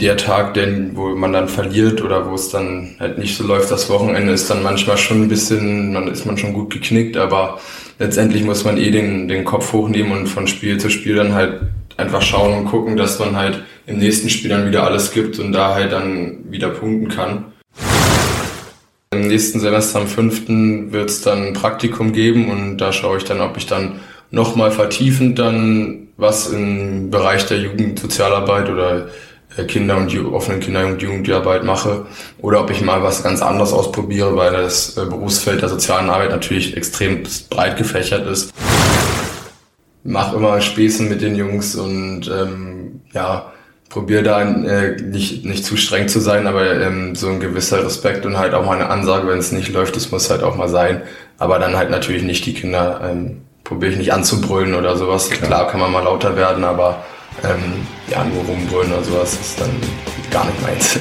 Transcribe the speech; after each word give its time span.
der 0.00 0.16
Tag, 0.16 0.54
den, 0.54 0.96
wo 0.96 1.08
man 1.16 1.32
dann 1.32 1.48
verliert 1.48 2.02
oder 2.02 2.30
wo 2.30 2.34
es 2.34 2.50
dann 2.50 2.94
halt 3.00 3.18
nicht 3.18 3.36
so 3.36 3.44
läuft, 3.44 3.70
das 3.70 3.90
Wochenende 3.90 4.32
ist 4.32 4.48
dann 4.48 4.62
manchmal 4.62 4.96
schon 4.96 5.22
ein 5.22 5.28
bisschen, 5.28 5.92
man 5.92 6.06
ist 6.06 6.24
man 6.24 6.38
schon 6.38 6.52
gut 6.52 6.72
geknickt, 6.72 7.16
aber 7.16 7.58
letztendlich 7.98 8.44
muss 8.44 8.64
man 8.64 8.78
eh 8.78 8.92
den, 8.92 9.26
den 9.26 9.44
Kopf 9.44 9.72
hochnehmen 9.72 10.12
und 10.12 10.26
von 10.28 10.46
Spiel 10.46 10.78
zu 10.78 10.88
Spiel 10.88 11.16
dann 11.16 11.34
halt 11.34 11.62
einfach 11.96 12.22
schauen 12.22 12.54
und 12.54 12.66
gucken, 12.66 12.96
dass 12.96 13.18
man 13.18 13.34
halt 13.34 13.64
im 13.86 13.98
nächsten 13.98 14.30
Spiel 14.30 14.50
dann 14.50 14.68
wieder 14.68 14.84
alles 14.84 15.10
gibt 15.10 15.40
und 15.40 15.52
da 15.52 15.74
halt 15.74 15.90
dann 15.90 16.44
wieder 16.48 16.68
punkten 16.68 17.08
kann. 17.08 17.46
Im 19.10 19.26
nächsten 19.26 19.58
Semester 19.58 19.98
am 19.98 20.06
5. 20.06 20.92
wird 20.92 21.10
es 21.10 21.22
dann 21.22 21.48
ein 21.48 21.52
Praktikum 21.54 22.12
geben 22.12 22.50
und 22.50 22.76
da 22.76 22.92
schaue 22.92 23.16
ich 23.16 23.24
dann, 23.24 23.40
ob 23.40 23.56
ich 23.56 23.66
dann 23.66 23.98
nochmal 24.30 24.70
vertiefend 24.70 25.40
dann 25.40 26.08
was 26.16 26.48
im 26.50 27.10
Bereich 27.10 27.46
der 27.46 27.58
Jugendsozialarbeit 27.58 28.68
oder 28.68 29.08
Kinder- 29.66 29.96
und 29.96 30.16
offenen 30.32 30.60
Kinder- 30.60 30.86
und 30.86 31.02
Jugendarbeit 31.02 31.64
mache 31.64 32.06
oder 32.40 32.60
ob 32.60 32.70
ich 32.70 32.80
mal 32.82 33.02
was 33.02 33.22
ganz 33.22 33.42
anderes 33.42 33.72
ausprobiere, 33.72 34.36
weil 34.36 34.52
das 34.52 34.96
äh, 34.96 35.04
Berufsfeld 35.04 35.62
der 35.62 35.68
sozialen 35.68 36.10
Arbeit 36.10 36.30
natürlich 36.30 36.76
extrem 36.76 37.24
breit 37.50 37.76
gefächert 37.76 38.26
ist. 38.26 38.52
Mach 40.04 40.32
immer 40.32 40.60
Späßen 40.60 41.08
mit 41.08 41.20
den 41.22 41.34
Jungs 41.34 41.74
und 41.74 42.28
ähm, 42.28 43.00
ja, 43.12 43.52
probiere 43.88 44.22
da 44.22 44.42
äh, 44.42 44.96
nicht, 45.00 45.44
nicht 45.44 45.64
zu 45.64 45.76
streng 45.76 46.08
zu 46.08 46.20
sein, 46.20 46.46
aber 46.46 46.80
ähm, 46.80 47.14
so 47.14 47.28
ein 47.28 47.40
gewisser 47.40 47.84
Respekt 47.84 48.26
und 48.26 48.38
halt 48.38 48.54
auch 48.54 48.64
mal 48.64 48.76
eine 48.76 48.90
Ansage, 48.90 49.26
wenn 49.28 49.38
es 49.38 49.52
nicht 49.52 49.72
läuft, 49.72 49.96
das 49.96 50.10
muss 50.10 50.30
halt 50.30 50.42
auch 50.42 50.56
mal 50.56 50.68
sein. 50.68 51.02
Aber 51.38 51.58
dann 51.58 51.76
halt 51.76 51.90
natürlich 51.90 52.22
nicht 52.22 52.44
die 52.46 52.54
Kinder, 52.54 53.00
ähm, 53.02 53.42
probiere 53.64 53.92
ich 53.92 53.98
nicht 53.98 54.12
anzubrüllen 54.12 54.74
oder 54.74 54.96
sowas. 54.96 55.30
Klar. 55.30 55.48
Klar 55.48 55.68
kann 55.68 55.80
man 55.80 55.92
mal 55.92 56.04
lauter 56.04 56.36
werden, 56.36 56.64
aber 56.64 57.04
ähm, 57.44 57.86
ja, 58.08 58.24
nur 58.24 58.44
rumbrüllen 58.44 58.92
oder 58.92 59.04
sowas 59.04 59.34
ist 59.34 59.60
dann 59.60 59.70
gar 60.30 60.44
nicht 60.46 60.62
meins. 60.62 60.94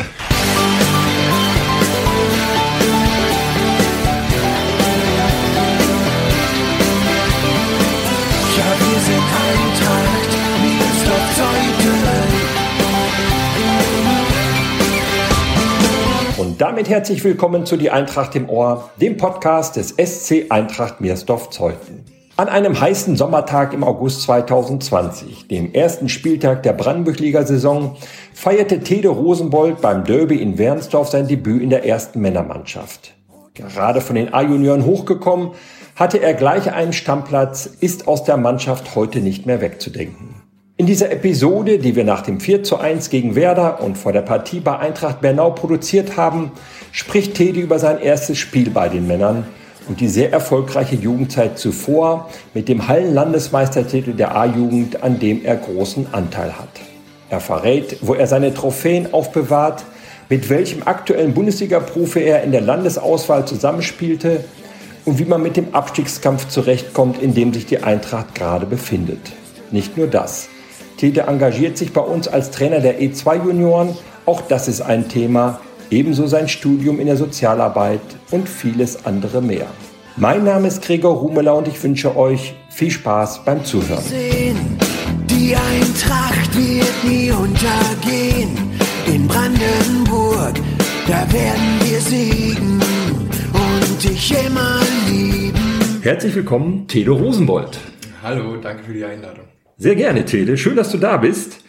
Ja, 8.57 8.65
wir 8.79 8.99
sind 8.99 9.23
Eintracht, 9.47 10.31
wie 10.61 10.79
es 10.79 10.99
doch 11.05 11.29
heute. 11.43 11.67
Und 16.41 16.61
damit 16.61 16.89
herzlich 16.89 17.23
willkommen 17.23 17.65
zu 17.65 17.77
Die 17.77 17.89
Eintracht 17.89 18.35
im 18.35 18.49
Ohr, 18.49 18.89
dem 18.97 19.17
Podcast 19.17 19.75
des 19.75 19.89
SC 19.97 20.45
Eintracht 20.49 21.01
Meersdorf-Zeuthen. 21.01 22.16
An 22.37 22.49
einem 22.49 22.79
heißen 22.79 23.17
Sommertag 23.17 23.73
im 23.73 23.83
August 23.83 24.21
2020, 24.21 25.47
dem 25.47 25.73
ersten 25.73 26.07
Spieltag 26.07 26.61
der 26.61 26.73
Brandenburg-Liga-Saison, 26.73 27.95
feierte 28.31 28.81
Tede 28.81 29.07
Rosenbold 29.07 29.81
beim 29.81 30.03
Derby 30.03 30.35
in 30.35 30.59
Wernsdorf 30.59 31.09
sein 31.09 31.27
Debüt 31.27 31.63
in 31.63 31.71
der 31.71 31.83
ersten 31.83 32.21
Männermannschaft. 32.21 33.15
Gerade 33.55 34.01
von 34.01 34.15
den 34.15 34.35
A-Junioren 34.35 34.85
hochgekommen, 34.85 35.53
hatte 35.95 36.19
er 36.19 36.35
gleich 36.35 36.71
einen 36.71 36.93
Stammplatz, 36.93 37.65
ist 37.65 38.07
aus 38.07 38.23
der 38.23 38.37
Mannschaft 38.37 38.93
heute 38.93 39.21
nicht 39.21 39.47
mehr 39.47 39.59
wegzudenken. 39.59 40.35
In 40.77 40.85
dieser 40.85 41.11
Episode, 41.11 41.79
die 41.79 41.95
wir 41.95 42.03
nach 42.03 42.21
dem 42.21 42.39
4 42.39 42.61
zu 42.61 42.77
1 42.77 43.09
gegen 43.09 43.33
Werder 43.33 43.81
und 43.81 43.97
vor 43.97 44.13
der 44.13 44.21
Partie 44.21 44.59
bei 44.59 44.77
Eintracht 44.77 45.21
Bernau 45.21 45.49
produziert 45.49 46.17
haben, 46.17 46.51
spricht 46.91 47.33
Tede 47.33 47.59
über 47.59 47.79
sein 47.79 47.99
erstes 47.99 48.37
Spiel 48.37 48.69
bei 48.69 48.89
den 48.89 49.07
Männern 49.07 49.47
und 49.87 49.99
die 49.99 50.07
sehr 50.07 50.31
erfolgreiche 50.31 50.95
Jugendzeit 50.95 51.57
zuvor 51.57 52.29
mit 52.53 52.67
dem 52.67 52.87
Hallenlandesmeistertitel 52.87 54.13
der 54.13 54.35
A-Jugend, 54.35 55.03
an 55.03 55.19
dem 55.19 55.45
er 55.45 55.55
großen 55.55 56.07
Anteil 56.13 56.57
hat. 56.57 56.69
Er 57.29 57.39
verrät, 57.39 57.97
wo 58.01 58.13
er 58.13 58.27
seine 58.27 58.53
Trophäen 58.53 59.13
aufbewahrt, 59.13 59.83
mit 60.29 60.49
welchem 60.49 60.83
aktuellen 60.83 61.33
Bundesliga-Profi 61.33 62.21
er 62.21 62.43
in 62.43 62.51
der 62.51 62.61
Landesauswahl 62.61 63.45
zusammenspielte 63.45 64.43
und 65.05 65.19
wie 65.19 65.25
man 65.25 65.41
mit 65.41 65.55
dem 65.55 65.73
Abstiegskampf 65.73 66.49
zurechtkommt, 66.49 67.21
in 67.21 67.33
dem 67.33 67.53
sich 67.53 67.65
die 67.65 67.83
Eintracht 67.83 68.35
gerade 68.35 68.65
befindet. 68.65 69.19
Nicht 69.71 69.97
nur 69.97 70.07
das. 70.07 70.49
Tete 70.97 71.21
engagiert 71.21 71.77
sich 71.77 71.93
bei 71.93 72.01
uns 72.01 72.27
als 72.27 72.51
Trainer 72.51 72.79
der 72.79 72.99
E2-Junioren. 72.99 73.95
Auch 74.25 74.41
das 74.41 74.67
ist 74.67 74.81
ein 74.81 75.07
Thema, 75.07 75.61
ebenso 75.89 76.27
sein 76.27 76.47
Studium 76.47 76.99
in 76.99 77.07
der 77.07 77.17
Sozialarbeit 77.17 78.01
und 78.31 78.47
vieles 78.47 79.05
andere 79.05 79.41
mehr. 79.41 79.67
Mein 80.15 80.43
Name 80.43 80.67
ist 80.67 80.81
Gregor 80.81 81.15
Rumeler 81.15 81.55
und 81.55 81.67
ich 81.67 81.81
wünsche 81.83 82.15
euch 82.15 82.55
viel 82.69 82.91
Spaß 82.91 83.45
beim 83.45 83.63
Zuhören. 83.63 84.03
Die 85.29 85.55
Eintracht 85.55 86.55
wird 86.55 87.03
nie 87.03 87.31
untergehen. 87.31 88.57
In 89.05 89.27
Brandenburg, 89.27 90.55
da 91.07 91.31
werden 91.31 91.79
wir 91.83 91.99
siegen 91.99 92.81
und 93.53 94.03
dich 94.03 94.33
immer 94.45 94.79
lieben. 95.07 95.99
Herzlich 96.01 96.35
willkommen, 96.35 96.87
Tede 96.87 97.11
Rosenbold. 97.11 97.79
Hallo, 98.23 98.57
danke 98.57 98.83
für 98.83 98.93
die 98.93 99.05
Einladung. 99.05 99.45
Sehr 99.77 99.95
gerne, 99.95 100.25
Tede. 100.25 100.57
Schön, 100.57 100.75
dass 100.75 100.91
du 100.91 100.97
da 100.97 101.17
bist. 101.17 101.59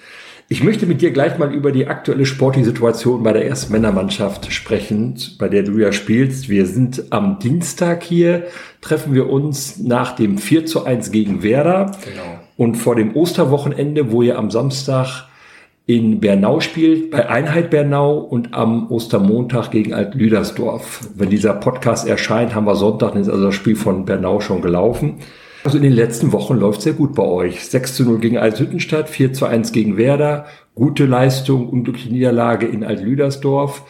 Ich 0.50 0.64
möchte 0.64 0.86
mit 0.86 1.03
dir 1.03 1.10
gleich 1.10 1.36
mal 1.36 1.53
über 1.53 1.72
die 1.72 1.88
aktuelle 1.88 2.25
sportliche 2.25 2.64
Situation 2.64 3.22
bei 3.22 3.34
der 3.34 3.47
ersten 3.47 3.70
Männermannschaft 3.70 4.50
sprechen, 4.50 5.14
bei 5.38 5.50
der 5.50 5.62
du 5.62 5.76
ja 5.76 5.92
spielst. 5.92 6.48
Wir 6.48 6.64
sind 6.64 7.12
am 7.12 7.38
Dienstag 7.38 8.03
hier, 8.03 8.47
treffen 8.81 9.12
wir 9.12 9.28
uns 9.28 9.78
nach 9.78 10.16
dem 10.16 10.38
4 10.38 10.64
zu 10.64 10.86
1 10.86 11.10
gegen 11.10 11.42
Werder. 11.42 11.92
Genau. 12.03 12.41
Und 12.56 12.76
vor 12.76 12.97
dem 12.97 13.14
Osterwochenende, 13.14 14.10
wo 14.10 14.22
ihr 14.22 14.38
am 14.38 14.50
Samstag 14.50 15.28
in 15.84 16.19
Bernau 16.19 16.60
spielt, 16.60 17.10
bei 17.10 17.28
Einheit 17.28 17.69
Bernau 17.69 18.16
und 18.16 18.54
am 18.54 18.91
Ostermontag 18.91 19.70
gegen 19.70 19.92
Alt-Lüdersdorf. 19.92 21.10
Wenn 21.15 21.28
dieser 21.28 21.53
Podcast 21.53 22.09
erscheint, 22.09 22.54
haben 22.54 22.66
wir 22.66 22.75
Sonntag, 22.75 23.12
dann 23.12 23.20
ist 23.20 23.28
also 23.28 23.44
das 23.44 23.54
Spiel 23.54 23.76
von 23.76 24.06
Bernau 24.06 24.41
schon 24.41 24.62
gelaufen. 24.62 25.16
Also 25.69 25.77
in 25.77 25.83
den 25.84 25.93
letzten 25.93 26.33
Wochen 26.33 26.56
läuft 26.56 26.81
sehr 26.81 26.95
gut 26.95 27.15
bei 27.15 27.25
euch. 27.25 27.67
6 27.67 27.97
zu 27.97 28.05
0 28.05 28.21
gegen 28.21 28.39
Althüttenstadt, 28.39 29.11
4 29.11 29.34
zu 29.34 29.45
1 29.45 29.73
gegen 29.73 29.99
Werder, 29.99 30.47
gute 30.75 31.05
Leistung, 31.05 31.69
unglückliche 31.69 32.09
Niederlage 32.11 32.65
in 32.65 32.84
Altlüdersdorf, 32.84 33.83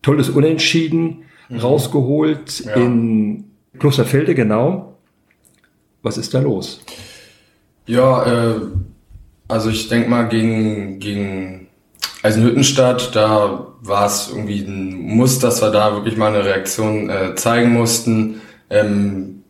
tolles 0.00 0.30
Unentschieden 0.30 1.24
mhm. 1.50 1.58
rausgeholt 1.58 2.64
ja. 2.64 2.76
in 2.76 3.44
Klosterfelde, 3.78 4.34
genau. 4.34 4.96
Was 6.00 6.16
ist 6.16 6.32
da 6.32 6.40
los? 6.40 6.80
Ja, 7.84 8.24
äh, 8.54 8.60
also 9.48 9.68
ich 9.68 9.90
denke 9.90 10.08
mal 10.08 10.30
gegen, 10.30 10.98
gegen 10.98 11.66
Eisenhüttenstadt, 12.22 13.14
da 13.14 13.66
war 13.82 14.06
es 14.06 14.30
irgendwie 14.30 14.60
ein 14.60 14.98
Muss, 14.98 15.40
dass 15.40 15.60
wir 15.60 15.72
da 15.72 15.92
wirklich 15.92 16.16
mal 16.16 16.34
eine 16.34 16.46
Reaktion 16.46 17.10
äh, 17.10 17.34
zeigen 17.34 17.74
mussten. 17.74 18.40
Ähm, 18.70 19.42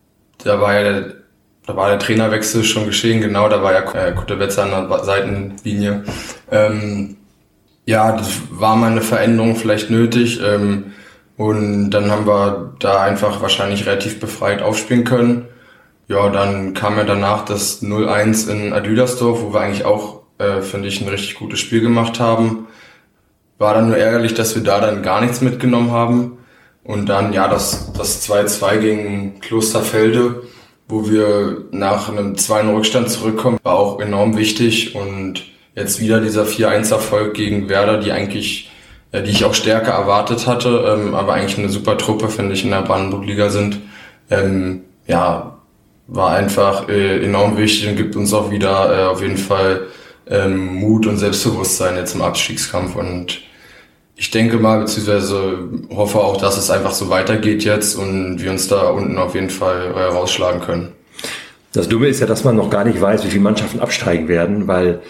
da 0.43 0.61
war 0.61 0.75
ja 0.75 1.19
da 1.69 1.77
war 1.77 1.91
der 1.91 1.99
Trainerwechsel 1.99 2.65
schon 2.65 2.87
geschehen, 2.87 3.21
genau, 3.21 3.47
da 3.51 3.63
war 3.63 3.75
ja 3.75 3.93
äh, 3.93 4.13
Kutterbetzer 4.13 4.63
an 4.63 4.89
der 4.89 5.05
Seitenlinie. 5.05 6.03
Ähm, 6.51 7.19
ja, 7.85 8.17
das 8.17 8.41
war 8.51 8.75
mal 8.75 8.91
eine 8.91 9.03
Veränderung 9.03 9.55
vielleicht 9.55 9.91
nötig. 9.91 10.41
Ähm, 10.43 10.95
und 11.37 11.91
dann 11.91 12.11
haben 12.11 12.27
wir 12.27 12.73
da 12.79 13.03
einfach 13.03 13.43
wahrscheinlich 13.43 13.85
relativ 13.85 14.19
befreit 14.19 14.63
aufspielen 14.63 15.05
können. 15.05 15.45
Ja, 16.09 16.31
dann 16.31 16.73
kam 16.73 16.97
ja 16.97 17.05
danach 17.05 17.45
das 17.45 17.83
0-1 17.83 18.51
in 18.51 18.73
Adüdersdorf, 18.73 19.43
wo 19.43 19.53
wir 19.53 19.61
eigentlich 19.61 19.85
auch, 19.85 20.23
äh, 20.39 20.63
finde 20.63 20.89
ich, 20.89 21.03
ein 21.03 21.09
richtig 21.09 21.35
gutes 21.35 21.61
Spiel 21.61 21.83
gemacht 21.83 22.19
haben. 22.19 22.67
War 23.59 23.75
dann 23.75 23.89
nur 23.89 23.99
ärgerlich, 23.99 24.33
dass 24.33 24.55
wir 24.55 24.63
da 24.63 24.81
dann 24.81 25.03
gar 25.03 25.21
nichts 25.21 25.43
mitgenommen 25.43 25.93
haben. 25.93 26.39
Und 26.83 27.11
dann, 27.11 27.35
ja, 27.35 27.47
das, 27.47 27.93
das 27.93 28.27
2-2 28.27 28.79
gegen 28.79 29.41
Klosterfelde 29.41 30.45
wo 30.89 31.09
wir 31.09 31.65
nach 31.71 32.09
einem 32.09 32.37
2 32.37 32.73
Rückstand 32.73 33.11
zurückkommen, 33.11 33.59
war 33.63 33.75
auch 33.75 34.01
enorm 34.01 34.37
wichtig 34.37 34.95
und 34.95 35.45
jetzt 35.75 36.01
wieder 36.01 36.21
dieser 36.21 36.45
4-1-Erfolg 36.45 37.35
gegen 37.35 37.69
Werder, 37.69 37.99
die 37.99 38.11
eigentlich, 38.11 38.71
äh, 39.13 39.23
die 39.23 39.31
ich 39.31 39.45
auch 39.45 39.55
stärker 39.55 39.93
erwartet 39.93 40.47
hatte, 40.47 40.97
ähm, 40.99 41.15
aber 41.15 41.35
eigentlich 41.35 41.59
eine 41.59 41.69
super 41.69 41.99
Truppe, 41.99 42.29
finde 42.29 42.55
ich, 42.55 42.65
in 42.65 42.71
der 42.71 42.83
Brandenburg-Liga 42.83 43.51
sind. 43.51 43.81
Ähm, 44.31 44.83
ja, 45.07 45.59
war 46.07 46.33
einfach 46.33 46.89
äh, 46.89 47.23
enorm 47.23 47.59
wichtig 47.59 47.89
und 47.89 47.97
gibt 47.97 48.17
uns 48.17 48.33
auch 48.33 48.51
wieder 48.51 48.99
äh, 48.99 49.05
auf 49.07 49.21
jeden 49.21 49.37
Fall 49.37 49.89
ähm, 50.27 50.75
Mut 50.77 51.07
und 51.07 51.19
Selbstbewusstsein 51.19 51.97
jetzt 51.97 52.15
im 52.15 52.23
Abstiegskampf 52.23 52.97
und 52.97 53.43
ich 54.21 54.33
denke 54.33 54.57
mal, 54.57 54.81
beziehungsweise 54.81 55.69
hoffe 55.95 56.19
auch, 56.19 56.39
dass 56.39 56.59
es 56.59 56.73
einfach 56.73 56.91
so 56.91 57.09
weitergeht 57.09 57.63
jetzt 57.63 57.95
und 57.95 58.43
wir 58.43 58.51
uns 58.51 58.67
da 58.67 58.89
unten 58.91 59.17
auf 59.17 59.37
jeden 59.37 59.49
Fall 59.49 59.93
äh, 59.95 60.03
rausschlagen 60.07 60.61
können. 60.61 60.89
Das 61.73 61.89
Dumme 61.89 62.09
ist 62.09 62.19
ja, 62.19 62.27
dass 62.27 62.43
man 62.43 62.57
noch 62.57 62.69
gar 62.69 62.85
nicht 62.85 63.01
weiß, 63.01 63.25
wie 63.25 63.29
viele 63.29 63.45
Mannschaften 63.45 63.79
absteigen 63.79 64.27
werden, 64.27 64.67
weil 64.67 65.03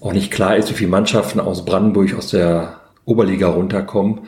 auch 0.00 0.14
nicht 0.14 0.30
klar 0.30 0.56
ist, 0.56 0.70
wie 0.70 0.74
viele 0.74 0.90
Mannschaften 0.90 1.38
aus 1.38 1.66
Brandenburg 1.66 2.14
aus 2.16 2.28
der 2.28 2.80
Oberliga 3.04 3.48
runterkommen. 3.48 4.20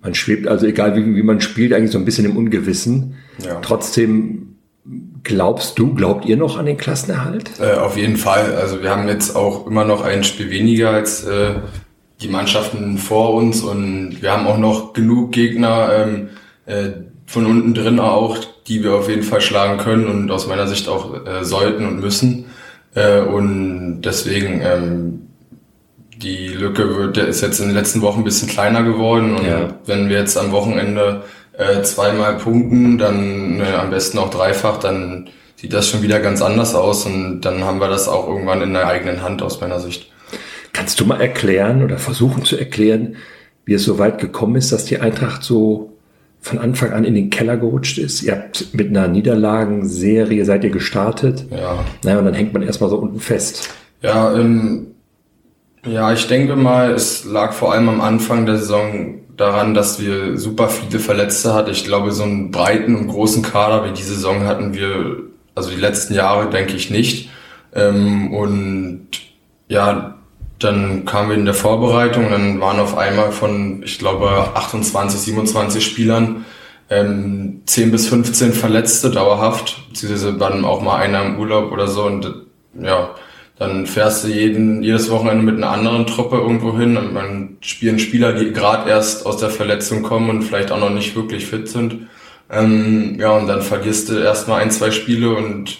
Man 0.00 0.14
schwebt 0.14 0.48
also, 0.48 0.64
egal 0.64 0.96
wie, 0.96 1.14
wie 1.14 1.22
man 1.22 1.42
spielt, 1.42 1.74
eigentlich 1.74 1.90
so 1.90 1.98
ein 1.98 2.06
bisschen 2.06 2.24
im 2.24 2.38
Ungewissen. 2.38 3.16
Ja. 3.44 3.60
Trotzdem 3.60 4.56
glaubst 5.24 5.78
du, 5.78 5.92
glaubt 5.94 6.24
ihr 6.24 6.38
noch 6.38 6.56
an 6.56 6.64
den 6.64 6.78
Klassenerhalt? 6.78 7.50
Äh, 7.60 7.74
auf 7.74 7.98
jeden 7.98 8.16
Fall. 8.16 8.54
Also 8.54 8.82
wir 8.82 8.88
haben 8.88 9.08
jetzt 9.08 9.36
auch 9.36 9.66
immer 9.66 9.84
noch 9.84 10.02
ein 10.02 10.24
Spiel 10.24 10.50
weniger 10.50 10.90
als 10.90 11.24
äh, 11.24 11.56
die 12.20 12.28
Mannschaften 12.28 12.98
vor 12.98 13.34
uns 13.34 13.62
und 13.62 14.22
wir 14.22 14.32
haben 14.32 14.46
auch 14.46 14.58
noch 14.58 14.92
genug 14.92 15.32
Gegner 15.32 15.90
ähm, 15.92 16.28
äh, 16.66 16.90
von 17.26 17.46
unten 17.46 17.74
drin 17.74 18.00
auch, 18.00 18.38
die 18.66 18.82
wir 18.82 18.94
auf 18.94 19.08
jeden 19.08 19.22
Fall 19.22 19.40
schlagen 19.40 19.78
können 19.78 20.06
und 20.06 20.30
aus 20.30 20.46
meiner 20.46 20.66
Sicht 20.66 20.88
auch 20.88 21.26
äh, 21.26 21.44
sollten 21.44 21.86
und 21.86 22.00
müssen. 22.00 22.46
Äh, 22.94 23.20
und 23.20 24.02
deswegen 24.02 24.60
ähm, 24.62 25.28
die 26.16 26.48
Lücke 26.48 26.96
wird, 26.96 27.16
ist 27.18 27.40
jetzt 27.40 27.58
in 27.60 27.66
den 27.66 27.74
letzten 27.74 28.00
Wochen 28.02 28.20
ein 28.20 28.24
bisschen 28.24 28.48
kleiner 28.48 28.82
geworden 28.82 29.36
und 29.36 29.46
ja. 29.46 29.68
wenn 29.86 30.08
wir 30.08 30.18
jetzt 30.18 30.38
am 30.38 30.52
Wochenende 30.52 31.24
äh, 31.58 31.82
zweimal 31.82 32.36
punkten, 32.36 32.98
dann 32.98 33.60
äh, 33.60 33.74
am 33.74 33.90
besten 33.90 34.18
auch 34.18 34.30
dreifach, 34.30 34.78
dann 34.78 35.28
sieht 35.56 35.72
das 35.72 35.88
schon 35.88 36.02
wieder 36.02 36.20
ganz 36.20 36.42
anders 36.42 36.74
aus 36.74 37.06
und 37.06 37.40
dann 37.40 37.64
haben 37.64 37.80
wir 37.80 37.88
das 37.88 38.08
auch 38.08 38.28
irgendwann 38.28 38.62
in 38.62 38.72
der 38.72 38.86
eigenen 38.86 39.22
Hand 39.22 39.42
aus 39.42 39.60
meiner 39.60 39.80
Sicht. 39.80 40.10
Kannst 40.74 41.00
du 41.00 41.06
mal 41.06 41.20
erklären 41.20 41.82
oder 41.82 41.96
versuchen 41.96 42.44
zu 42.44 42.58
erklären, 42.58 43.16
wie 43.64 43.74
es 43.74 43.84
so 43.84 43.98
weit 43.98 44.20
gekommen 44.20 44.56
ist, 44.56 44.72
dass 44.72 44.84
die 44.84 44.98
Eintracht 44.98 45.42
so 45.42 45.94
von 46.40 46.58
Anfang 46.58 46.92
an 46.92 47.04
in 47.04 47.14
den 47.14 47.30
Keller 47.30 47.56
gerutscht 47.56 47.96
ist. 47.96 48.22
Ihr 48.22 48.32
habt 48.32 48.74
mit 48.74 48.88
einer 48.88 49.08
Niederlagenserie 49.08 50.44
seid 50.44 50.62
ihr 50.64 50.70
gestartet. 50.70 51.46
Ja. 51.50 51.82
Naja, 52.02 52.18
und 52.18 52.26
dann 52.26 52.34
hängt 52.34 52.52
man 52.52 52.62
erstmal 52.62 52.90
so 52.90 52.98
unten 52.98 53.20
fest. 53.20 53.70
Ja, 54.02 54.34
ähm, 54.34 54.88
ja, 55.86 56.12
ich 56.12 56.26
denke 56.26 56.56
mal, 56.56 56.92
es 56.92 57.24
lag 57.24 57.52
vor 57.52 57.72
allem 57.72 57.88
am 57.88 58.00
Anfang 58.02 58.44
der 58.44 58.58
Saison 58.58 59.20
daran, 59.36 59.74
dass 59.74 60.00
wir 60.00 60.36
super 60.36 60.68
viele 60.68 60.98
Verletzte 60.98 61.54
hatten. 61.54 61.70
Ich 61.70 61.84
glaube, 61.84 62.12
so 62.12 62.24
einen 62.24 62.50
breiten 62.50 62.94
und 62.94 63.08
großen 63.08 63.42
Kader 63.42 63.88
wie 63.88 63.94
die 63.94 64.02
Saison 64.02 64.44
hatten 64.44 64.74
wir, 64.74 65.22
also 65.54 65.70
die 65.70 65.80
letzten 65.80 66.14
Jahre 66.14 66.50
denke 66.50 66.74
ich 66.74 66.90
nicht. 66.90 67.30
Ähm, 67.74 68.34
und 68.34 69.08
ja, 69.68 70.13
dann 70.58 71.04
kamen 71.04 71.30
wir 71.30 71.36
in 71.36 71.44
der 71.44 71.54
Vorbereitung, 71.54 72.30
dann 72.30 72.60
waren 72.60 72.80
auf 72.80 72.96
einmal 72.96 73.32
von, 73.32 73.82
ich 73.82 73.98
glaube, 73.98 74.28
28, 74.54 75.20
27 75.20 75.84
Spielern 75.84 76.44
ähm, 76.90 77.62
10 77.66 77.90
bis 77.90 78.08
15 78.08 78.52
Verletzte 78.52 79.10
dauerhaft, 79.10 79.88
beziehungsweise 79.88 80.38
waren 80.38 80.64
auch 80.64 80.80
mal 80.80 80.96
einer 80.96 81.24
im 81.24 81.38
Urlaub 81.38 81.72
oder 81.72 81.88
so 81.88 82.04
und 82.04 82.32
ja, 82.80 83.14
dann 83.58 83.86
fährst 83.86 84.24
du 84.24 84.28
jeden, 84.28 84.82
jedes 84.82 85.10
Wochenende 85.10 85.44
mit 85.44 85.56
einer 85.56 85.70
anderen 85.70 86.06
Truppe 86.06 86.36
irgendwo 86.36 86.76
hin 86.76 86.96
und 86.96 87.12
man 87.12 87.56
spielen 87.60 87.98
Spieler, 87.98 88.32
die 88.32 88.52
gerade 88.52 88.90
erst 88.90 89.26
aus 89.26 89.36
der 89.36 89.50
Verletzung 89.50 90.02
kommen 90.02 90.28
und 90.28 90.42
vielleicht 90.42 90.72
auch 90.72 90.80
noch 90.80 90.90
nicht 90.90 91.14
wirklich 91.14 91.46
fit 91.46 91.68
sind. 91.68 92.08
Ähm, 92.50 93.16
ja, 93.18 93.30
und 93.30 93.46
dann 93.46 93.62
verlierst 93.62 94.08
du 94.08 94.18
erstmal 94.18 94.60
ein, 94.60 94.70
zwei 94.70 94.90
Spiele 94.90 95.34
und 95.34 95.78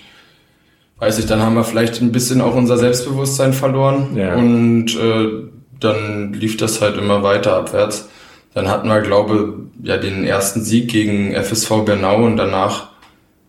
weiß 0.99 1.19
ich, 1.19 1.27
dann 1.27 1.43
haben 1.43 1.55
wir 1.55 1.65
vielleicht 1.65 2.01
ein 2.01 2.13
bisschen 2.13 2.41
auch 2.41 2.55
unser 2.55 2.77
Selbstbewusstsein 2.77 3.53
verloren 3.53 4.17
ja. 4.17 4.35
und 4.35 4.97
äh, 4.97 5.51
dann 5.81 6.33
lief 6.33 6.57
das 6.57 6.81
halt 6.81 6.97
immer 6.97 7.23
weiter 7.23 7.57
abwärts. 7.57 8.09
Dann 8.55 8.69
hatten 8.69 8.89
wir, 8.89 9.01
glaube 9.01 9.65
ja 9.83 9.97
den 9.97 10.25
ersten 10.25 10.63
Sieg 10.63 10.89
gegen 10.89 11.35
FSV 11.35 11.85
Bernau 11.85 12.25
und 12.25 12.37
danach 12.37 12.91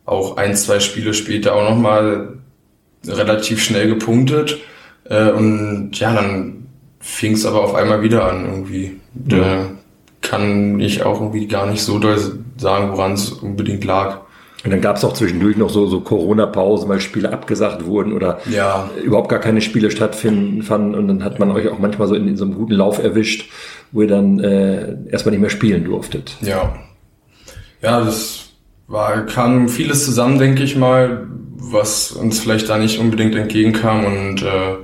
auch 0.06 0.38
ein, 0.38 0.56
zwei 0.56 0.80
Spiele 0.80 1.13
später 1.13 1.56
auch 1.56 1.69
nochmal 1.69 2.39
relativ 3.07 3.63
schnell 3.63 3.88
gepunktet. 3.88 4.57
Äh, 5.09 5.30
und 5.31 5.91
ja, 6.00 6.13
dann 6.13 6.68
fing 7.00 7.33
es 7.33 7.45
aber 7.45 7.63
auf 7.63 7.75
einmal 7.75 8.01
wieder 8.01 8.30
an 8.30 8.45
irgendwie. 8.45 9.00
Da 9.13 9.38
ja. 9.38 9.65
kann 10.21 10.80
ich 10.80 11.03
auch 11.03 11.21
irgendwie 11.21 11.48
gar 11.48 11.68
nicht 11.68 11.83
so 11.83 12.00
doll 12.00 12.19
sagen, 12.57 12.91
woran 12.91 13.13
es 13.13 13.30
unbedingt 13.30 13.83
lag. 13.86 14.21
Und 14.65 14.71
dann 14.71 14.81
gab 14.81 14.97
es 14.97 15.06
auch 15.06 15.13
zwischendurch 15.13 15.57
noch 15.57 15.69
so, 15.69 15.85
so 15.85 16.00
Corona-Pausen, 16.01 16.89
weil 16.89 17.00
Spiele 17.00 17.31
abgesagt 17.31 17.85
wurden 17.85 18.13
oder 18.13 18.39
ja. 18.50 18.89
überhaupt 19.03 19.29
gar 19.29 19.39
keine 19.39 19.62
Spiele 19.62 19.91
stattfinden 19.91 20.63
fanden. 20.63 20.95
Und 20.95 21.07
dann 21.07 21.23
hat 21.23 21.38
man 21.38 21.51
euch 21.51 21.69
auch 21.69 21.77
manchmal 21.77 22.07
so 22.07 22.15
in, 22.15 22.27
in 22.27 22.35
so 22.35 22.45
einem 22.45 22.56
guten 22.56 22.73
Lauf 22.73 22.97
erwischt, 22.97 23.51
wo 23.91 24.01
ihr 24.01 24.07
dann 24.07 24.39
äh, 24.39 24.95
erstmal 25.12 25.31
nicht 25.31 25.41
mehr 25.41 25.51
spielen 25.51 25.85
durftet. 25.85 26.35
Ja. 26.41 26.75
Ja, 27.83 28.01
das 28.01 28.53
war, 28.88 29.27
kam 29.27 29.69
vieles 29.69 30.03
zusammen, 30.03 30.39
denke 30.39 30.63
ich 30.63 30.75
mal, 30.75 31.27
was 31.57 32.12
uns 32.12 32.39
vielleicht 32.39 32.67
da 32.67 32.79
nicht 32.79 33.00
unbedingt 33.00 33.35
entgegenkam. 33.35 34.03
Und 34.03 34.41
äh, 34.41 34.77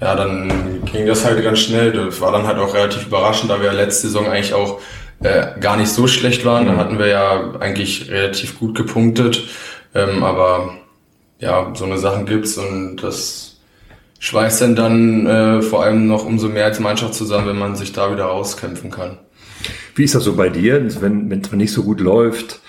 ja, 0.00 0.14
dann 0.14 0.84
ging 0.84 1.04
das 1.04 1.24
halt 1.24 1.42
ganz 1.42 1.58
schnell. 1.58 1.90
Das 1.90 2.20
war 2.20 2.30
dann 2.30 2.46
halt 2.46 2.58
auch 2.58 2.74
relativ 2.74 3.08
überraschend, 3.08 3.50
da 3.50 3.60
wir 3.60 3.72
letzte 3.72 4.06
Saison 4.06 4.26
eigentlich 4.28 4.54
auch 4.54 4.80
äh, 5.22 5.58
gar 5.60 5.76
nicht 5.76 5.88
so 5.88 6.06
schlecht 6.06 6.44
waren. 6.44 6.66
Da 6.66 6.76
hatten 6.76 6.98
wir 6.98 7.06
ja 7.06 7.54
eigentlich 7.60 8.10
relativ 8.10 8.58
gut 8.58 8.76
gepunktet. 8.76 9.44
Ähm, 9.94 10.22
aber 10.22 10.74
ja, 11.38 11.72
so 11.74 11.84
eine 11.84 11.98
Sachen 11.98 12.26
gibt's 12.26 12.58
und 12.58 12.96
das 12.96 13.56
schweißt 14.18 14.62
dann 14.62 14.76
dann 14.76 15.26
äh, 15.26 15.62
vor 15.62 15.82
allem 15.82 16.06
noch 16.06 16.24
umso 16.24 16.48
mehr 16.48 16.64
als 16.64 16.80
Mannschaft 16.80 17.14
zusammen, 17.14 17.48
wenn 17.48 17.58
man 17.58 17.76
sich 17.76 17.92
da 17.92 18.12
wieder 18.12 18.24
rauskämpfen 18.24 18.90
kann. 18.90 19.18
Wie 19.94 20.04
ist 20.04 20.14
das 20.14 20.24
so 20.24 20.36
bei 20.36 20.48
dir, 20.48 20.84
wenn 21.00 21.30
wenn 21.30 21.40
es 21.40 21.52
nicht 21.52 21.72
so 21.72 21.82
gut 21.82 22.00
läuft? 22.00 22.60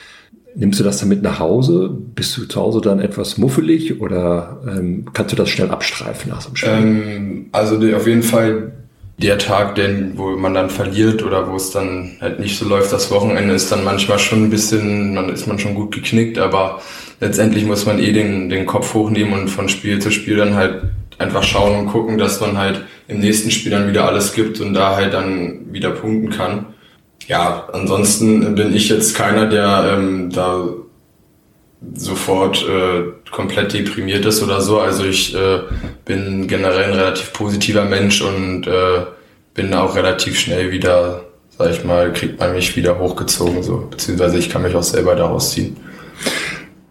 Nimmst 0.56 0.80
du 0.80 0.84
das 0.84 0.98
dann 0.98 1.10
mit 1.10 1.22
nach 1.22 1.40
Hause? 1.40 1.90
Bist 2.16 2.36
du 2.36 2.46
zu 2.46 2.60
Hause 2.60 2.82
dann 2.82 3.00
etwas 3.00 3.38
muffelig 3.38 4.02
oder 4.02 4.62
ähm, 4.68 5.06
kannst 5.14 5.32
du 5.32 5.36
das 5.36 5.50
schnell 5.50 5.70
abstreifen 5.70 6.32
nach 6.32 6.42
so 6.42 6.48
einem 6.48 6.56
Spiel? 6.56 6.72
Ähm, 6.72 7.46
also 7.52 7.76
auf 7.96 8.08
jeden 8.08 8.24
Fall 8.24 8.72
der 9.18 9.40
Tag, 9.40 9.76
den, 9.76 10.18
wo 10.18 10.30
man 10.38 10.54
dann 10.54 10.70
verliert 10.70 11.24
oder 11.24 11.50
wo 11.50 11.56
es 11.56 11.72
dann 11.72 12.18
halt 12.22 12.40
nicht 12.40 12.58
so 12.58 12.68
läuft, 12.68 12.94
das 12.94 13.10
Wochenende 13.10 13.56
ist 13.56 13.72
dann 13.72 13.84
manchmal 13.84 14.20
schon 14.20 14.44
ein 14.44 14.50
bisschen, 14.52 15.16
dann 15.16 15.30
ist 15.30 15.48
man 15.48 15.58
schon 15.58 15.74
gut 15.74 15.92
geknickt, 15.94 16.38
aber 16.38 16.82
letztendlich 17.20 17.66
muss 17.66 17.88
man 17.88 18.00
eh 18.00 18.12
den, 18.12 18.50
den 18.50 18.68
Kopf 18.68 18.94
hochnehmen 18.94 19.34
und 19.34 19.48
von 19.48 19.70
Spiel 19.70 20.00
zu 20.00 20.12
Spiel 20.12 20.38
dann 20.38 20.54
halt 20.54 20.84
einfach 21.18 21.42
schauen 21.42 21.80
und 21.80 21.88
gucken, 21.88 22.20
dass 22.20 22.40
man 22.42 22.60
halt 22.60 22.84
im 23.08 23.20
nächsten 23.20 23.50
Spiel 23.50 23.72
dann 23.72 23.90
wieder 23.90 24.06
alles 24.06 24.34
gibt 24.34 24.62
und 24.62 24.76
da 24.76 24.96
halt 24.96 25.16
dann 25.16 25.74
wieder 25.74 25.90
punkten 25.90 26.30
kann. 26.30 26.68
Ja, 27.28 27.68
ansonsten 27.74 28.54
bin 28.54 28.74
ich 28.74 28.88
jetzt 28.90 29.16
keiner, 29.16 29.48
der 29.48 29.98
ähm, 29.98 30.30
da 30.30 30.68
sofort 31.94 32.66
äh, 32.68 33.04
komplett 33.32 33.74
deprimiert 33.74 34.26
ist 34.26 34.42
oder 34.42 34.62
so. 34.62 34.80
Also 34.80 35.06
ich 35.06 35.36
äh, 35.36 35.60
bin 36.06 36.48
generell 36.48 36.86
ein 36.86 37.00
relativ 37.00 37.34
positiver 37.34 37.86
Mensch 37.86 38.22
und 38.22 38.68
äh, 38.68 39.06
bin 39.54 39.74
auch 39.74 39.96
relativ 39.96 40.40
schnell 40.40 40.72
wieder, 40.72 41.26
sag 41.58 41.72
ich 41.72 41.84
mal, 41.84 42.12
kriegt 42.14 42.40
man 42.40 42.54
mich 42.54 42.76
wieder 42.76 43.00
hochgezogen, 43.00 43.64
so 43.64 43.88
beziehungsweise 43.90 44.38
ich 44.38 44.50
kann 44.50 44.64
mich 44.64 44.76
auch 44.76 44.84
selber 44.84 45.16
daraus 45.16 45.52
ziehen. 45.52 45.78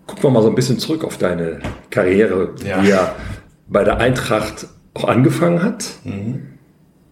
Gucken 0.06 0.24
wir 0.24 0.30
mal 0.30 0.42
so 0.42 0.48
ein 0.48 0.54
bisschen 0.54 0.78
zurück 0.78 1.04
auf 1.04 1.18
deine 1.18 1.60
Karriere, 1.90 2.54
ja. 2.64 2.80
die 2.80 2.88
ja 2.88 3.14
bei 3.68 3.84
der 3.84 3.98
Eintracht 3.98 4.66
auch 4.94 5.04
angefangen 5.04 5.62
hat. 5.62 5.84
Mhm. 6.04 6.55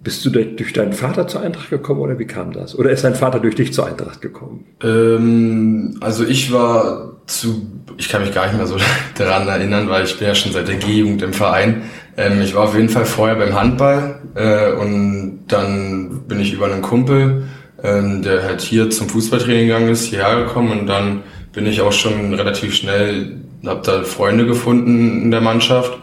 Bist 0.05 0.23
du 0.27 0.31
durch 0.31 0.75
deinen 0.75 0.93
Vater 0.93 1.27
zur 1.27 1.41
Eintracht 1.41 1.71
gekommen 1.71 2.01
oder 2.01 2.19
wie 2.19 2.27
kam 2.27 2.53
das? 2.53 2.79
Oder 2.79 2.91
ist 2.91 3.05
dein 3.05 3.15
Vater 3.15 3.41
durch 3.41 3.55
dich 3.55 3.73
zur 3.73 3.87
Eintracht 3.87 4.21
gekommen? 4.21 4.67
Ähm, 4.83 5.97
also 6.01 6.25
ich 6.25 6.53
war 6.53 7.17
zu, 7.27 7.67
ich 7.97 8.11
kann 8.11 8.21
mich 8.21 8.35
gar 8.35 8.47
nicht 8.47 8.59
mehr 8.59 8.67
so 8.67 8.77
daran 9.17 9.49
erinnern, 9.49 9.89
weil 9.89 10.05
ich 10.05 10.19
bin 10.19 10.29
ja 10.29 10.35
schon 10.35 10.53
seit 10.53 10.69
der 10.69 10.77
G-Jugend 10.77 11.23
im 11.23 11.33
Verein. 11.33 11.85
Ähm, 12.19 12.43
ich 12.43 12.55
war 12.55 12.65
auf 12.65 12.75
jeden 12.75 12.91
Fall 12.91 13.07
vorher 13.07 13.37
beim 13.37 13.59
Handball 13.59 14.21
äh, 14.35 14.73
und 14.73 15.47
dann 15.49 16.25
bin 16.29 16.39
ich 16.39 16.53
über 16.53 16.67
einen 16.67 16.83
Kumpel, 16.83 17.45
ähm, 17.83 18.21
der 18.21 18.43
halt 18.43 18.61
hier 18.61 18.91
zum 18.91 19.09
Fußballtraining 19.09 19.69
gegangen 19.69 19.89
ist, 19.89 20.05
hierher 20.05 20.45
gekommen 20.45 20.81
und 20.81 20.87
dann 20.87 21.23
bin 21.55 21.67
ich 21.67 21.81
auch 21.81 21.93
schon 21.93 22.35
relativ 22.35 22.75
schnell, 22.75 23.39
hab 23.65 23.85
da 23.85 24.03
Freunde 24.03 24.45
gefunden 24.45 25.23
in 25.23 25.31
der 25.31 25.41
Mannschaft 25.41 25.99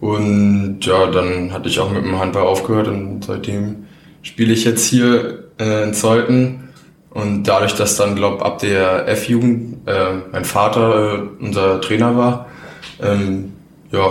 und 0.00 0.78
ja, 0.80 1.06
dann 1.06 1.52
hatte 1.52 1.68
ich 1.68 1.78
auch 1.78 1.90
mit 1.90 2.04
dem 2.04 2.18
Handball 2.18 2.44
aufgehört 2.44 2.88
und 2.88 3.24
seitdem 3.24 3.84
spiele 4.22 4.52
ich 4.52 4.64
jetzt 4.64 4.86
hier 4.86 5.44
äh, 5.58 5.84
in 5.84 5.94
Zeuthen. 5.94 6.68
Und 7.10 7.44
dadurch, 7.44 7.74
dass 7.74 7.96
dann, 7.96 8.14
glaube 8.14 8.44
ab 8.44 8.60
der 8.60 9.08
F-Jugend 9.08 9.88
äh, 9.88 10.14
mein 10.32 10.44
Vater 10.44 11.14
äh, 11.14 11.44
unser 11.44 11.80
Trainer 11.80 12.16
war, 12.16 12.46
ähm, 13.02 13.52
ja, 13.90 14.10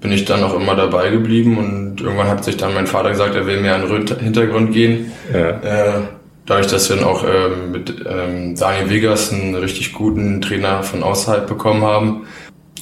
bin 0.00 0.12
ich 0.12 0.24
dann 0.24 0.42
auch 0.44 0.54
immer 0.54 0.76
dabei 0.76 1.10
geblieben 1.10 1.58
und 1.58 2.00
irgendwann 2.00 2.28
hat 2.28 2.44
sich 2.44 2.56
dann 2.56 2.74
mein 2.74 2.86
Vater 2.86 3.10
gesagt, 3.10 3.34
er 3.34 3.46
will 3.46 3.60
mehr 3.60 3.76
in 3.76 3.88
den 3.88 4.18
Hintergrund 4.18 4.72
gehen. 4.72 5.12
Ja. 5.32 5.48
Äh, 5.48 6.00
dadurch, 6.46 6.68
dass 6.68 6.88
wir 6.88 6.96
dann 6.96 7.04
auch 7.04 7.24
äh, 7.24 7.48
mit 7.70 7.94
ähm, 8.08 8.56
Daniel 8.56 8.90
Vegas 8.90 9.32
einen 9.32 9.54
richtig 9.54 9.92
guten 9.92 10.40
Trainer 10.40 10.82
von 10.82 11.02
außerhalb 11.02 11.46
bekommen 11.46 11.82
haben, 11.82 12.26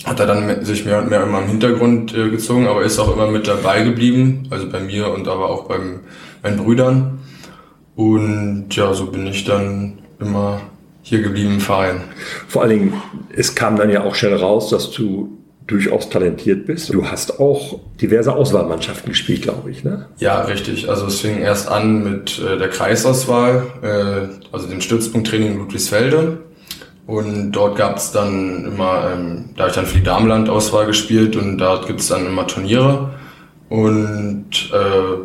hat 0.04 0.18
er 0.20 0.26
dann 0.26 0.64
sich 0.64 0.84
mehr 0.84 0.98
und 0.98 1.10
mehr 1.10 1.22
immer 1.22 1.42
im 1.42 1.48
Hintergrund 1.48 2.14
äh, 2.16 2.30
gezogen, 2.30 2.66
aber 2.66 2.82
ist 2.82 2.98
auch 2.98 3.12
immer 3.12 3.30
mit 3.30 3.46
dabei 3.46 3.82
geblieben, 3.82 4.48
also 4.50 4.68
bei 4.68 4.80
mir 4.80 5.12
und 5.12 5.28
aber 5.28 5.50
auch 5.50 5.64
bei 5.64 5.78
meinen 6.42 6.56
Brüdern. 6.56 7.18
Und 7.96 8.74
ja, 8.74 8.94
so 8.94 9.06
bin 9.06 9.26
ich 9.26 9.44
dann 9.44 9.98
immer 10.18 10.62
hier 11.02 11.22
geblieben 11.22 11.54
im 11.54 11.60
Verein. 11.60 12.02
Vor 12.48 12.62
allen 12.62 12.70
Dingen, 12.70 13.02
es 13.34 13.54
kam 13.54 13.76
dann 13.76 13.90
ja 13.90 14.04
auch 14.04 14.14
schnell 14.14 14.34
raus, 14.36 14.70
dass 14.70 14.90
du 14.90 15.36
durchaus 15.66 16.10
talentiert 16.10 16.66
bist. 16.66 16.92
Du 16.92 17.06
hast 17.06 17.38
auch 17.38 17.78
diverse 18.00 18.34
Auswahlmannschaften 18.34 19.10
gespielt, 19.10 19.42
glaube 19.42 19.70
ich, 19.70 19.84
ne? 19.84 20.06
Ja, 20.18 20.42
richtig. 20.42 20.88
Also 20.88 21.06
es 21.06 21.20
fing 21.20 21.38
erst 21.38 21.68
an 21.68 22.02
mit 22.02 22.40
äh, 22.40 22.58
der 22.58 22.68
Kreisauswahl, 22.68 23.66
äh, 23.82 24.46
also 24.52 24.66
dem 24.66 24.80
Stützpunkttraining 24.80 25.52
in 25.52 25.58
Ludwigsfelde. 25.58 26.38
Und 27.10 27.50
dort 27.50 27.74
gab 27.74 27.96
es 27.96 28.12
dann 28.12 28.64
immer, 28.64 29.10
ähm, 29.12 29.46
da 29.56 29.62
habe 29.62 29.70
ich 29.70 29.74
dann 29.74 29.86
für 29.86 29.98
die 29.98 30.04
Damenland-Auswahl 30.04 30.86
gespielt 30.86 31.34
und 31.34 31.58
dort 31.58 31.88
gibt 31.88 31.98
es 31.98 32.06
dann 32.06 32.24
immer 32.24 32.46
Turniere. 32.46 33.10
Und 33.68 34.70
äh, 34.72 35.16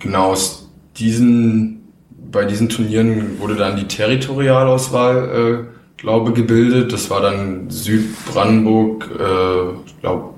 genau 0.00 0.32
aus 0.32 0.68
diesen, 0.96 1.92
bei 2.32 2.44
diesen 2.44 2.68
Turnieren 2.68 3.38
wurde 3.38 3.54
dann 3.54 3.76
die 3.76 3.86
Territorialauswahl, 3.86 5.68
äh, 5.68 6.00
glaube 6.00 6.32
gebildet. 6.32 6.92
Das 6.92 7.10
war 7.10 7.20
dann 7.20 7.70
Südbrandenburg, 7.70 9.08
äh, 9.14 10.00
glaube 10.00 10.34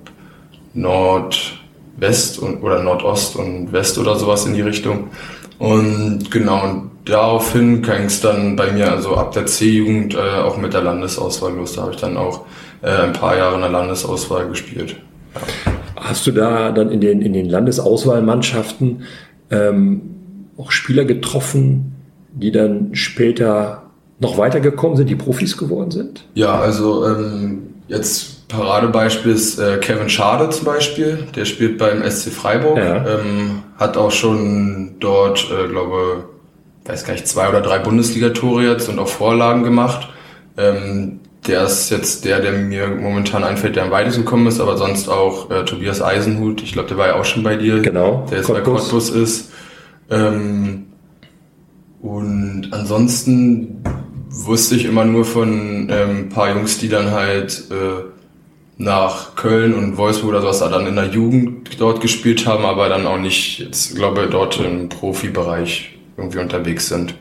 Nordwest 0.74 2.38
und, 2.38 2.62
oder 2.62 2.82
Nordost 2.82 3.36
und 3.36 3.72
West 3.72 3.96
oder 3.96 4.16
sowas 4.16 4.44
in 4.44 4.52
die 4.52 4.60
Richtung. 4.60 5.08
Und 5.58 6.30
genau, 6.30 6.90
daraufhin 7.04 7.82
ging 7.82 8.04
es 8.06 8.20
dann 8.20 8.56
bei 8.56 8.72
mir 8.72 8.90
also 8.90 9.16
ab 9.16 9.32
der 9.32 9.46
C-Jugend 9.46 10.14
äh, 10.14 10.18
auch 10.18 10.56
mit 10.56 10.74
der 10.74 10.82
Landesauswahl 10.82 11.54
los. 11.54 11.74
Da 11.74 11.82
habe 11.82 11.92
ich 11.92 12.00
dann 12.00 12.16
auch 12.16 12.46
äh, 12.82 12.90
ein 12.90 13.12
paar 13.12 13.36
Jahre 13.36 13.56
in 13.56 13.60
der 13.60 13.70
Landesauswahl 13.70 14.48
gespielt. 14.48 14.96
Ja. 15.34 15.40
Hast 15.96 16.26
du 16.26 16.32
da 16.32 16.72
dann 16.72 16.90
in 16.90 17.00
den, 17.00 17.22
in 17.22 17.32
den 17.32 17.48
Landesauswahlmannschaften 17.48 19.04
ähm, 19.50 20.02
auch 20.56 20.72
Spieler 20.72 21.04
getroffen, 21.04 21.94
die 22.32 22.50
dann 22.50 22.94
später 22.94 23.84
noch 24.18 24.38
weitergekommen 24.38 24.96
sind, 24.96 25.10
die 25.10 25.16
Profis 25.16 25.56
geworden 25.56 25.90
sind? 25.90 26.24
Ja, 26.34 26.58
also 26.58 27.06
ähm, 27.06 27.74
jetzt 27.88 28.48
Paradebeispiel 28.48 29.32
ist 29.32 29.58
äh, 29.58 29.78
Kevin 29.78 30.08
Schade 30.08 30.50
zum 30.50 30.66
Beispiel, 30.66 31.26
der 31.34 31.44
spielt 31.44 31.78
beim 31.78 32.02
SC 32.08 32.30
Freiburg, 32.30 32.78
ja. 32.78 33.04
ähm, 33.06 33.62
hat 33.78 33.96
auch 33.96 34.10
schon 34.10 34.96
dort, 35.00 35.48
äh, 35.50 35.68
glaube, 35.68 36.24
weiß 36.84 37.04
gar 37.04 37.12
nicht, 37.12 37.28
zwei 37.28 37.48
oder 37.48 37.60
drei 37.60 37.78
Bundesligatore 37.78 38.64
jetzt 38.64 38.88
und 38.88 38.98
auch 38.98 39.08
Vorlagen 39.08 39.62
gemacht. 39.62 40.08
Ähm, 40.56 41.20
der 41.46 41.64
ist 41.64 41.90
jetzt 41.90 42.24
der, 42.24 42.40
der 42.40 42.52
mir 42.52 42.88
momentan 42.88 43.42
einfällt, 43.42 43.76
der 43.76 43.84
am 43.84 43.90
weitesten 43.90 44.24
gekommen 44.24 44.46
ist, 44.46 44.60
aber 44.60 44.76
sonst 44.76 45.08
auch 45.08 45.50
äh, 45.50 45.64
Tobias 45.64 46.00
Eisenhut. 46.00 46.62
Ich 46.62 46.72
glaube, 46.72 46.88
der 46.88 46.98
war 46.98 47.08
ja 47.08 47.14
auch 47.16 47.24
schon 47.24 47.42
bei 47.42 47.56
dir. 47.56 47.80
Genau. 47.80 48.26
Der 48.30 48.38
jetzt 48.38 48.46
Cottbus. 48.46 48.64
bei 48.64 48.80
Cottbus 48.80 49.10
ist. 49.10 49.50
Ähm, 50.10 50.86
und 52.00 52.68
ansonsten 52.70 53.82
wusste 54.28 54.76
ich 54.76 54.84
immer 54.84 55.04
nur 55.04 55.24
von 55.24 55.88
ähm, 55.90 56.28
paar 56.28 56.54
Jungs, 56.54 56.78
die 56.78 56.88
dann 56.88 57.10
halt 57.10 57.64
äh, 57.70 58.04
nach 58.78 59.34
Köln 59.36 59.74
und 59.74 59.96
Wolfsburg 59.96 60.30
oder 60.30 60.40
sowas 60.40 60.58
dann 60.60 60.86
in 60.86 60.96
der 60.96 61.06
Jugend 61.06 61.80
dort 61.80 62.00
gespielt 62.00 62.46
haben, 62.46 62.64
aber 62.64 62.88
dann 62.88 63.06
auch 63.06 63.18
nicht, 63.18 63.58
jetzt 63.58 63.94
glaube 63.94 64.28
dort 64.28 64.60
im 64.60 64.88
Profibereich 64.88 65.91
irgendwie 66.16 66.38
unterwegs 66.38 66.88
sind. 66.88 67.14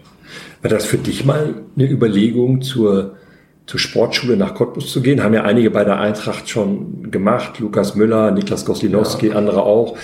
War 0.61 0.69
das 0.69 0.85
für 0.85 0.97
dich 0.97 1.25
mal 1.25 1.55
eine 1.75 1.89
Überlegung 1.89 2.61
zur 2.61 3.15
zur 3.71 3.79
Sportschule 3.79 4.35
nach 4.35 4.53
Cottbus 4.53 4.91
zu 4.91 5.01
gehen. 5.01 5.23
Haben 5.23 5.33
ja 5.33 5.43
einige 5.43 5.71
bei 5.71 5.85
der 5.85 5.97
Eintracht 5.97 6.49
schon 6.49 7.09
gemacht. 7.09 7.59
Lukas 7.59 7.95
Müller, 7.95 8.31
Niklas 8.31 8.65
Goslinowski, 8.65 9.29
ja. 9.29 9.35
andere 9.35 9.63
auch, 9.63 9.97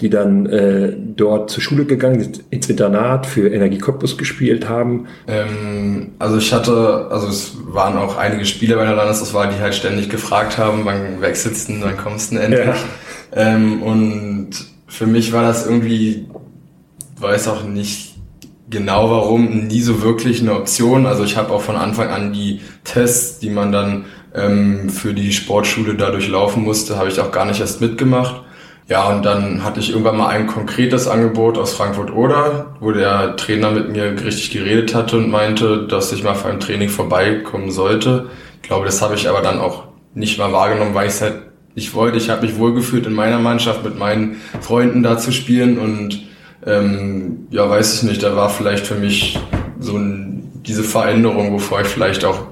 die 0.00 0.08
dann 0.08 0.46
äh, 0.46 0.94
dort 1.16 1.50
zur 1.50 1.60
Schule 1.60 1.84
gegangen 1.84 2.20
sind, 2.20 2.44
ins 2.50 2.68
Internat 2.68 3.26
für 3.26 3.48
Energie 3.48 3.78
Cottbus 3.78 4.16
gespielt 4.18 4.68
haben. 4.68 5.06
Ähm, 5.26 6.12
also 6.20 6.36
ich 6.36 6.52
hatte, 6.52 7.08
also 7.10 7.26
es 7.26 7.56
waren 7.66 7.96
auch 7.96 8.16
einige 8.16 8.44
Spieler 8.44 8.76
bei 8.76 8.84
der 8.84 8.94
Landesauswahl, 8.94 9.52
die 9.52 9.60
halt 9.60 9.74
ständig 9.74 10.08
gefragt 10.10 10.56
haben, 10.56 10.84
wann 10.84 11.20
wechselst 11.20 11.68
du, 11.68 11.80
wann 11.80 11.96
kommst 11.96 12.30
du 12.30 12.36
denn 12.36 12.52
endlich? 12.52 12.76
Ja. 13.34 13.54
Ähm, 13.54 13.82
und 13.82 14.50
für 14.86 15.08
mich 15.08 15.32
war 15.32 15.42
das 15.42 15.66
irgendwie, 15.66 16.26
weiß 17.18 17.48
auch 17.48 17.64
nicht, 17.64 18.07
genau 18.70 19.10
warum 19.10 19.66
nie 19.66 19.80
so 19.80 20.02
wirklich 20.02 20.40
eine 20.40 20.54
Option. 20.54 21.06
Also 21.06 21.24
ich 21.24 21.36
habe 21.36 21.52
auch 21.52 21.62
von 21.62 21.76
Anfang 21.76 22.08
an 22.10 22.32
die 22.32 22.60
Tests, 22.84 23.38
die 23.38 23.50
man 23.50 23.72
dann 23.72 24.04
ähm, 24.34 24.90
für 24.90 25.14
die 25.14 25.32
Sportschule 25.32 25.94
dadurch 25.94 26.28
laufen 26.28 26.62
musste, 26.64 26.98
habe 26.98 27.08
ich 27.08 27.20
auch 27.20 27.32
gar 27.32 27.44
nicht 27.44 27.60
erst 27.60 27.80
mitgemacht. 27.80 28.42
Ja, 28.88 29.06
und 29.08 29.22
dann 29.22 29.64
hatte 29.64 29.80
ich 29.80 29.90
irgendwann 29.90 30.16
mal 30.16 30.28
ein 30.28 30.46
konkretes 30.46 31.08
Angebot 31.08 31.58
aus 31.58 31.74
Frankfurt 31.74 32.10
oder, 32.10 32.76
wo 32.80 32.90
der 32.90 33.36
Trainer 33.36 33.70
mit 33.70 33.90
mir 33.90 34.12
richtig 34.24 34.50
geredet 34.50 34.94
hatte 34.94 35.18
und 35.18 35.28
meinte, 35.30 35.86
dass 35.86 36.10
ich 36.10 36.22
mal 36.22 36.34
für 36.34 36.48
ein 36.48 36.58
Training 36.58 36.88
vorbeikommen 36.88 37.70
sollte. 37.70 38.30
Ich 38.62 38.68
glaube, 38.68 38.86
das 38.86 39.02
habe 39.02 39.14
ich 39.14 39.28
aber 39.28 39.42
dann 39.42 39.60
auch 39.60 39.84
nicht 40.14 40.38
mal 40.38 40.52
wahrgenommen, 40.52 40.94
weil 40.94 41.06
ich 41.06 41.14
es 41.14 41.20
halt 41.20 41.42
nicht 41.74 41.94
wollte. 41.94 42.16
Ich 42.16 42.30
habe 42.30 42.46
mich 42.46 42.56
wohlgefühlt 42.56 43.06
in 43.06 43.12
meiner 43.12 43.38
Mannschaft 43.38 43.84
mit 43.84 43.98
meinen 43.98 44.36
Freunden 44.62 45.02
da 45.02 45.18
zu 45.18 45.32
spielen 45.32 45.78
und 45.78 46.22
ähm, 46.66 47.46
ja, 47.50 47.68
weiß 47.68 47.94
ich 47.94 48.02
nicht, 48.08 48.22
da 48.22 48.34
war 48.36 48.50
vielleicht 48.50 48.86
für 48.86 48.96
mich 48.96 49.38
so 49.78 49.96
ein, 49.96 50.50
diese 50.66 50.82
Veränderung, 50.82 51.52
wovor 51.52 51.80
ich 51.80 51.86
vielleicht 51.86 52.24
auch, 52.24 52.46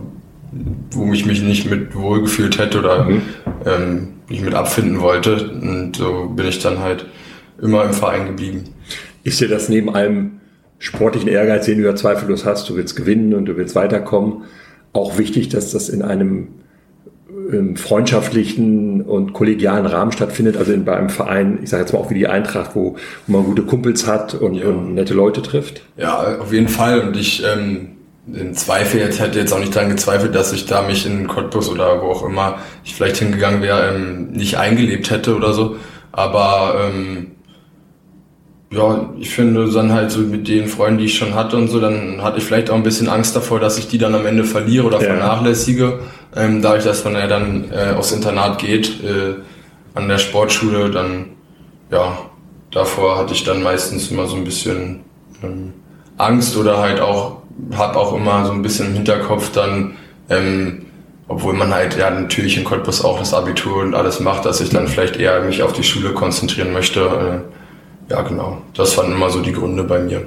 wo 0.93 1.13
ich 1.13 1.27
mich 1.27 1.43
nicht 1.43 1.69
mit 1.69 1.95
wohlgefühlt 1.95 2.59
hätte 2.59 2.79
oder 2.79 3.05
mhm. 3.05 3.23
ähm, 3.65 4.09
nicht 4.29 4.45
mit 4.45 4.55
abfinden 4.55 5.01
wollte. 5.01 5.51
Und 5.51 5.97
so 5.97 6.29
bin 6.35 6.47
ich 6.47 6.61
dann 6.61 6.79
halt 6.79 7.07
immer 7.61 7.85
im 7.85 7.93
Verein 7.93 8.27
geblieben. 8.27 8.65
Ist 9.25 9.41
dir 9.41 9.49
das 9.49 9.69
neben 9.69 9.95
allem 9.95 10.41
sportlichen 10.79 11.29
Ehrgeiz, 11.29 11.67
den 11.67 11.79
du 11.79 11.85
ja 11.85 11.95
zweifellos 11.95 12.45
hast, 12.45 12.69
du 12.69 12.77
willst 12.77 12.97
gewinnen 12.97 13.35
und 13.35 13.47
du 13.47 13.57
willst 13.57 13.75
weiterkommen, 13.75 14.45
auch 14.93 15.19
wichtig, 15.19 15.49
dass 15.49 15.73
das 15.73 15.89
in 15.89 16.03
einem 16.03 16.49
im 17.51 17.77
freundschaftlichen 17.77 19.03
und 19.03 19.33
kollegialen 19.33 19.87
Rahmen 19.87 20.13
stattfindet, 20.13 20.57
also 20.57 20.73
in, 20.73 20.85
bei 20.85 20.97
einem 20.97 21.11
Verein, 21.11 21.61
ich 21.63 21.71
sage 21.71 21.83
jetzt 21.83 21.93
mal 21.93 21.99
auch 21.99 22.11
wie 22.11 22.15
die 22.15 22.27
Eintracht, 22.27 22.73
wo, 22.75 22.97
wo 23.27 23.33
man 23.37 23.45
gute 23.45 23.63
Kumpels 23.63 24.07
hat 24.07 24.35
und, 24.35 24.55
ja. 24.55 24.67
und, 24.67 24.95
nette 24.95 25.15
Leute 25.15 25.43
trifft? 25.43 25.83
Ja, 25.97 26.39
auf 26.39 26.53
jeden 26.53 26.69
Fall. 26.69 27.01
Und 27.01 27.17
ich 27.17 27.43
ähm, 27.45 27.89
im 28.33 28.55
Zweifel 28.55 29.01
jetzt 29.01 29.21
hätte 29.21 29.39
jetzt 29.39 29.53
auch 29.53 29.61
nicht 29.61 29.75
daran 29.75 29.91
gezweifelt, 29.91 30.35
dass 30.35 30.53
ich 30.53 30.67
da 30.67 30.83
mich 30.83 31.07
in 31.07 31.29
Cottbus 31.29 31.69
oder 31.69 32.03
wo 32.03 32.07
auch 32.07 32.25
immer 32.25 32.59
ich 32.85 32.95
vielleicht 32.95 33.19
hingegangen 33.19 33.63
wäre, 33.63 33.95
ähm, 33.95 34.33
nicht 34.33 34.59
eingelebt 34.59 35.11
hätte 35.11 35.37
oder 35.37 35.53
so. 35.53 35.77
Aber 36.13 36.75
ähm, 36.89 37.33
ja, 38.73 39.11
ich 39.19 39.31
finde 39.31 39.71
dann 39.71 39.93
halt 39.93 40.11
so 40.11 40.21
mit 40.21 40.49
den 40.49 40.67
Freunden, 40.67 40.99
die 40.99 41.05
ich 41.05 41.17
schon 41.17 41.35
hatte 41.35 41.57
und 41.57 41.69
so, 41.69 41.79
dann 41.79 42.23
hatte 42.23 42.39
ich 42.39 42.45
vielleicht 42.45 42.71
auch 42.71 42.75
ein 42.75 42.83
bisschen 42.83 43.09
Angst 43.09 43.37
davor, 43.37 43.61
dass 43.61 43.79
ich 43.79 43.87
die 43.87 43.99
dann 43.99 44.15
am 44.15 44.27
Ende 44.27 44.45
verliere 44.45 44.87
oder 44.87 45.01
ja. 45.01 45.05
vernachlässige. 45.05 46.01
Ähm, 46.37 46.61
dadurch, 46.61 46.85
dass 46.85 47.05
man 47.05 47.15
ja 47.15 47.27
dann 47.27 47.71
äh, 47.73 47.95
aufs 47.97 48.13
Internat 48.13 48.59
geht, 48.59 49.03
äh, 49.03 49.35
an 49.95 50.09
der 50.09 50.19
Sportschule, 50.19 50.91
dann, 50.91 51.31
ja, 51.91 52.19
davor 52.71 53.17
hatte 53.17 53.33
ich 53.33 53.45
dann 53.45 53.63
meistens 53.63 54.11
immer 54.11 54.27
so 54.27 54.37
ein 54.37 54.45
bisschen 54.45 55.01
ähm, 55.43 55.73
Angst 56.19 56.57
oder 56.57 56.79
halt 56.79 57.01
auch, 57.01 57.39
hab 57.75 57.97
auch 57.97 58.15
immer 58.15 58.45
so 58.45 58.53
ein 58.53 58.61
bisschen 58.61 58.89
im 58.89 58.95
Hinterkopf 58.95 59.51
dann, 59.53 59.97
ähm, 60.29 60.87
obwohl 61.29 61.55
man 61.55 61.73
halt 61.75 61.97
ja 61.97 62.11
natürlich 62.11 62.59
in 62.59 62.65
Cottbus 62.65 63.03
auch 63.03 63.19
das 63.19 63.33
Abitur 63.33 63.83
und 63.83 63.95
alles 63.95 64.21
macht, 64.21 64.45
dass 64.45 64.61
ich 64.61 64.69
dann 64.69 64.89
vielleicht 64.89 65.17
eher 65.17 65.41
mich 65.41 65.63
auf 65.63 65.73
die 65.73 65.83
Schule 65.83 66.13
konzentrieren 66.13 66.73
möchte. 66.73 67.01
Äh, 67.01 68.13
ja, 68.13 68.23
genau. 68.23 68.59
Das 68.75 68.97
waren 68.99 69.11
immer 69.11 69.31
so 69.31 69.41
die 69.41 69.53
Gründe 69.53 69.83
bei 69.85 69.99
mir. 69.99 70.27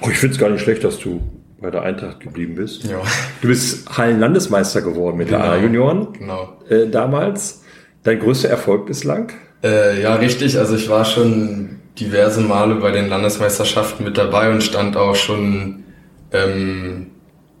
Oh, 0.00 0.08
ich 0.10 0.18
finde 0.18 0.34
es 0.34 0.40
gar 0.40 0.50
nicht 0.50 0.62
schlecht, 0.62 0.84
dass 0.84 0.98
du 0.98 1.20
bei 1.60 1.70
der 1.70 1.82
Eintracht 1.82 2.20
geblieben 2.20 2.54
bist. 2.54 2.84
Ja. 2.84 3.00
Du 3.42 3.48
bist 3.48 3.96
Hallenlandesmeister 3.96 4.82
geworden 4.82 5.16
mit 5.16 5.28
genau. 5.28 5.42
der 5.42 5.52
A-Junioren 5.52 6.12
genau. 6.12 6.56
Äh, 6.68 6.88
damals. 6.88 7.62
Dein 8.04 8.20
größter 8.20 8.48
Erfolg 8.48 8.86
bislang? 8.86 9.32
Äh, 9.62 10.00
ja, 10.00 10.14
richtig. 10.14 10.58
Also 10.58 10.76
ich 10.76 10.88
war 10.88 11.04
schon 11.04 11.80
diverse 11.98 12.40
Male 12.40 12.76
bei 12.76 12.92
den 12.92 13.08
Landesmeisterschaften 13.08 14.04
mit 14.04 14.16
dabei 14.16 14.50
und 14.50 14.62
stand 14.62 14.96
auch 14.96 15.16
schon 15.16 15.84
ähm, 16.32 17.08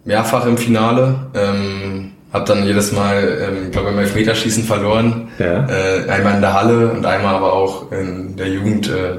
mehrfach 0.04 0.46
im 0.46 0.58
Finale. 0.58 1.30
Ähm, 1.34 2.12
hab 2.32 2.46
dann 2.46 2.64
jedes 2.64 2.92
Mal, 2.92 3.38
ähm, 3.40 3.70
glaube 3.72 3.88
im 3.88 3.98
Elfmeterschießen 3.98 4.62
verloren. 4.62 5.28
Ja. 5.38 5.66
Äh, 5.68 6.08
einmal 6.08 6.36
in 6.36 6.40
der 6.40 6.54
Halle 6.54 6.92
und 6.92 7.04
einmal 7.04 7.34
aber 7.34 7.52
auch 7.52 7.90
in 7.90 8.36
der 8.36 8.48
Jugend 8.48 8.88
äh, 8.88 9.16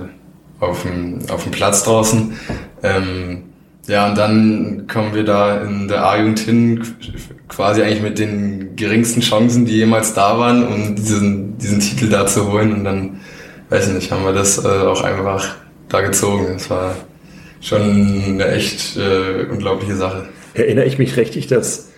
auf 0.60 0.84
dem, 0.84 1.20
auf 1.30 1.44
dem 1.44 1.52
Platz 1.52 1.84
draußen. 1.84 2.34
Ähm, 2.82 3.49
ja, 3.90 4.08
und 4.08 4.18
dann 4.18 4.86
kommen 4.88 5.16
wir 5.16 5.24
da 5.24 5.62
in 5.62 5.88
der 5.88 6.06
A-Jugend 6.06 6.40
hin, 6.40 6.84
quasi 7.48 7.82
eigentlich 7.82 8.04
mit 8.04 8.20
den 8.20 8.76
geringsten 8.76 9.22
Chancen, 9.22 9.66
die 9.66 9.78
jemals 9.78 10.14
da 10.14 10.38
waren, 10.38 10.66
um 10.66 10.96
diesen, 10.96 11.58
diesen 11.58 11.80
Titel 11.80 12.08
da 12.08 12.28
zu 12.28 12.52
holen. 12.52 12.72
Und 12.72 12.84
dann, 12.84 13.20
weiß 13.70 13.88
ich 13.88 13.96
nicht, 13.96 14.12
haben 14.12 14.24
wir 14.24 14.34
das 14.34 14.64
äh, 14.64 14.68
auch 14.68 15.04
einfach 15.04 15.56
da 15.90 16.02
gezogen. 16.02 16.46
Das 16.54 16.70
war 16.70 16.96
schon 17.62 17.82
eine 18.28 18.48
echt 18.50 18.96
äh, 18.96 19.46
unglaubliche 19.50 19.96
Sache. 19.96 20.30
Erinnere 20.54 20.86
ich 20.86 21.00
mich 21.00 21.18
richtig, 21.18 21.48
dass 21.48 21.90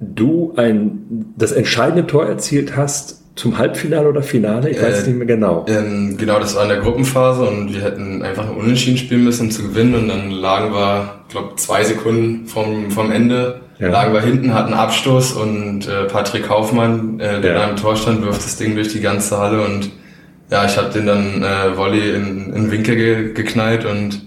du 0.00 0.54
ein, 0.56 1.34
das 1.36 1.52
entscheidende 1.52 2.06
Tor 2.06 2.26
erzielt 2.26 2.74
hast 2.74 3.23
zum 3.36 3.58
Halbfinale 3.58 4.08
oder 4.08 4.22
Finale? 4.22 4.70
Ich 4.70 4.80
weiß 4.80 5.04
äh, 5.04 5.08
nicht 5.08 5.16
mehr 5.16 5.26
genau. 5.26 5.66
Ähm, 5.68 6.16
genau, 6.16 6.38
das 6.38 6.54
war 6.54 6.62
in 6.62 6.68
der 6.68 6.78
Gruppenphase 6.78 7.42
und 7.42 7.74
wir 7.74 7.82
hätten 7.82 8.22
einfach 8.22 8.46
nur 8.46 8.56
Unentschieden 8.58 8.96
spielen 8.96 9.24
müssen, 9.24 9.46
um 9.46 9.50
zu 9.50 9.62
gewinnen. 9.62 9.94
Und 9.94 10.08
dann 10.08 10.30
lagen 10.30 10.72
wir, 10.72 11.20
glaube 11.28 11.56
zwei 11.56 11.82
Sekunden 11.82 12.46
vom, 12.46 12.90
vom 12.90 13.10
Ende, 13.10 13.60
ja. 13.78 13.88
lagen 13.88 14.12
wir 14.12 14.20
hinten, 14.20 14.54
hatten 14.54 14.72
Abstoß 14.72 15.32
und 15.32 15.88
äh, 15.88 16.04
Patrick 16.04 16.46
Kaufmann, 16.46 17.18
äh, 17.18 17.40
der 17.40 17.52
ja. 17.52 17.58
da 17.58 17.70
im 17.70 17.76
Tor 17.76 17.96
stand, 17.96 18.24
wirft 18.24 18.44
das 18.44 18.56
Ding 18.56 18.76
durch 18.76 18.88
die 18.88 19.00
ganze 19.00 19.36
Halle 19.36 19.64
und 19.64 19.90
ja, 20.50 20.64
ich 20.66 20.76
habe 20.76 20.90
den 20.90 21.06
dann 21.06 21.42
äh, 21.42 21.76
Volley 21.76 22.14
in, 22.14 22.52
in 22.52 22.70
Winkel 22.70 22.96
ge 22.96 23.32
geknallt 23.32 23.84
und 23.84 24.26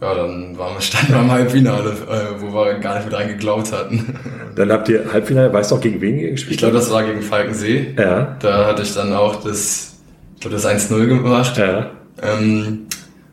ja, 0.00 0.14
dann 0.14 0.56
waren 0.56 0.74
wir, 0.74 0.80
standen 0.80 1.12
wir 1.12 1.20
im 1.20 1.30
Halbfinale, 1.30 1.90
äh, 1.90 2.40
wo 2.40 2.52
wir 2.52 2.74
gar 2.78 2.94
nicht 2.96 3.04
mit 3.06 3.14
dran 3.14 3.28
geglaubt 3.28 3.72
hatten. 3.72 4.14
Dann 4.54 4.72
habt 4.72 4.88
ihr 4.88 5.12
Halbfinale, 5.12 5.52
weißt 5.52 5.70
du 5.70 5.76
auch 5.76 5.80
gegen 5.80 6.00
wen 6.00 6.18
ihr 6.18 6.30
gespielt 6.32 6.52
Ich 6.54 6.58
glaube, 6.58 6.74
das 6.74 6.90
war 6.90 7.02
gegen 7.04 7.22
Falkensee. 7.22 7.94
Ja. 7.98 8.36
Da 8.40 8.66
hatte 8.66 8.82
ich 8.82 8.94
dann 8.94 9.12
auch 9.12 9.42
das, 9.42 9.96
ich 10.34 10.40
glaube, 10.40 10.56
das 10.56 10.66
1-0 10.66 11.06
gemacht. 11.06 11.56
Ja. 11.56 11.90
Ähm, 12.22 12.86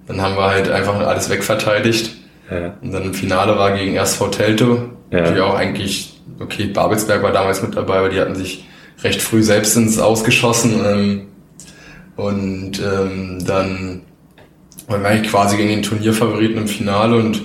dann 0.08 0.22
haben 0.22 0.36
wir 0.36 0.46
halt 0.46 0.70
einfach 0.70 1.00
alles 1.00 1.30
wegverteidigt. 1.30 2.16
Ja. 2.52 2.76
Und 2.82 2.92
dann 2.92 3.04
im 3.04 3.14
Finale 3.14 3.58
war 3.58 3.76
gegen 3.76 3.96
SV 3.96 4.28
Telto, 4.28 4.80
Ja. 5.12 5.32
die 5.32 5.40
auch 5.42 5.56
eigentlich, 5.56 6.22
okay, 6.40 6.66
Babelsberg 6.66 7.24
war 7.24 7.32
damals 7.32 7.62
mit 7.64 7.76
dabei, 7.76 7.98
aber 7.98 8.10
die 8.10 8.20
hatten 8.20 8.36
sich 8.36 8.68
recht 9.04 9.22
früh 9.22 9.42
selbst 9.42 9.76
ins 9.78 9.98
Ausgeschossen. 10.00 10.80
Ähm, 10.86 11.22
und 12.16 12.80
ähm, 12.80 13.44
dann 13.46 14.02
waren 14.88 15.02
wir 15.02 15.10
eigentlich 15.10 15.32
quasi 15.32 15.58
gegen 15.58 15.70
den 15.70 15.84
Turnierfavoriten 15.84 16.58
im 16.58 16.68
Finale 16.68 17.18
und 17.18 17.44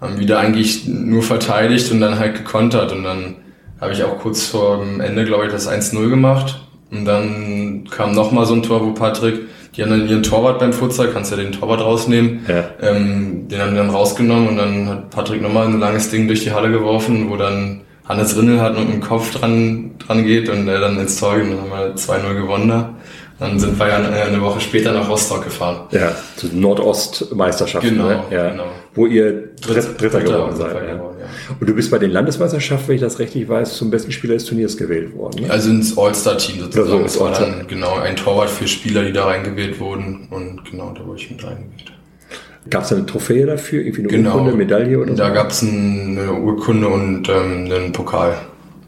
haben 0.00 0.18
wieder 0.18 0.38
eigentlich 0.38 0.86
nur 0.86 1.22
verteidigt 1.22 1.90
und 1.90 2.00
dann 2.00 2.18
halt 2.18 2.36
gekontert. 2.36 2.92
Und 2.92 3.04
dann 3.04 3.36
habe 3.80 3.92
ich 3.92 4.02
auch 4.04 4.18
kurz 4.18 4.46
vor 4.46 4.78
dem 4.78 5.00
Ende, 5.00 5.24
glaube 5.24 5.46
ich, 5.46 5.52
das 5.52 5.68
1-0 5.68 6.08
gemacht. 6.08 6.60
Und 6.90 7.04
dann 7.04 7.88
kam 7.90 8.12
nochmal 8.12 8.46
so 8.46 8.54
ein 8.54 8.62
Tor, 8.62 8.84
wo 8.84 8.92
Patrick, 8.92 9.40
die 9.74 9.82
haben 9.82 9.90
dann 9.90 10.08
ihren 10.08 10.22
Torwart 10.22 10.60
beim 10.60 10.72
Futsal, 10.72 11.08
kannst 11.08 11.30
ja 11.30 11.36
den 11.36 11.52
Torwart 11.52 11.80
rausnehmen. 11.80 12.44
Ja. 12.46 12.64
Ähm, 12.80 13.48
den 13.48 13.60
haben 13.60 13.70
die 13.70 13.76
dann 13.76 13.90
rausgenommen 13.90 14.48
und 14.48 14.56
dann 14.56 14.88
hat 14.88 15.10
Patrick 15.10 15.42
nochmal 15.42 15.66
ein 15.66 15.80
langes 15.80 16.10
Ding 16.10 16.28
durch 16.28 16.44
die 16.44 16.52
Halle 16.52 16.70
geworfen, 16.70 17.30
wo 17.30 17.36
dann 17.36 17.80
Hannes 18.06 18.36
Rinnel 18.36 18.60
hat 18.60 18.76
und 18.76 18.86
mit 18.86 18.94
dem 18.94 19.00
Kopf 19.00 19.32
dran, 19.32 19.92
dran 19.98 20.24
geht 20.24 20.48
und 20.50 20.68
er 20.68 20.80
dann 20.80 20.98
ins 20.98 21.18
Tor 21.18 21.36
geht 21.36 21.44
und 21.44 21.52
dann 21.52 21.70
haben 21.70 21.70
wir 21.70 21.94
2-0 21.96 22.34
gewonnen 22.34 22.68
da. 22.68 22.94
Dann 23.38 23.58
sind 23.58 23.78
wir 23.78 23.88
ja 23.88 23.98
äh, 24.00 24.22
eine 24.28 24.40
Woche 24.40 24.60
später 24.60 24.92
nach 24.92 25.08
Rostock 25.08 25.42
gefahren. 25.44 25.88
Ja, 25.90 26.12
zu 26.36 26.46
Nordostmeisterschaften, 26.56 27.90
Genau, 27.96 28.08
ne? 28.08 28.22
ja. 28.30 28.50
genau. 28.50 28.64
wo 28.94 29.06
ihr 29.06 29.48
Dritt, 29.60 30.00
Dritter, 30.00 30.20
geworden 30.20 30.54
Dritter 30.56 30.70
seid. 30.72 30.88
Ja. 30.88 30.94
geworden, 30.94 31.16
ja. 31.20 31.26
Und 31.58 31.68
du 31.68 31.74
bist 31.74 31.90
bei 31.90 31.98
den 31.98 32.10
Landesmeisterschaften, 32.10 32.88
wenn 32.88 32.94
ich 32.96 33.00
das 33.00 33.18
richtig 33.18 33.48
weiß, 33.48 33.74
zum 33.76 33.90
besten 33.90 34.12
Spieler 34.12 34.34
des 34.34 34.44
Turniers 34.44 34.76
gewählt 34.76 35.14
worden. 35.16 35.44
Ne? 35.46 35.50
Also 35.50 35.70
ins 35.70 35.98
All-Star-Team 35.98 36.60
sozusagen. 36.60 37.02
ins 37.02 37.14
Es 37.14 37.20
war 37.20 37.28
All-Star. 37.28 37.46
dann 37.50 37.66
genau 37.66 37.94
ein 37.98 38.14
Torwart 38.16 38.50
für 38.50 38.68
Spieler, 38.68 39.02
die 39.04 39.12
da 39.12 39.24
reingewählt 39.26 39.80
wurden 39.80 40.28
und 40.30 40.60
genau, 40.70 40.92
da 40.96 41.04
wurde 41.04 41.18
ich 41.20 41.30
mit 41.30 41.42
reingewählt. 41.44 41.92
Gab 42.70 42.84
es 42.84 42.92
eine 42.92 43.04
Trophäe 43.04 43.44
dafür, 43.46 43.82
irgendwie 43.82 44.02
eine 44.02 44.08
Genau. 44.08 44.30
Urkunde, 44.36 44.56
Medaille 44.56 44.98
oder 44.98 45.12
Da 45.14 45.28
so? 45.28 45.34
gab's 45.34 45.60
ein, 45.62 46.16
eine 46.18 46.32
Urkunde 46.32 46.88
und 46.88 47.28
ähm, 47.28 47.70
einen 47.70 47.92
Pokal. 47.92 48.36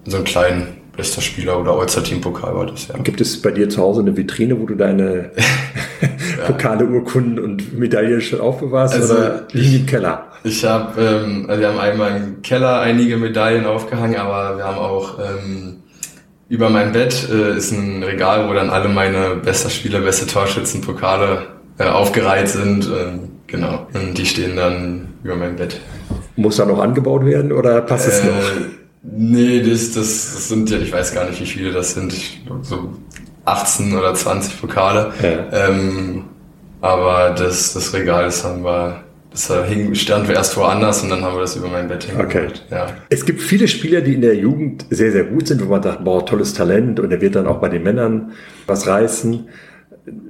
So 0.07 0.17
einen 0.19 0.25
kleinen 0.25 0.69
bester 0.97 1.21
Spieler 1.21 1.61
oder 1.61 1.73
All-Star-Team-Pokal 1.73 2.55
war 2.55 2.67
das, 2.67 2.89
ja. 2.89 2.97
Gibt 2.99 3.21
es 3.21 3.41
bei 3.43 3.51
dir 3.51 3.69
zu 3.69 3.81
Hause 3.83 4.01
eine 4.01 4.17
Vitrine, 4.17 4.59
wo 4.61 4.67
du 4.67 4.75
deine 4.75 5.31
Pokale, 6.47 6.87
Urkunden 6.87 7.39
und 7.39 7.79
Medaillen 7.79 8.21
schon 8.21 8.41
aufbewahrst 8.41 8.95
Also, 8.95 9.15
oder 9.15 9.47
liegen 9.53 9.81
im 9.81 9.87
Keller? 9.87 10.25
Ich 10.45 10.65
habe, 10.65 11.01
ähm, 11.01 11.47
also 11.49 11.61
wir 11.61 11.69
haben 11.69 11.79
einmal 11.79 12.17
im 12.17 12.43
Keller 12.43 12.81
einige 12.81 13.17
Medaillen 13.17 13.67
aufgehangen, 13.67 14.17
aber 14.17 14.57
wir 14.57 14.65
haben 14.65 14.79
auch 14.79 15.19
ähm, 15.19 15.77
über 16.49 16.71
mein 16.71 16.93
Bett 16.93 17.29
äh, 17.31 17.57
ist 17.57 17.73
ein 17.73 18.03
Regal, 18.03 18.49
wo 18.49 18.55
dann 18.55 18.71
alle 18.71 18.89
meine 18.89 19.37
bester 19.37 19.69
Spieler, 19.71 20.01
beste 20.01 20.27
Torschützen, 20.27 20.81
Pokale 20.81 21.39
äh, 21.79 21.85
aufgereiht 21.85 22.49
sind. 22.49 22.87
Ähm, 22.87 23.21
genau. 23.49 23.87
Und 23.95 24.17
die 24.17 24.27
stehen 24.27 24.55
dann 24.57 25.09
über 25.25 25.35
mein 25.35 25.57
Bett. 25.57 25.81
Muss 26.37 26.57
da 26.57 26.65
noch 26.67 26.79
angebaut 26.79 27.25
werden 27.25 27.51
oder 27.53 27.81
passt 27.81 28.07
es 28.09 28.21
Äh, 28.21 28.27
noch? 28.27 28.33
Nee, 29.11 29.61
das, 29.61 29.93
das, 29.93 30.35
das 30.35 30.49
sind 30.49 30.71
ja, 30.71 30.79
ich 30.79 30.93
weiß 30.93 31.15
gar 31.15 31.29
nicht, 31.29 31.41
wie 31.41 31.47
viele 31.47 31.73
das 31.73 31.95
sind. 31.95 32.13
Ich, 32.13 32.45
glaub, 32.45 32.65
so 32.65 32.93
18 33.45 33.97
oder 33.97 34.15
20 34.15 34.61
Pokale. 34.61 35.13
Ja. 35.23 35.69
Ähm, 35.69 36.25
aber 36.81 37.31
das, 37.31 37.73
das 37.73 37.95
Regal, 37.95 38.25
das 38.25 38.45
haben 38.45 38.65
wir, 38.65 39.03
das 39.31 39.53
hing, 39.67 39.95
stand 39.95 40.29
erst 40.29 40.57
woanders 40.57 41.03
und 41.03 41.11
dann 41.11 41.23
haben 41.23 41.35
wir 41.35 41.41
das 41.41 41.57
über 41.57 41.69
mein 41.69 41.89
Bett 41.89 42.05
hingeholt. 42.05 42.65
Ja. 42.71 42.89
Es 43.09 43.25
gibt 43.25 43.41
viele 43.41 43.69
Spieler, 43.69 44.01
die 44.01 44.15
in 44.15 44.21
der 44.21 44.37
Jugend 44.37 44.87
sehr, 44.91 45.13
sehr 45.13 45.25
gut 45.25 45.49
sind, 45.49 45.65
wo 45.65 45.71
man 45.71 45.83
sagt, 45.83 46.05
boah, 46.05 46.25
tolles 46.25 46.55
Talent 46.55 47.01
und 47.01 47.11
er 47.11 47.21
wird 47.21 47.37
dann 47.37 47.47
auch 47.47 47.59
bei 47.59 47.69
den 47.69 47.83
Männern 47.83 48.33
was 48.67 48.87
reißen. 48.87 49.49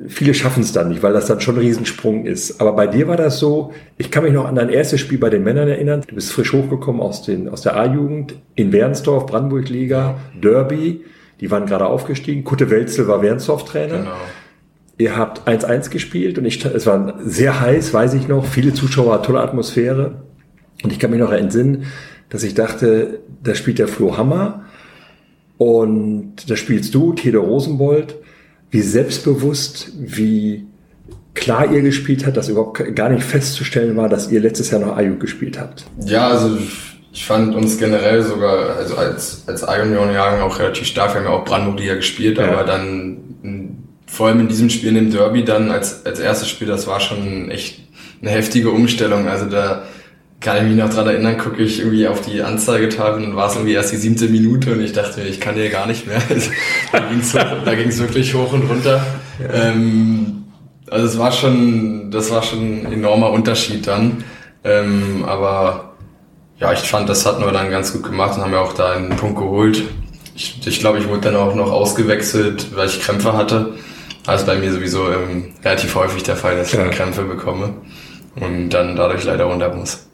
Viele 0.08 0.32
schaffen 0.32 0.62
es 0.62 0.72
dann 0.72 0.88
nicht, 0.88 1.02
weil 1.02 1.12
das 1.12 1.26
dann 1.26 1.40
schon 1.40 1.56
ein 1.56 1.60
Riesensprung 1.60 2.24
ist. 2.24 2.60
Aber 2.60 2.72
bei 2.72 2.86
dir 2.86 3.08
war 3.08 3.16
das 3.16 3.38
so, 3.38 3.72
ich 3.98 4.10
kann 4.10 4.24
mich 4.24 4.32
noch 4.32 4.46
an 4.46 4.54
dein 4.54 4.70
erstes 4.70 5.00
Spiel 5.00 5.18
bei 5.18 5.28
den 5.28 5.44
Männern 5.44 5.68
erinnern. 5.68 6.02
Du 6.06 6.14
bist 6.14 6.32
frisch 6.32 6.52
hochgekommen 6.52 7.02
aus, 7.02 7.22
den, 7.22 7.48
aus 7.48 7.60
der 7.60 7.76
A-Jugend 7.76 8.36
in 8.54 8.72
Wernsdorf, 8.72 9.26
Brandenburg-Liga, 9.26 10.18
Derby. 10.40 11.04
Die 11.40 11.50
waren 11.50 11.66
gerade 11.66 11.86
aufgestiegen. 11.86 12.44
Kutte 12.44 12.70
Welzel 12.70 13.06
war 13.06 13.20
Wernsdorf-Trainer. 13.20 13.98
Genau. 13.98 14.16
Ihr 14.98 15.16
habt 15.16 15.46
1-1 15.46 15.90
gespielt 15.90 16.38
und 16.38 16.46
ich, 16.46 16.64
es 16.64 16.86
war 16.86 17.18
sehr 17.22 17.60
heiß, 17.60 17.92
weiß 17.92 18.14
ich 18.14 18.28
noch. 18.28 18.46
Viele 18.46 18.72
Zuschauer, 18.72 19.22
tolle 19.22 19.40
Atmosphäre. 19.40 20.22
Und 20.82 20.90
ich 20.90 20.98
kann 20.98 21.10
mich 21.10 21.20
noch 21.20 21.32
entsinnen, 21.32 21.84
dass 22.30 22.42
ich 22.42 22.54
dachte, 22.54 23.20
da 23.42 23.54
spielt 23.54 23.78
der 23.78 23.88
Flo 23.88 24.16
Hammer 24.16 24.64
und 25.58 26.50
da 26.50 26.56
spielst 26.56 26.94
du, 26.94 27.12
Theodor 27.12 27.44
Rosenbold. 27.44 28.16
Wie 28.76 28.82
selbstbewusst, 28.82 29.90
wie 29.98 30.66
klar 31.32 31.72
ihr 31.72 31.80
gespielt 31.80 32.26
habt, 32.26 32.36
dass 32.36 32.50
überhaupt 32.50 32.94
gar 32.94 33.08
nicht 33.08 33.24
festzustellen 33.24 33.96
war, 33.96 34.10
dass 34.10 34.30
ihr 34.30 34.40
letztes 34.40 34.70
Jahr 34.70 34.80
noch 34.82 34.96
Ayuk 34.98 35.18
gespielt 35.18 35.58
habt. 35.58 35.86
Ja, 36.04 36.28
also 36.28 36.58
ich 37.10 37.24
fand 37.24 37.54
uns 37.54 37.78
generell 37.78 38.22
sogar, 38.22 38.76
also 38.76 38.96
als, 38.96 39.44
als 39.46 39.62
Iron-Jahrgang 39.62 40.42
auch 40.42 40.58
relativ 40.58 40.86
stark. 40.86 41.14
Wir 41.14 41.20
haben 41.20 41.24
ja 41.24 41.30
auch 41.30 41.44
Brandenburg-Liga 41.46 41.94
gespielt, 41.94 42.36
Ja. 42.36 42.48
aber 42.52 42.64
dann 42.64 43.16
vor 44.06 44.28
allem 44.28 44.40
in 44.40 44.48
diesem 44.48 44.68
Spiel, 44.68 44.90
in 44.90 44.94
dem 44.96 45.10
Derby 45.10 45.42
dann 45.42 45.70
als, 45.70 46.04
als 46.04 46.18
erstes 46.20 46.48
Spiel, 46.50 46.68
das 46.68 46.86
war 46.86 47.00
schon 47.00 47.50
echt 47.50 47.80
eine 48.20 48.30
heftige 48.30 48.70
Umstellung. 48.70 49.26
Also 49.26 49.46
da 49.46 49.84
kann 50.40 50.58
ich 50.58 50.62
mich 50.64 50.76
noch 50.76 50.90
dran 50.92 51.06
erinnern, 51.06 51.38
gucke 51.38 51.62
ich 51.62 51.80
irgendwie 51.80 52.06
auf 52.06 52.20
die 52.20 52.42
Anzeigetafel 52.42 53.24
und 53.24 53.36
war 53.36 53.48
es 53.48 53.54
irgendwie 53.54 53.72
erst 53.74 53.92
die 53.92 53.96
siebte 53.96 54.28
Minute 54.28 54.72
und 54.72 54.80
ich 54.82 54.92
dachte 54.92 55.20
mir, 55.20 55.26
ich 55.26 55.40
kann 55.40 55.54
hier 55.54 55.70
gar 55.70 55.86
nicht 55.86 56.06
mehr. 56.06 56.20
Also, 56.28 56.50
da 56.92 56.98
ging 57.00 57.20
es 57.20 57.32
da 57.32 57.74
ging's 57.74 57.98
wirklich 57.98 58.34
hoch 58.34 58.52
und 58.52 58.68
runter. 58.68 59.04
Ähm, 59.52 60.44
also 60.90 61.06
es 61.06 61.18
war 61.18 61.32
schon, 61.32 62.10
das 62.10 62.30
war 62.30 62.42
schon 62.42 62.82
ein 62.82 62.92
enormer 62.92 63.30
Unterschied 63.30 63.86
dann. 63.86 64.24
Ähm, 64.62 65.24
aber 65.26 65.94
ja, 66.58 66.72
ich 66.72 66.80
fand, 66.80 67.08
das 67.08 67.26
hatten 67.26 67.42
wir 67.44 67.52
dann 67.52 67.70
ganz 67.70 67.92
gut 67.92 68.04
gemacht 68.04 68.36
und 68.36 68.42
haben 68.44 68.52
ja 68.52 68.60
auch 68.60 68.72
da 68.72 68.92
einen 68.92 69.10
Punkt 69.16 69.38
geholt. 69.38 69.82
Ich, 70.34 70.60
ich 70.66 70.80
glaube, 70.80 70.98
ich 70.98 71.08
wurde 71.08 71.22
dann 71.22 71.36
auch 71.36 71.54
noch 71.54 71.70
ausgewechselt, 71.70 72.68
weil 72.74 72.86
ich 72.88 73.00
Krämpfe 73.00 73.32
hatte. 73.32 73.74
Ist 74.32 74.46
bei 74.46 74.56
mir 74.56 74.72
sowieso 74.72 75.08
ähm, 75.10 75.54
relativ 75.64 75.94
häufig 75.94 76.24
der 76.24 76.36
Fall, 76.36 76.56
dass 76.56 76.68
ich 76.68 76.74
Ja. 76.74 76.80
dann 76.80 76.90
Krämpfe 76.90 77.22
bekomme 77.22 77.74
und 78.40 78.70
dann 78.70 78.96
dadurch 78.96 79.22
leider 79.24 79.44
runter 79.44 79.72
muss. 79.74 80.05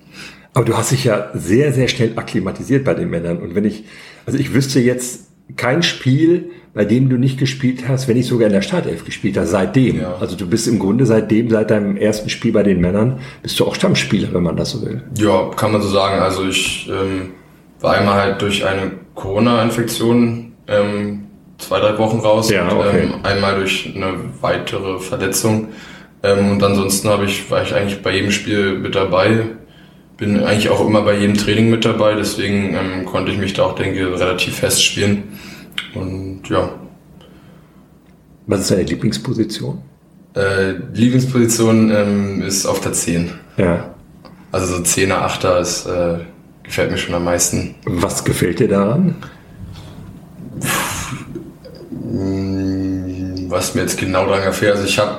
Aber 0.55 0.65
du 0.65 0.77
hast 0.77 0.93
dich 0.93 1.05
ja 1.05 1.31
sehr, 1.35 1.73
sehr 1.73 1.89
schnell 1.89 2.13
akklimatisiert 2.17 2.85
bei 2.85 2.95
den 2.95 3.09
Männern. 3.09 3.39
Und 3.39 3.55
wenn 3.55 3.65
ich, 3.65 3.85
also 4.27 4.39
ich 4.39 4.53
wüsste 4.53 4.81
jetzt 4.81 5.29
kein 5.57 5.83
Spiel, 5.83 6.51
bei 6.75 6.85
dem 6.85 7.09
du 7.09 7.17
nicht 7.17 7.39
gespielt 7.39 7.89
hast, 7.89 8.09
wenn 8.09 8.17
nicht 8.17 8.29
sogar 8.29 8.47
in 8.47 8.53
der 8.53 8.63
Startelf 8.63 9.05
gespielt 9.05 9.37
hast, 9.37 9.51
seitdem. 9.51 10.01
Ja. 10.01 10.17
Also 10.21 10.37
du 10.37 10.49
bist 10.49 10.67
im 10.69 10.79
Grunde 10.79 11.05
seitdem, 11.05 11.51
seit 11.51 11.71
deinem 11.71 11.97
ersten 11.97 12.31
Spiel 12.31 12.53
bei 12.53 12.63
den 12.63 12.81
Männern, 12.81 13.21
bist 13.43 13.59
du 13.61 13.67
auch 13.67 13.75
Stammspieler, 13.75 14.33
wenn 14.33 14.43
man 14.43 14.57
das 14.57 14.71
so 14.71 14.83
will. 14.83 15.03
Ja, 15.19 15.51
kann 15.57 15.73
man 15.73 15.83
so 15.83 15.89
sagen. 15.89 16.21
Also 16.21 16.45
ich 16.47 16.89
ähm, 16.89 17.31
war 17.81 17.95
einmal 17.95 18.21
halt 18.21 18.43
durch 18.43 18.65
eine 18.65 18.93
Corona-Infektion 19.15 20.53
ähm, 20.69 21.25
zwei, 21.59 21.81
drei 21.81 21.99
Wochen 21.99 22.19
raus 22.21 22.51
Ja, 22.51 22.69
und 22.69 22.79
okay. 22.79 23.03
ähm, 23.05 23.15
einmal 23.23 23.57
durch 23.57 23.93
eine 23.95 24.15
weitere 24.41 24.99
Verletzung. 24.99 25.69
Ähm, 26.23 26.53
und 26.53 26.63
ansonsten 26.63 27.09
habe 27.09 27.25
ich, 27.25 27.51
war 27.51 27.63
ich 27.63 27.75
eigentlich 27.75 28.03
bei 28.03 28.15
jedem 28.15 28.31
Spiel 28.31 28.79
mit 28.79 28.95
dabei. 28.95 29.45
Bin 30.19 30.41
eigentlich 30.41 30.69
auch 30.69 30.87
immer 30.87 31.03
bei 31.03 31.17
jedem 31.19 31.37
Training 31.37 31.71
mit 31.71 31.85
dabei, 31.85 32.15
deswegen 32.15 32.75
ähm, 32.75 33.05
konnte 33.07 33.33
ich 33.33 33.39
mich 33.39 33.55
da 33.55 33.65
auch, 33.65 33.75
denke 33.75 33.99
ich, 33.99 34.21
relativ 34.21 34.57
festspielen. 34.57 35.25
Und 35.95 36.43
ja, 36.49 36.71
Was 38.47 38.61
ist 38.61 38.71
deine 38.71 38.83
Lieblingsposition? 38.85 39.81
äh, 40.35 40.73
Lieblingsposition 40.95 41.91
ähm, 41.91 42.43
ist 42.43 42.65
auf 42.67 42.81
der 42.81 42.93
10. 42.93 43.33
Ja. 43.57 43.95
Also 44.51 44.77
so 44.77 44.83
10er, 44.83 45.27
8er 45.27 45.61
ist, 45.61 45.87
äh, 45.87 46.19
gefällt 46.63 46.91
mir 46.91 46.99
schon 46.99 47.15
am 47.15 47.25
meisten. 47.25 47.75
Was 47.85 48.25
gefällt 48.25 48.61
dir 48.61 48.69
daran? 48.69 49.17
Mm, 51.91 53.51
Was 53.51 53.75
mir 53.75 53.83
jetzt 53.83 53.99
genau 53.99 54.27
daran 54.27 54.45
gefällt, 54.45 54.73
also 54.73 54.85
ich 54.85 54.99
habe 54.99 55.19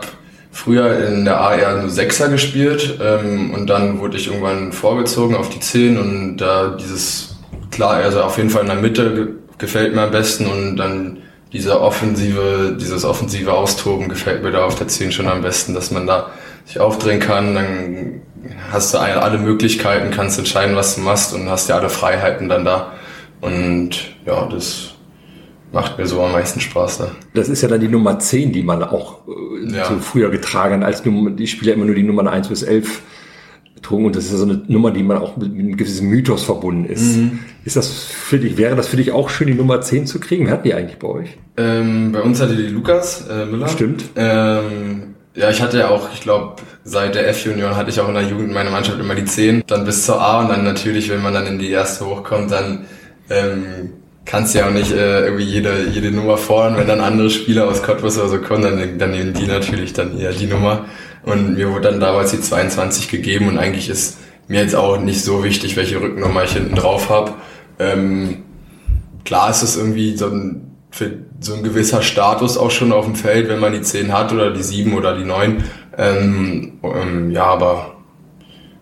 früher 0.53 1.07
in 1.07 1.25
der 1.25 1.41
A 1.41 1.55
eher 1.55 1.77
nur 1.77 1.89
Sechser 1.89 2.29
gespielt 2.29 2.99
ähm, 3.01 3.53
und 3.53 3.67
dann 3.67 3.99
wurde 3.99 4.17
ich 4.17 4.27
irgendwann 4.27 4.71
vorgezogen 4.71 5.35
auf 5.35 5.49
die 5.49 5.59
10 5.59 5.97
und 5.97 6.37
da 6.37 6.77
dieses, 6.79 7.35
klar, 7.71 7.95
also 7.95 8.21
auf 8.21 8.37
jeden 8.37 8.51
Fall 8.51 8.61
in 8.61 8.67
der 8.67 8.77
Mitte 8.77 9.13
ge 9.13 9.27
gefällt 9.57 9.95
mir 9.95 10.01
am 10.01 10.11
besten 10.11 10.47
und 10.47 10.77
dann 10.77 11.19
dieser 11.53 11.79
offensive, 11.79 12.75
dieses 12.79 13.05
offensive 13.05 13.53
Austoben 13.53 14.09
gefällt 14.09 14.43
mir 14.43 14.51
da 14.51 14.65
auf 14.65 14.75
der 14.75 14.87
10 14.87 15.11
schon 15.11 15.27
am 15.27 15.41
besten, 15.41 15.73
dass 15.73 15.91
man 15.91 16.05
da 16.05 16.31
sich 16.65 16.79
aufdrehen 16.79 17.19
kann, 17.19 17.55
dann 17.55 18.21
hast 18.71 18.93
du 18.93 18.97
alle 18.97 19.37
Möglichkeiten, 19.37 20.11
kannst 20.11 20.37
entscheiden, 20.37 20.75
was 20.75 20.95
du 20.95 21.01
machst 21.01 21.33
und 21.33 21.49
hast 21.49 21.69
ja 21.69 21.77
alle 21.77 21.89
Freiheiten 21.89 22.49
dann 22.49 22.65
da. 22.65 22.93
Und 23.41 24.15
ja, 24.25 24.47
das 24.47 24.92
macht 25.73 25.97
mir 25.97 26.05
so 26.07 26.21
am 26.21 26.31
meisten 26.31 26.59
Spaß 26.62 26.99
da. 26.99 27.12
Das 27.33 27.49
ist 27.49 27.62
ja 27.62 27.67
dann 27.67 27.81
die 27.81 27.88
Nummer 27.89 28.17
10, 28.19 28.51
die 28.53 28.63
man 28.63 28.81
auch 28.83 29.19
äh, 29.27 29.75
Ja. 29.75 29.86
so 29.86 29.97
früher 29.99 30.29
getragen 30.29 30.75
hat, 30.81 30.83
als 30.86 31.03
Nummer, 31.03 31.31
die 31.31 31.47
Spieler 31.47 31.73
immer 31.73 31.86
nur 31.86 31.95
die 31.95 32.03
Nummern 32.03 32.27
1 32.27 32.47
bis 32.47 32.63
11 32.63 33.01
trugen 33.81 34.05
und 34.05 34.15
das 34.15 34.25
ist 34.25 34.31
ja 34.31 34.38
so 34.38 34.45
eine 34.45 34.62
Nummer, 34.67 34.91
die 34.91 35.03
man 35.03 35.17
auch 35.17 35.36
mit, 35.36 35.51
mit 35.51 35.59
einem 35.65 35.75
gewissen 35.75 36.07
Mythos 36.07 36.43
verbunden 36.45 36.86
ist. 36.86 37.17
Mhm. 37.17 37.39
Ist 37.65 37.75
das 37.75 37.89
für 37.91 38.39
dich, 38.39 38.55
wäre 38.55 38.77
das 38.77 38.88
für 38.88 38.95
dich 38.95 39.12
auch 39.12 39.29
schön, 39.29 39.47
die 39.47 39.55
Nummer 39.55 39.81
10 39.81 40.05
zu 40.07 40.19
kriegen? 40.21 40.45
Wer 40.45 40.53
hat 40.53 40.63
die 40.65 40.73
eigentlich 40.73 40.99
bei 40.99 41.07
euch? 41.09 41.38
Ähm, 41.57 42.13
bei 42.13 42.21
uns 42.21 42.39
hatte 42.41 42.55
die 42.55 42.67
Lukas 42.67 43.27
äh, 43.27 43.45
Müller. 43.45 43.67
Stimmt. 43.67 44.05
Ähm, 44.15 45.15
Ja, 45.36 45.49
ich 45.49 45.62
hatte 45.62 45.79
ja 45.79 45.89
auch, 45.89 46.07
ich 46.13 46.21
glaube, 46.21 46.57
seit 46.86 47.15
der 47.15 47.27
F-Union 47.29 47.75
hatte 47.75 47.89
ich 47.89 47.99
auch 47.99 48.07
in 48.07 48.13
der 48.13 48.23
Jugend 48.23 48.49
in 48.49 48.53
meiner 48.53 48.69
Mannschaft 48.69 48.99
immer 48.99 49.15
die 49.15 49.25
10, 49.25 49.63
dann 49.67 49.83
bis 49.83 50.05
zur 50.05 50.21
A 50.21 50.41
und 50.41 50.49
dann 50.49 50.63
natürlich, 50.63 51.09
wenn 51.09 51.21
man 51.23 51.33
dann 51.33 51.47
in 51.47 51.57
die 51.59 51.71
erste 51.71 52.05
hochkommt, 52.05 52.51
dann 52.51 52.86
ähm, 53.29 53.89
kannst 54.25 54.55
ja 54.55 54.67
auch 54.67 54.71
nicht 54.71 54.91
äh, 54.91 55.25
irgendwie 55.25 55.43
jede, 55.43 55.88
jede 55.91 56.12
Nummer 56.12 56.38
fordern. 56.38 56.77
Wenn 56.77 56.88
dann 56.88 57.01
andere 57.01 57.29
Spieler 57.29 57.67
aus 57.67 57.83
Cottbus 57.83 58.17
oder 58.17 58.29
so 58.29 58.39
kommen, 58.39 58.63
dann, 58.63 58.97
dann 58.97 59.12
nehmen 59.12 59.33
die 59.33 59.47
natürlich 59.47 59.93
dann 59.93 60.17
eher 60.17 60.31
die 60.31 60.47
Nummer. 60.47 60.86
Und 61.23 61.55
mir 61.55 61.69
wurde 61.69 61.89
dann 61.89 61.99
damals 61.99 62.31
die 62.31 62.41
22 62.41 63.09
gegeben 63.09 63.47
und 63.47 63.57
eigentlich 63.57 63.89
ist 63.89 64.17
mir 64.47 64.62
jetzt 64.62 64.75
auch 64.75 64.99
nicht 64.99 65.23
so 65.23 65.43
wichtig, 65.43 65.75
welche 65.77 66.01
Rückennummer 66.01 66.43
ich 66.43 66.51
hinten 66.51 66.75
drauf 66.75 67.09
habe. 67.09 67.33
Ähm, 67.79 68.43
klar 69.23 69.49
ist 69.49 69.63
es 69.63 69.77
irgendwie 69.77 70.17
so 70.17 70.27
ein, 70.27 70.75
für 70.91 71.12
so 71.39 71.55
ein 71.55 71.63
gewisser 71.63 72.01
Status 72.01 72.57
auch 72.57 72.71
schon 72.71 72.91
auf 72.91 73.05
dem 73.05 73.15
Feld, 73.15 73.49
wenn 73.49 73.59
man 73.59 73.73
die 73.73 73.81
10 73.81 74.12
hat 74.12 74.33
oder 74.33 74.51
die 74.51 74.63
7 74.63 74.93
oder 74.93 75.17
die 75.17 75.23
9. 75.23 75.63
Ähm, 75.97 76.73
ähm, 76.83 77.31
ja, 77.31 77.45
aber 77.45 77.95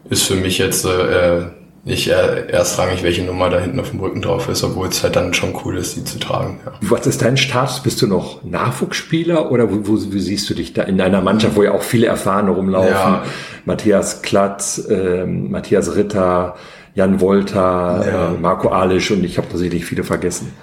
ist 0.09 0.23
für 0.23 0.35
mich 0.35 0.57
jetzt 0.57 0.85
äh, 0.85 1.43
nicht 1.83 2.07
erstrangig, 2.07 3.01
welche 3.01 3.23
Nummer 3.23 3.49
da 3.49 3.59
hinten 3.59 3.79
auf 3.79 3.89
dem 3.89 3.99
Rücken 3.99 4.21
drauf 4.21 4.47
ist, 4.49 4.63
obwohl 4.63 4.87
es 4.87 5.01
halt 5.01 5.15
dann 5.15 5.33
schon 5.33 5.55
cool 5.65 5.77
ist, 5.77 5.95
die 5.95 6.03
zu 6.03 6.19
tragen. 6.19 6.59
Ja. 6.63 6.73
Was 6.81 7.07
ist 7.07 7.23
dein 7.23 7.37
Status? 7.37 7.81
Bist 7.81 8.01
du 8.01 8.07
noch 8.07 8.43
Nachwuchsspieler 8.43 9.51
oder 9.51 9.71
wo, 9.71 9.87
wo, 9.87 9.93
wo 9.93 10.19
siehst 10.19 10.47
du 10.49 10.53
dich 10.53 10.73
da 10.73 10.83
in 10.83 11.01
einer 11.01 11.21
Mannschaft, 11.21 11.55
wo 11.55 11.63
ja 11.63 11.71
auch 11.71 11.81
viele 11.81 12.05
Erfahrene 12.05 12.51
rumlaufen? 12.51 12.91
Ja. 12.91 13.23
Matthias 13.65 14.21
Klatz, 14.21 14.77
äh, 14.89 15.25
Matthias 15.25 15.95
Ritter, 15.95 16.55
Jan 16.93 17.19
Wolter, 17.19 18.05
ja. 18.05 18.31
äh, 18.33 18.37
Marco 18.39 18.69
Alisch 18.69 19.09
und 19.09 19.23
ich 19.23 19.37
habe 19.37 19.47
tatsächlich 19.49 19.85
viele 19.85 20.03
vergessen. 20.03 20.53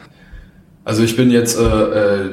Also 0.85 1.03
ich 1.03 1.17
bin 1.17 1.31
jetzt 1.31 1.59
äh, 1.59 1.65
äh, 1.65 2.31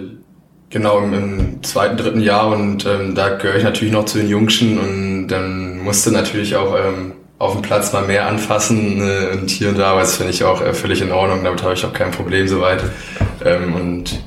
genau 0.69 0.99
im, 0.99 1.13
im, 1.13 1.63
zweiten, 1.63 1.97
dritten 1.97 2.21
Jahr 2.21 2.49
und 2.49 2.85
ähm, 2.85 3.15
da 3.15 3.29
gehöre 3.29 3.57
ich 3.57 3.63
natürlich 3.63 3.93
noch 3.93 4.05
zu 4.05 4.19
den 4.19 4.29
Jungschen 4.29 4.77
und 4.77 5.27
dann 5.27 5.79
musste 5.79 6.11
natürlich 6.11 6.55
auch 6.55 6.75
ähm, 6.75 7.13
auf 7.37 7.53
dem 7.53 7.61
Platz 7.61 7.91
mal 7.91 8.03
mehr 8.03 8.27
anfassen 8.27 9.01
äh, 9.01 9.37
und 9.37 9.49
hier 9.49 9.69
und 9.69 9.77
da, 9.77 9.91
aber 9.91 10.01
das 10.01 10.15
finde 10.15 10.31
ich 10.31 10.43
auch 10.43 10.61
äh, 10.61 10.73
völlig 10.73 11.01
in 11.01 11.11
Ordnung, 11.11 11.43
damit 11.43 11.63
habe 11.63 11.73
ich 11.73 11.85
auch 11.85 11.93
kein 11.93 12.11
Problem 12.11 12.47
soweit. 12.47 12.83
Ähm, 13.43 13.75
und 13.75 14.19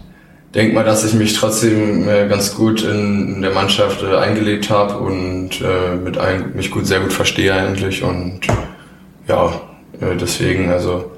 denke 0.55 0.75
mal, 0.75 0.85
dass 0.85 1.05
ich 1.05 1.15
mich 1.15 1.35
trotzdem 1.35 2.09
äh, 2.09 2.29
ganz 2.29 2.55
gut 2.55 2.83
in, 2.83 3.37
in 3.37 3.43
der 3.43 3.53
Mannschaft 3.53 4.03
äh, 4.03 4.17
eingelebt 4.17 4.69
habe 4.71 4.99
und 4.99 5.61
äh, 5.61 5.97
mit 5.97 6.19
ein, 6.19 6.55
mich 6.55 6.71
gut, 6.71 6.87
sehr 6.87 7.01
gut 7.01 7.13
verstehe 7.13 7.55
eigentlich 7.55 8.03
und 8.03 8.41
ja, 9.27 9.53
äh, 10.01 10.17
deswegen, 10.17 10.71
also 10.71 11.13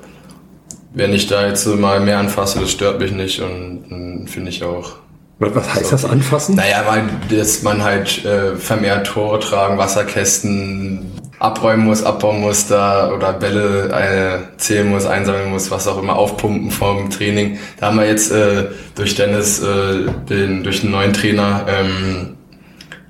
wenn 0.93 1.13
ich 1.13 1.27
da 1.27 1.47
jetzt 1.47 1.67
mal 1.67 2.01
mehr 2.01 2.19
anfasse, 2.19 2.61
das 2.61 2.71
stört 2.71 3.01
mich 3.01 3.13
nicht 3.13 3.41
und, 3.41 3.85
und 3.91 4.29
finde 4.29 4.51
ich 4.51 4.65
auch. 4.65 4.93
Was 5.39 5.75
heißt 5.75 5.85
so. 5.87 5.91
das 5.93 6.05
anfassen? 6.05 6.57
Naja, 6.57 6.85
weil 6.87 7.05
dass 7.31 7.63
man 7.63 7.83
halt 7.83 8.25
äh, 8.25 8.57
vermehrt 8.57 9.07
Tore 9.07 9.41
tragen, 9.41 9.79
Wasserkästen, 9.79 11.13
abräumen 11.41 11.87
muss, 11.87 12.05
abbauen 12.05 12.41
muss 12.41 12.69
da 12.69 13.11
oder 13.13 13.33
Bälle 13.33 13.89
äh, 13.89 14.59
zählen 14.59 14.89
muss, 14.89 15.07
einsammeln 15.07 15.51
muss, 15.51 15.71
was 15.71 15.89
auch 15.89 16.01
immer, 16.01 16.17
aufpumpen 16.17 16.71
vom 16.71 17.09
Training. 17.11 17.59
Da 17.79 17.87
haben 17.87 17.97
wir 17.97 18.07
jetzt 18.07 18.31
äh, 18.31 18.67
durch 18.95 19.15
Dennis, 19.15 19.61
äh, 19.61 20.07
den, 20.29 20.63
durch 20.63 20.83
den 20.83 20.91
neuen 20.91 21.15
Trainer, 21.15 21.65
ähm, 21.67 22.37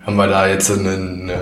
haben 0.06 0.16
wir 0.16 0.28
da 0.28 0.46
jetzt 0.46 0.70
eine, 0.70 0.90
eine, 0.90 1.34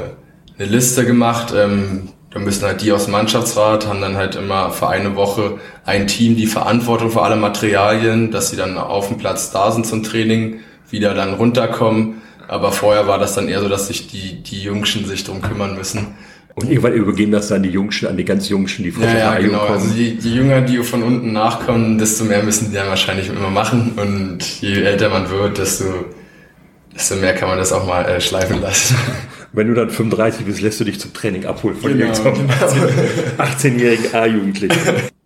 eine 0.59 0.69
Liste 0.69 1.05
gemacht. 1.05 1.53
Ähm, 1.55 2.09
da 2.31 2.41
müssen 2.41 2.65
halt 2.65 2.81
die 2.81 2.93
aus 2.93 3.05
dem 3.05 3.13
Mannschaftsrat, 3.13 3.87
haben 3.87 4.01
dann 4.01 4.17
halt 4.17 4.37
immer 4.37 4.71
für 4.71 4.89
eine 4.89 5.15
Woche 5.15 5.59
ein 5.85 6.07
Team 6.07 6.37
die 6.37 6.47
Verantwortung 6.47 7.11
für 7.11 7.23
alle 7.23 7.37
Materialien, 7.37 8.31
dass 8.31 8.49
sie 8.49 8.57
dann 8.57 8.79
auf 8.79 9.09
dem 9.09 9.19
Platz 9.19 9.51
da 9.51 9.71
sind 9.73 9.87
zum 9.87 10.03
Training, 10.03 10.61
wieder 10.91 11.13
dann 11.13 11.35
runterkommen. 11.35 12.23
Aber 12.49 12.73
vorher 12.73 13.07
war 13.07 13.19
das 13.19 13.35
dann 13.35 13.49
eher 13.49 13.61
so, 13.61 13.69
dass 13.69 13.89
sich 13.89 14.09
die, 14.09 14.43
die 14.43 14.63
Jungschen 14.63 15.07
sich 15.07 15.25
drum 15.25 15.43
kümmern 15.43 15.77
müssen. 15.77 16.15
Und 16.63 16.71
irgendwann 16.71 16.95
übergeben 16.95 17.33
das 17.33 17.49
dann 17.49 17.63
die 17.63 17.71
Jungschen 17.71 18.09
an 18.09 18.17
die 18.17 18.25
ganz 18.25 18.49
Jungschen, 18.49 18.85
die 18.85 18.91
vor 18.91 19.05
ja, 19.05 19.17
ja, 19.17 19.39
genau. 19.39 19.59
kommen. 19.67 19.73
Also 19.73 19.95
je, 19.95 20.17
je 20.21 20.31
Jünger 20.31 20.61
die 20.61 20.79
von 20.79 21.03
unten 21.03 21.33
nachkommen, 21.33 21.99
desto 21.99 22.25
mehr 22.25 22.43
müssen 22.43 22.71
die 22.71 22.77
dann 22.77 22.89
wahrscheinlich 22.89 23.29
immer 23.29 23.51
machen. 23.51 23.93
Und 23.97 24.61
je 24.61 24.83
älter 24.83 25.09
man 25.09 25.31
wird, 25.31 25.59
desto, 25.59 25.85
desto 26.95 27.17
mehr 27.17 27.35
kann 27.35 27.49
man 27.49 27.59
das 27.59 27.73
auch 27.73 27.87
mal 27.87 28.05
äh, 28.05 28.21
schleifen 28.21 28.61
lassen. 28.61 28.97
Wenn 29.53 29.69
du 29.69 29.75
dann 29.75 29.91
35 29.91 30.45
bist, 30.45 30.61
lässt 30.61 30.79
du 30.81 30.85
dich 30.85 31.01
zum 31.01 31.13
Training 31.15 31.47
abholen 31.47 31.77
von 31.77 31.93
genau, 31.93 32.07
irgendeinem 32.07 32.49
genau. 32.49 33.43
18-jährigen 33.43 34.15
A-Jugendlichen. 34.15 34.79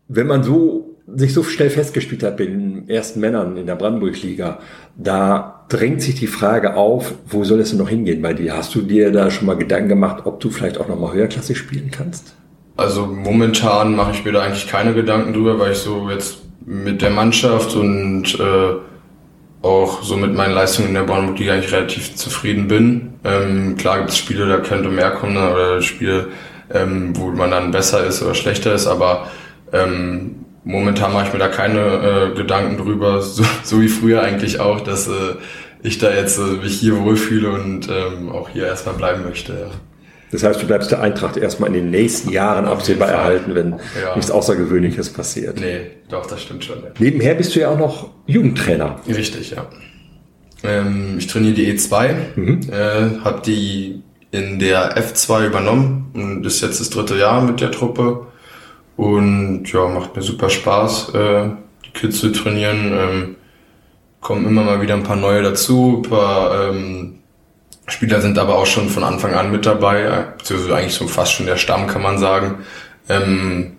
Wenn 0.08 0.26
man 0.28 0.44
so 0.44 0.91
sich 1.06 1.34
so 1.34 1.42
schnell 1.42 1.70
festgespielt 1.70 2.22
hat 2.22 2.36
bei 2.36 2.46
den 2.46 2.88
ersten 2.88 3.20
Männern 3.20 3.56
in 3.56 3.66
der 3.66 3.74
Brandenburg-Liga, 3.74 4.58
da 4.96 5.64
drängt 5.68 6.00
sich 6.00 6.14
die 6.14 6.26
Frage 6.26 6.76
auf, 6.76 7.14
wo 7.26 7.44
soll 7.44 7.60
es 7.60 7.70
denn 7.70 7.78
noch 7.78 7.88
hingehen 7.88 8.22
bei 8.22 8.34
dir? 8.34 8.56
Hast 8.56 8.74
du 8.74 8.82
dir 8.82 9.10
da 9.10 9.30
schon 9.30 9.46
mal 9.46 9.56
Gedanken 9.56 9.88
gemacht, 9.88 10.26
ob 10.26 10.40
du 10.40 10.50
vielleicht 10.50 10.78
auch 10.78 10.88
noch 10.88 10.98
mal 10.98 11.12
höherklassig 11.12 11.58
spielen 11.58 11.90
kannst? 11.90 12.34
Also 12.76 13.06
momentan 13.06 13.96
mache 13.96 14.12
ich 14.12 14.24
mir 14.24 14.32
da 14.32 14.42
eigentlich 14.42 14.66
keine 14.66 14.94
Gedanken 14.94 15.32
drüber, 15.32 15.58
weil 15.58 15.72
ich 15.72 15.78
so 15.78 16.08
jetzt 16.08 16.38
mit 16.64 17.02
der 17.02 17.10
Mannschaft 17.10 17.74
und 17.74 18.38
äh, 18.38 19.66
auch 19.66 20.02
so 20.02 20.16
mit 20.16 20.34
meinen 20.34 20.54
Leistungen 20.54 20.88
in 20.88 20.94
der 20.94 21.02
Brandenburg-Liga 21.02 21.54
eigentlich 21.54 21.72
relativ 21.72 22.14
zufrieden 22.14 22.68
bin. 22.68 23.14
Ähm, 23.24 23.76
klar 23.76 23.98
gibt 23.98 24.10
es 24.10 24.18
Spiele, 24.18 24.46
da 24.46 24.58
könnte 24.58 24.88
mehr 24.88 25.10
kommen 25.10 25.36
oder 25.36 25.82
Spiele, 25.82 26.28
ähm, 26.72 27.12
wo 27.16 27.30
man 27.30 27.50
dann 27.50 27.72
besser 27.72 28.04
ist 28.06 28.22
oder 28.22 28.34
schlechter 28.34 28.74
ist, 28.74 28.86
aber 28.86 29.28
ähm, 29.72 30.36
momentan 30.64 31.12
mache 31.12 31.27
ich 31.27 31.33
mir 31.33 31.38
da 31.38 31.48
keine 31.48 32.33
äh, 32.33 32.37
Gedanken 32.37 32.77
drüber, 32.77 33.22
so, 33.22 33.44
so 33.62 33.81
wie 33.81 33.88
früher 33.88 34.22
eigentlich 34.22 34.61
auch, 34.61 34.81
dass 34.81 35.09
äh, 35.09 35.37
ich 35.83 35.98
da 35.98 36.12
jetzt 36.12 36.38
äh, 36.38 36.62
mich 36.62 36.79
hier 36.79 36.98
wohlfühle 36.98 37.51
und 37.51 37.88
ähm, 37.88 38.31
auch 38.31 38.48
hier 38.48 38.66
erstmal 38.66 38.94
bleiben 38.94 39.25
möchte. 39.25 39.53
Ja. 39.53 39.70
Das 40.31 40.42
heißt, 40.42 40.62
du 40.62 40.66
bleibst 40.66 40.90
der 40.90 41.03
Eintracht 41.03 41.37
erstmal 41.37 41.68
in 41.68 41.75
den 41.75 41.90
nächsten 41.90 42.31
Jahren 42.31 42.64
absehbar 42.64 43.11
erhalten, 43.11 43.55
wenn 43.55 43.72
ja. 44.01 44.16
nichts 44.16 44.31
Außergewöhnliches 44.31 45.11
passiert. 45.11 45.61
Nee, 45.61 45.90
doch, 46.09 46.25
das 46.25 46.40
stimmt 46.42 46.64
schon. 46.64 46.83
Ja. 46.83 46.90
Nebenher 46.98 47.35
bist 47.35 47.55
du 47.55 47.61
ja 47.61 47.68
auch 47.68 47.79
noch 47.79 48.09
Jugendtrainer. 48.27 48.96
Richtig, 49.07 49.51
ja. 49.51 49.66
Ähm, 50.64 51.16
ich 51.18 51.27
trainiere 51.27 51.55
die 51.55 51.70
E2, 51.77 52.14
mhm. 52.37 52.61
äh, 52.70 53.20
habe 53.22 53.42
die 53.44 54.03
in 54.31 54.59
der 54.59 54.96
F2 54.96 55.48
übernommen 55.48 56.11
und 56.14 56.46
ist 56.46 56.62
jetzt 56.62 56.81
das 56.81 56.88
dritte 56.88 57.16
Jahr 57.18 57.42
mit 57.42 57.61
der 57.61 57.70
Truppe. 57.70 58.29
Und 58.96 59.64
ja, 59.72 59.88
macht 59.88 60.16
mir 60.16 60.22
super 60.22 60.50
Spaß, 60.50 61.14
äh, 61.14 61.48
die 61.85 61.90
Kids 61.90 62.20
zu 62.20 62.31
trainieren. 62.31 62.92
Ähm, 62.92 63.37
kommen 64.20 64.46
immer 64.46 64.62
mal 64.62 64.81
wieder 64.81 64.94
ein 64.94 65.02
paar 65.02 65.16
neue 65.16 65.42
dazu. 65.42 66.02
Ein 66.02 66.09
paar 66.09 66.68
ähm, 66.70 67.18
Spieler 67.87 68.20
sind 68.20 68.38
aber 68.38 68.57
auch 68.57 68.66
schon 68.66 68.88
von 68.88 69.02
Anfang 69.02 69.35
an 69.35 69.50
mit 69.50 69.66
dabei, 69.66 70.26
beziehungsweise 70.38 70.76
eigentlich 70.76 70.94
so 70.94 71.07
fast 71.09 71.33
schon 71.33 71.46
der 71.46 71.57
Stamm, 71.57 71.87
kann 71.87 72.02
man 72.02 72.18
sagen. 72.18 72.59
Ähm, 73.09 73.72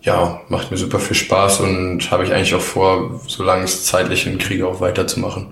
ja, 0.00 0.40
macht 0.48 0.70
mir 0.70 0.76
super 0.76 1.00
viel 1.00 1.16
Spaß 1.16 1.60
und 1.60 2.10
habe 2.10 2.24
ich 2.24 2.32
eigentlich 2.32 2.54
auch 2.54 2.60
vor, 2.60 3.20
solange 3.26 3.64
es 3.64 3.84
zeitlich 3.84 4.22
hinkriege, 4.22 4.66
auch 4.66 4.80
weiterzumachen. 4.80 5.48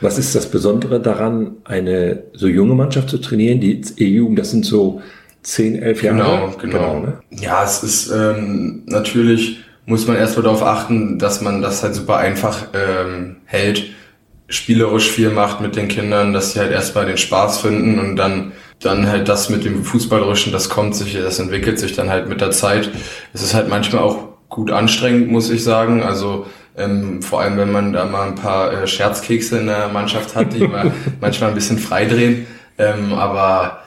Was 0.00 0.18
ist 0.18 0.34
das 0.34 0.50
Besondere 0.50 1.00
daran, 1.00 1.56
eine 1.64 2.24
so 2.32 2.48
junge 2.48 2.74
Mannschaft 2.74 3.10
zu 3.10 3.18
trainieren? 3.18 3.60
Die 3.60 3.82
EU, 4.00 4.34
das 4.34 4.50
sind 4.50 4.64
so 4.64 5.02
zehn, 5.42 5.80
elf 5.80 6.02
Jahre. 6.02 6.16
Genau, 6.16 6.54
genau. 6.58 6.78
genau 6.78 7.00
ne? 7.00 7.18
Ja, 7.30 7.64
es 7.64 7.82
ist 7.82 8.10
ähm, 8.10 8.82
natürlich 8.86 9.60
muss 9.86 10.06
man 10.06 10.16
erstmal 10.16 10.44
darauf 10.44 10.62
achten, 10.62 11.18
dass 11.18 11.40
man 11.40 11.62
das 11.62 11.82
halt 11.82 11.94
super 11.94 12.18
einfach 12.18 12.68
ähm, 12.74 13.36
hält, 13.44 13.86
spielerisch 14.48 15.10
viel 15.10 15.30
macht 15.30 15.60
mit 15.60 15.74
den 15.74 15.88
Kindern, 15.88 16.32
dass 16.32 16.52
sie 16.52 16.60
halt 16.60 16.70
erstmal 16.70 17.06
den 17.06 17.16
Spaß 17.16 17.60
finden 17.60 17.98
und 17.98 18.16
dann 18.16 18.52
dann 18.80 19.06
halt 19.06 19.28
das 19.28 19.50
mit 19.50 19.64
dem 19.64 19.84
Fußballerischen, 19.84 20.52
das 20.52 20.70
kommt 20.70 20.96
sich, 20.96 21.12
das 21.14 21.38
entwickelt 21.38 21.78
sich 21.78 21.94
dann 21.94 22.08
halt 22.08 22.28
mit 22.28 22.40
der 22.40 22.50
Zeit. 22.50 22.90
Es 23.32 23.42
ist 23.42 23.54
halt 23.54 23.68
manchmal 23.68 24.02
auch 24.02 24.28
gut 24.48 24.70
anstrengend, 24.70 25.30
muss 25.30 25.50
ich 25.50 25.62
sagen. 25.62 26.02
Also 26.02 26.46
ähm, 26.76 27.20
vor 27.20 27.42
allem, 27.42 27.58
wenn 27.58 27.70
man 27.70 27.92
da 27.92 28.06
mal 28.06 28.28
ein 28.28 28.34
paar 28.36 28.72
äh, 28.72 28.86
Scherzkekse 28.86 29.58
in 29.58 29.66
der 29.66 29.88
Mannschaft 29.88 30.34
hat, 30.34 30.54
die 30.54 30.66
mal 30.68 30.92
manchmal 31.20 31.50
ein 31.50 31.54
bisschen 31.54 31.78
freidrehen. 31.78 32.46
Ähm, 32.78 33.12
aber 33.12 33.80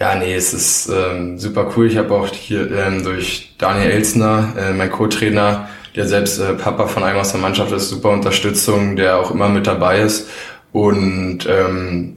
ja, 0.00 0.14
nee, 0.14 0.34
es 0.34 0.54
ist 0.54 0.88
ähm, 0.88 1.38
super 1.38 1.72
cool. 1.76 1.86
Ich 1.86 1.98
habe 1.98 2.14
auch 2.14 2.26
hier 2.28 2.70
ähm, 2.72 3.04
durch 3.04 3.54
Daniel 3.58 3.90
Elsner, 3.90 4.54
äh, 4.58 4.72
mein 4.72 4.90
Co-Trainer, 4.90 5.68
der 5.94 6.08
selbst 6.08 6.38
äh, 6.38 6.54
Papa 6.54 6.86
von 6.86 7.04
einem 7.04 7.18
aus 7.18 7.32
der 7.32 7.40
Mannschaft 7.40 7.70
ist, 7.72 7.90
super 7.90 8.08
Unterstützung, 8.08 8.96
der 8.96 9.18
auch 9.18 9.30
immer 9.30 9.50
mit 9.50 9.66
dabei 9.66 10.00
ist. 10.00 10.30
Und 10.72 11.46
ähm, 11.46 12.16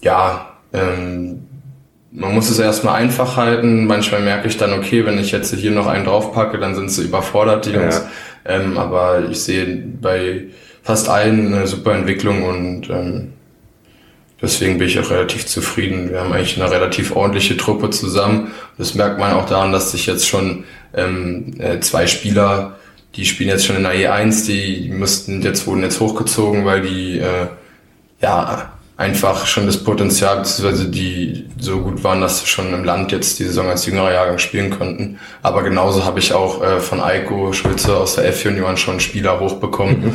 ja, 0.00 0.52
ähm, 0.72 1.42
man 2.12 2.34
muss 2.34 2.50
es 2.50 2.60
erstmal 2.60 2.94
einfach 2.94 3.36
halten. 3.36 3.86
Manchmal 3.86 4.20
merke 4.20 4.46
ich 4.46 4.56
dann, 4.56 4.72
okay, 4.72 5.04
wenn 5.04 5.18
ich 5.18 5.32
jetzt 5.32 5.52
hier 5.52 5.72
noch 5.72 5.88
einen 5.88 6.04
draufpacke, 6.04 6.58
dann 6.58 6.76
sind 6.76 6.92
sie 6.92 7.02
überfordert, 7.02 7.66
die 7.66 7.72
Jungs. 7.72 7.96
Ja. 8.46 8.54
Ähm, 8.54 8.78
aber 8.78 9.24
ich 9.28 9.40
sehe 9.40 9.66
bei 10.00 10.44
fast 10.84 11.08
allen 11.08 11.52
eine 11.52 11.66
super 11.66 11.94
Entwicklung 11.94 12.44
und 12.44 12.90
ähm, 12.90 13.32
Deswegen 14.42 14.78
bin 14.78 14.88
ich 14.88 14.98
auch 14.98 15.10
relativ 15.10 15.46
zufrieden. 15.46 16.10
Wir 16.10 16.20
haben 16.20 16.32
eigentlich 16.32 16.60
eine 16.60 16.70
relativ 16.70 17.16
ordentliche 17.16 17.56
Truppe 17.56 17.90
zusammen. 17.90 18.52
Das 18.78 18.94
merkt 18.94 19.18
man 19.18 19.32
auch 19.32 19.46
daran, 19.46 19.72
dass 19.72 19.92
sich 19.92 20.06
jetzt 20.06 20.26
schon 20.26 20.64
ähm, 20.94 21.54
äh, 21.58 21.80
zwei 21.80 22.06
Spieler, 22.06 22.76
die 23.16 23.24
spielen 23.24 23.50
jetzt 23.50 23.64
schon 23.64 23.76
in 23.76 23.84
der 23.84 23.94
E1, 23.94 24.46
die, 24.46 24.90
mussten 24.90 25.40
jetzt 25.42 25.66
wurden 25.66 25.82
jetzt 25.82 26.00
hochgezogen, 26.00 26.64
weil 26.64 26.82
die 26.82 27.20
äh, 27.20 27.46
ja 28.20 28.74
einfach 28.96 29.46
schon 29.46 29.66
das 29.66 29.82
Potenzial, 29.82 30.38
beziehungsweise 30.38 30.88
die 30.88 31.46
so 31.58 31.80
gut 31.80 32.04
waren, 32.04 32.20
dass 32.20 32.40
sie 32.40 32.46
schon 32.46 32.72
im 32.72 32.84
Land 32.84 33.12
jetzt 33.12 33.38
die 33.38 33.44
Saison 33.44 33.68
als 33.68 33.86
jüngerer 33.86 34.12
Jahrgang 34.12 34.38
spielen 34.38 34.70
konnten. 34.70 35.18
Aber 35.42 35.62
genauso 35.62 36.04
habe 36.04 36.20
ich 36.20 36.32
auch 36.32 36.62
äh, 36.62 36.80
von 36.80 37.00
Eiko 37.00 37.52
Schulze 37.52 37.96
aus 37.96 38.16
der 38.16 38.26
F-Junioren 38.28 38.76
schon 38.76 39.00
Spieler 39.00 39.40
hochbekommen. 39.40 40.04
Mhm. 40.04 40.14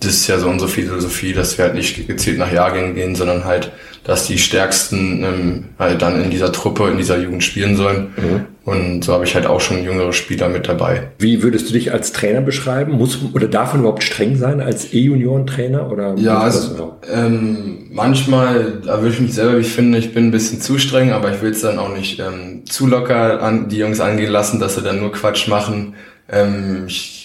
Das 0.00 0.10
ist 0.10 0.26
ja 0.26 0.38
so 0.38 0.48
unsere 0.48 0.70
Philosophie, 0.70 1.32
dass 1.32 1.56
wir 1.56 1.66
halt 1.66 1.74
nicht 1.74 2.06
gezielt 2.06 2.38
nach 2.38 2.52
Jahrgängen 2.52 2.94
gehen, 2.94 3.14
sondern 3.14 3.44
halt 3.44 3.72
dass 4.06 4.26
die 4.26 4.38
Stärksten 4.38 5.24
ähm, 5.24 5.64
halt 5.80 6.00
dann 6.00 6.22
in 6.22 6.30
dieser 6.30 6.52
Truppe, 6.52 6.88
in 6.88 6.96
dieser 6.96 7.18
Jugend 7.18 7.42
spielen 7.42 7.74
sollen. 7.74 8.12
Mhm. 8.16 8.44
Und 8.64 9.04
so 9.04 9.12
habe 9.12 9.24
ich 9.24 9.34
halt 9.34 9.46
auch 9.46 9.60
schon 9.60 9.82
jüngere 9.82 10.12
Spieler 10.12 10.48
mit 10.48 10.68
dabei. 10.68 11.08
Wie 11.18 11.42
würdest 11.42 11.68
du 11.68 11.72
dich 11.72 11.92
als 11.92 12.12
Trainer 12.12 12.40
beschreiben? 12.40 12.92
Muss 12.92 13.18
oder 13.32 13.48
darf 13.48 13.72
man 13.72 13.80
überhaupt 13.80 14.04
streng 14.04 14.36
sein 14.36 14.60
als 14.60 14.92
E-Junioren-Trainer? 14.92 15.90
Oder 15.90 16.14
ja, 16.16 16.38
also 16.38 16.96
ähm, 17.12 17.88
manchmal 17.90 18.82
erwische 18.86 19.14
ich 19.14 19.20
mich 19.22 19.34
selber, 19.34 19.58
ich 19.58 19.70
finde, 19.70 19.98
ich 19.98 20.14
bin 20.14 20.28
ein 20.28 20.30
bisschen 20.30 20.60
zu 20.60 20.78
streng, 20.78 21.10
aber 21.10 21.32
ich 21.32 21.42
will 21.42 21.50
es 21.50 21.62
dann 21.62 21.78
auch 21.78 21.92
nicht 21.92 22.20
ähm, 22.20 22.64
zu 22.66 22.86
locker 22.86 23.42
an 23.42 23.68
die 23.68 23.78
Jungs 23.78 24.00
angehen 24.00 24.30
lassen, 24.30 24.60
dass 24.60 24.76
sie 24.76 24.82
dann 24.82 25.00
nur 25.00 25.12
Quatsch 25.12 25.48
machen. 25.48 25.94
Ähm, 26.28 26.84
ich 26.86 27.15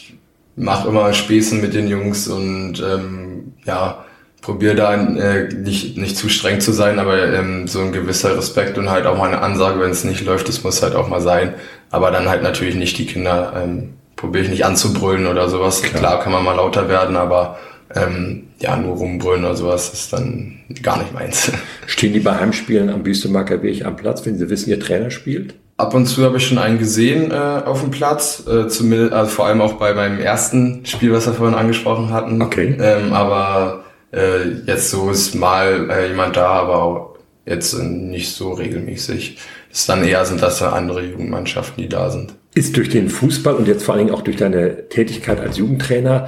mache 0.62 0.88
immer 0.88 1.12
Späßen 1.12 1.60
mit 1.60 1.74
den 1.74 1.88
Jungs 1.88 2.28
und 2.28 2.82
ähm, 2.82 3.54
ja, 3.66 4.06
probiere 4.42 4.76
da 4.76 4.94
äh, 4.94 5.50
nicht, 5.54 5.98
nicht 5.98 6.16
zu 6.16 6.30
streng 6.30 6.62
zu 6.62 6.72
sein, 6.72 7.00
aber 7.00 7.34
ähm, 7.34 7.68
so 7.68 7.82
ein 7.82 7.92
gewisser 7.92 8.38
Respekt 8.38 8.78
und 8.78 8.90
halt 8.90 9.08
auch 9.08 9.18
mal 9.18 9.28
eine 9.28 9.42
Ansage, 9.42 9.80
wenn 9.80 9.90
es 9.90 10.04
nicht 10.04 10.24
läuft, 10.24 10.48
das 10.48 10.64
muss 10.64 10.84
halt 10.84 10.96
auch 10.96 11.08
mal 11.08 11.22
sein. 11.22 11.56
Aber 11.90 12.12
dann 12.12 12.30
halt 12.30 12.44
natürlich 12.44 12.76
nicht 12.76 12.98
die 13.00 13.08
Kinder, 13.08 13.54
ähm, 13.56 13.94
probiere 14.16 14.46
ich 14.46 14.52
nicht 14.52 14.66
anzubrüllen 14.66 15.26
oder 15.26 15.50
sowas. 15.50 15.82
Klar. 15.82 16.00
Klar 16.00 16.20
kann 16.24 16.32
man 16.32 16.44
mal 16.44 16.56
lauter 16.56 16.88
werden, 16.88 17.16
aber 17.16 17.58
ähm, 17.96 18.44
ja, 18.60 18.78
nur 18.78 18.98
rumbrüllen 18.98 19.44
oder 19.44 19.56
sowas 19.56 19.92
ist 19.92 20.14
dann 20.14 20.60
gar 20.84 21.00
nicht 21.00 21.14
meins. 21.14 21.52
Stehen 21.88 22.14
die 22.14 22.20
bei 22.20 22.38
Heimspielen 22.38 22.90
am 22.90 23.02
Büstemarker 23.02 23.64
Weg 23.64 23.84
am 23.84 23.96
Platz, 23.96 24.26
wenn 24.26 24.38
sie 24.38 24.50
wissen, 24.50 24.70
ihr 24.70 24.80
Trainer 24.80 25.10
spielt? 25.10 25.56
Ab 25.82 25.96
und 25.96 26.06
zu 26.06 26.24
habe 26.24 26.38
ich 26.38 26.46
schon 26.46 26.60
einen 26.60 26.78
gesehen 26.78 27.32
äh, 27.32 27.34
auf 27.34 27.82
dem 27.82 27.90
Platz, 27.90 28.44
äh, 28.48 28.68
zumindest, 28.68 29.14
also 29.14 29.32
vor 29.32 29.48
allem 29.48 29.62
auch 29.62 29.74
bei 29.74 29.96
meinem 29.96 30.20
ersten 30.20 30.86
Spiel, 30.86 31.12
was 31.12 31.26
wir 31.26 31.34
vorhin 31.34 31.58
angesprochen 31.58 32.12
hatten. 32.12 32.40
Okay. 32.40 32.78
Ähm, 32.80 33.14
aber 33.14 33.84
äh, 34.14 34.48
jetzt 34.68 34.92
so 34.92 35.10
ist 35.10 35.34
mal 35.34 35.90
äh, 35.90 36.10
jemand 36.10 36.36
da, 36.36 36.50
aber 36.50 36.84
auch 36.84 37.16
jetzt 37.48 37.74
nicht 37.82 38.30
so 38.30 38.52
regelmäßig. 38.52 39.40
Das 39.70 39.80
ist 39.80 39.90
dann 39.90 40.04
eher 40.04 40.24
sind 40.26 40.44
das 40.44 40.60
ja 40.60 40.72
andere 40.72 41.04
Jugendmannschaften, 41.04 41.82
die 41.82 41.90
da 41.90 42.12
sind. 42.12 42.36
Ist 42.54 42.78
durch 42.78 42.90
den 42.90 43.10
Fußball 43.10 43.56
und 43.56 43.68
jetzt 43.68 43.84
vor 43.84 43.96
allen 43.96 44.06
Dingen 44.06 44.16
auch 44.16 44.22
durch 44.22 44.38
deine 44.38 44.88
Tätigkeit 44.88 45.40
als 45.40 45.58
Jugendtrainer, 45.58 46.28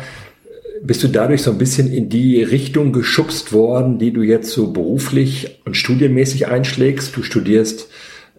bist 0.81 1.03
du 1.03 1.09
dadurch 1.09 1.43
so 1.43 1.51
ein 1.51 1.59
bisschen 1.59 1.93
in 1.93 2.09
die 2.09 2.41
Richtung 2.41 2.91
geschubst 2.91 3.53
worden, 3.53 3.99
die 3.99 4.11
du 4.11 4.23
jetzt 4.23 4.49
so 4.49 4.73
beruflich 4.73 5.61
und 5.63 5.77
studienmäßig 5.77 6.47
einschlägst? 6.47 7.15
Du 7.15 7.21
studierst 7.21 7.87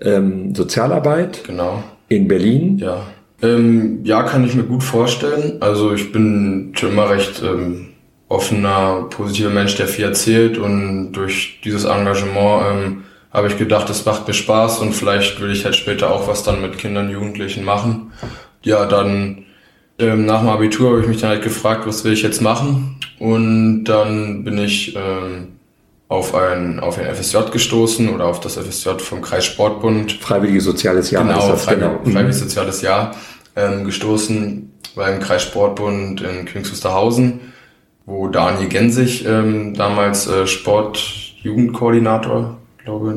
ähm, 0.00 0.54
Sozialarbeit 0.54 1.44
genau. 1.44 1.82
in 2.08 2.28
Berlin. 2.28 2.78
Ja. 2.78 3.06
Ähm, 3.42 4.00
ja, 4.04 4.22
kann 4.22 4.44
ich 4.44 4.54
mir 4.54 4.64
gut 4.64 4.82
vorstellen. 4.82 5.58
Also 5.60 5.92
ich 5.92 6.12
bin 6.12 6.72
schon 6.74 6.90
immer 6.90 7.10
recht 7.10 7.42
ähm, 7.42 7.88
offener, 8.28 9.06
positiver 9.10 9.50
Mensch, 9.50 9.76
der 9.76 9.86
viel 9.86 10.04
erzählt 10.04 10.58
und 10.58 11.12
durch 11.12 11.60
dieses 11.62 11.84
Engagement 11.84 12.62
ähm, 12.70 13.04
habe 13.32 13.48
ich 13.48 13.58
gedacht, 13.58 13.88
das 13.90 14.04
macht 14.04 14.26
mir 14.28 14.34
Spaß 14.34 14.78
und 14.78 14.92
vielleicht 14.92 15.40
will 15.40 15.50
ich 15.50 15.64
halt 15.64 15.74
später 15.74 16.12
auch 16.12 16.28
was 16.28 16.44
dann 16.44 16.62
mit 16.62 16.78
Kindern, 16.78 17.10
Jugendlichen 17.10 17.64
machen. 17.64 18.12
Ja, 18.62 18.86
dann 18.86 19.44
ähm, 19.98 20.24
nach 20.24 20.40
dem 20.40 20.48
Abitur 20.48 20.90
habe 20.90 21.00
ich 21.00 21.08
mich 21.08 21.20
dann 21.20 21.30
halt 21.30 21.42
gefragt, 21.42 21.86
was 21.86 22.04
will 22.04 22.12
ich 22.12 22.22
jetzt 22.22 22.40
machen 22.40 22.96
und 23.18 23.84
dann 23.84 24.44
bin 24.44 24.58
ich 24.58 24.96
ähm, 24.96 25.53
auf 26.08 26.34
ein, 26.34 26.80
auf 26.80 26.98
ein 26.98 27.12
FSJ 27.12 27.50
gestoßen 27.50 28.14
oder 28.14 28.26
auf 28.26 28.40
das 28.40 28.56
FSJ 28.56 28.98
vom 28.98 29.22
Kreis 29.22 29.44
Sportbund. 29.44 30.12
Freiwilliges 30.12 30.64
Soziales 30.64 31.10
Jahr. 31.10 31.24
Genau, 31.24 31.48
das, 31.48 31.64
Freiwillig, 31.64 31.90
genau. 32.04 32.12
Freiwilliges 32.12 32.40
Soziales 32.40 32.82
Jahr 32.82 33.16
ähm, 33.56 33.84
gestoßen 33.84 34.72
beim 34.94 35.20
Kreis 35.20 35.42
Sportbund 35.42 36.20
in 36.20 36.44
Königs 36.44 36.70
Wusterhausen 36.70 37.40
wo 38.06 38.28
Daniel 38.28 38.68
Gensig 38.68 39.24
ähm, 39.26 39.74
damals 39.74 40.26
äh, 40.26 40.46
Sportjugendkoordinator, 40.46 42.58
glaube 42.84 43.14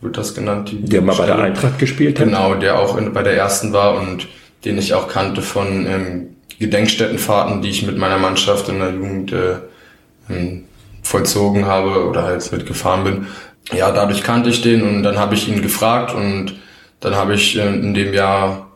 wird 0.00 0.18
das 0.18 0.34
genannt. 0.34 0.72
Die 0.72 0.82
der 0.82 1.02
mal 1.02 1.12
Stelle. 1.14 1.30
bei 1.30 1.36
der 1.36 1.44
Eintracht 1.44 1.78
gespielt 1.78 2.18
hat. 2.18 2.26
Genau, 2.26 2.54
der 2.54 2.78
auch 2.78 2.96
in, 2.96 3.12
bei 3.12 3.22
der 3.22 3.36
ersten 3.36 3.72
war 3.72 4.00
und 4.00 4.26
den 4.64 4.78
ich 4.78 4.94
auch 4.94 5.08
kannte 5.08 5.42
von 5.42 5.86
ähm, 5.86 6.36
Gedenkstättenfahrten, 6.58 7.62
die 7.62 7.70
ich 7.70 7.86
mit 7.86 7.98
meiner 7.98 8.18
Mannschaft 8.18 8.68
in 8.68 8.80
der 8.80 8.90
Jugend 8.90 9.32
äh, 9.32 9.58
ähm, 10.28 10.64
vollzogen 11.06 11.66
habe 11.66 12.06
oder 12.06 12.24
halt 12.24 12.50
mitgefahren 12.52 13.04
bin. 13.04 13.26
Ja, 13.72 13.90
dadurch 13.90 14.22
kannte 14.22 14.50
ich 14.50 14.62
den 14.62 14.82
und 14.82 15.02
dann 15.02 15.18
habe 15.18 15.34
ich 15.34 15.48
ihn 15.48 15.62
gefragt 15.62 16.14
und 16.14 16.54
dann 17.00 17.14
habe 17.14 17.34
ich 17.34 17.56
äh, 17.56 17.66
in 17.66 17.94
dem 17.94 18.12
Jahr 18.12 18.66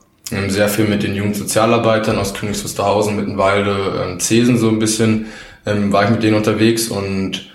sehr 0.48 0.68
viel 0.68 0.86
mit 0.86 1.02
den 1.02 1.16
Jugendsozialarbeitern 1.16 2.16
aus 2.16 2.34
Königs 2.34 2.62
Wusterhausen, 2.62 3.16
Mittenwalde, 3.16 4.04
ähm, 4.04 4.20
Zesen 4.20 4.58
so 4.58 4.68
ein 4.68 4.78
bisschen, 4.78 5.26
ähm, 5.66 5.92
war 5.92 6.04
ich 6.04 6.10
mit 6.10 6.22
denen 6.22 6.36
unterwegs 6.36 6.88
und 6.88 7.50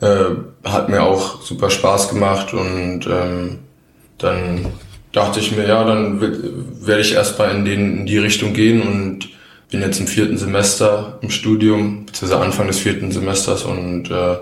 äh, 0.00 0.34
hat 0.64 0.88
mir 0.88 1.02
auch 1.02 1.42
super 1.42 1.70
Spaß 1.70 2.08
gemacht 2.08 2.52
und 2.52 3.06
ähm, 3.06 3.60
dann 4.18 4.66
dachte 5.12 5.38
ich 5.38 5.56
mir, 5.56 5.68
ja, 5.68 5.84
dann 5.84 6.20
werde 6.84 7.00
ich 7.00 7.14
erstmal 7.14 7.54
in, 7.54 7.66
in 7.66 8.06
die 8.06 8.18
Richtung 8.18 8.52
gehen 8.52 8.82
und 8.82 9.28
bin 9.70 9.80
jetzt 9.80 10.00
im 10.00 10.06
vierten 10.06 10.38
Semester 10.38 11.18
im 11.22 11.30
Studium, 11.30 12.06
beziehungsweise 12.06 12.42
Anfang 12.42 12.66
des 12.66 12.78
vierten 12.78 13.10
Semesters 13.10 13.64
und 13.64 14.10
äh, 14.10 14.36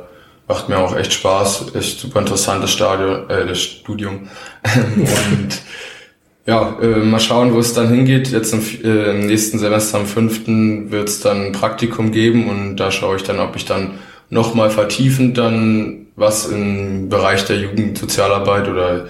macht 0.49 0.69
mir 0.69 0.79
auch 0.79 0.97
echt 0.97 1.13
Spaß, 1.13 1.75
echt 1.75 2.01
super 2.01 2.21
interessantes 2.21 2.71
Stadion, 2.71 3.29
äh, 3.31 3.47
das 3.47 3.61
Studium 3.61 4.29
und 4.77 5.63
ja, 6.47 6.79
äh, 6.81 6.99
mal 6.99 7.21
schauen, 7.21 7.55
wo 7.55 7.59
es 7.59 7.73
dann 7.73 7.89
hingeht. 7.89 8.31
Jetzt 8.31 8.53
im, 8.53 8.61
äh, 8.85 9.13
im 9.13 9.27
nächsten 9.27 9.59
Semester 9.59 9.99
am 9.99 10.07
fünften 10.07 10.91
wird 10.91 11.09
es 11.09 11.21
dann 11.21 11.47
ein 11.47 11.53
Praktikum 11.53 12.13
geben 12.13 12.51
und 12.51 12.77
da 12.77 12.91
schaue 12.91 13.17
ich 13.17 13.23
dann, 13.23 13.41
ob 13.41 13.57
ich 13.57 13.65
dann 13.65 13.93
nochmal 14.29 14.71
vertiefend 14.71 15.39
dann 15.39 16.07
was 16.17 16.47
im 16.47 17.09
Bereich 17.09 17.45
der 17.47 17.57
Jugendsozialarbeit 17.57 18.69
oder 18.69 19.07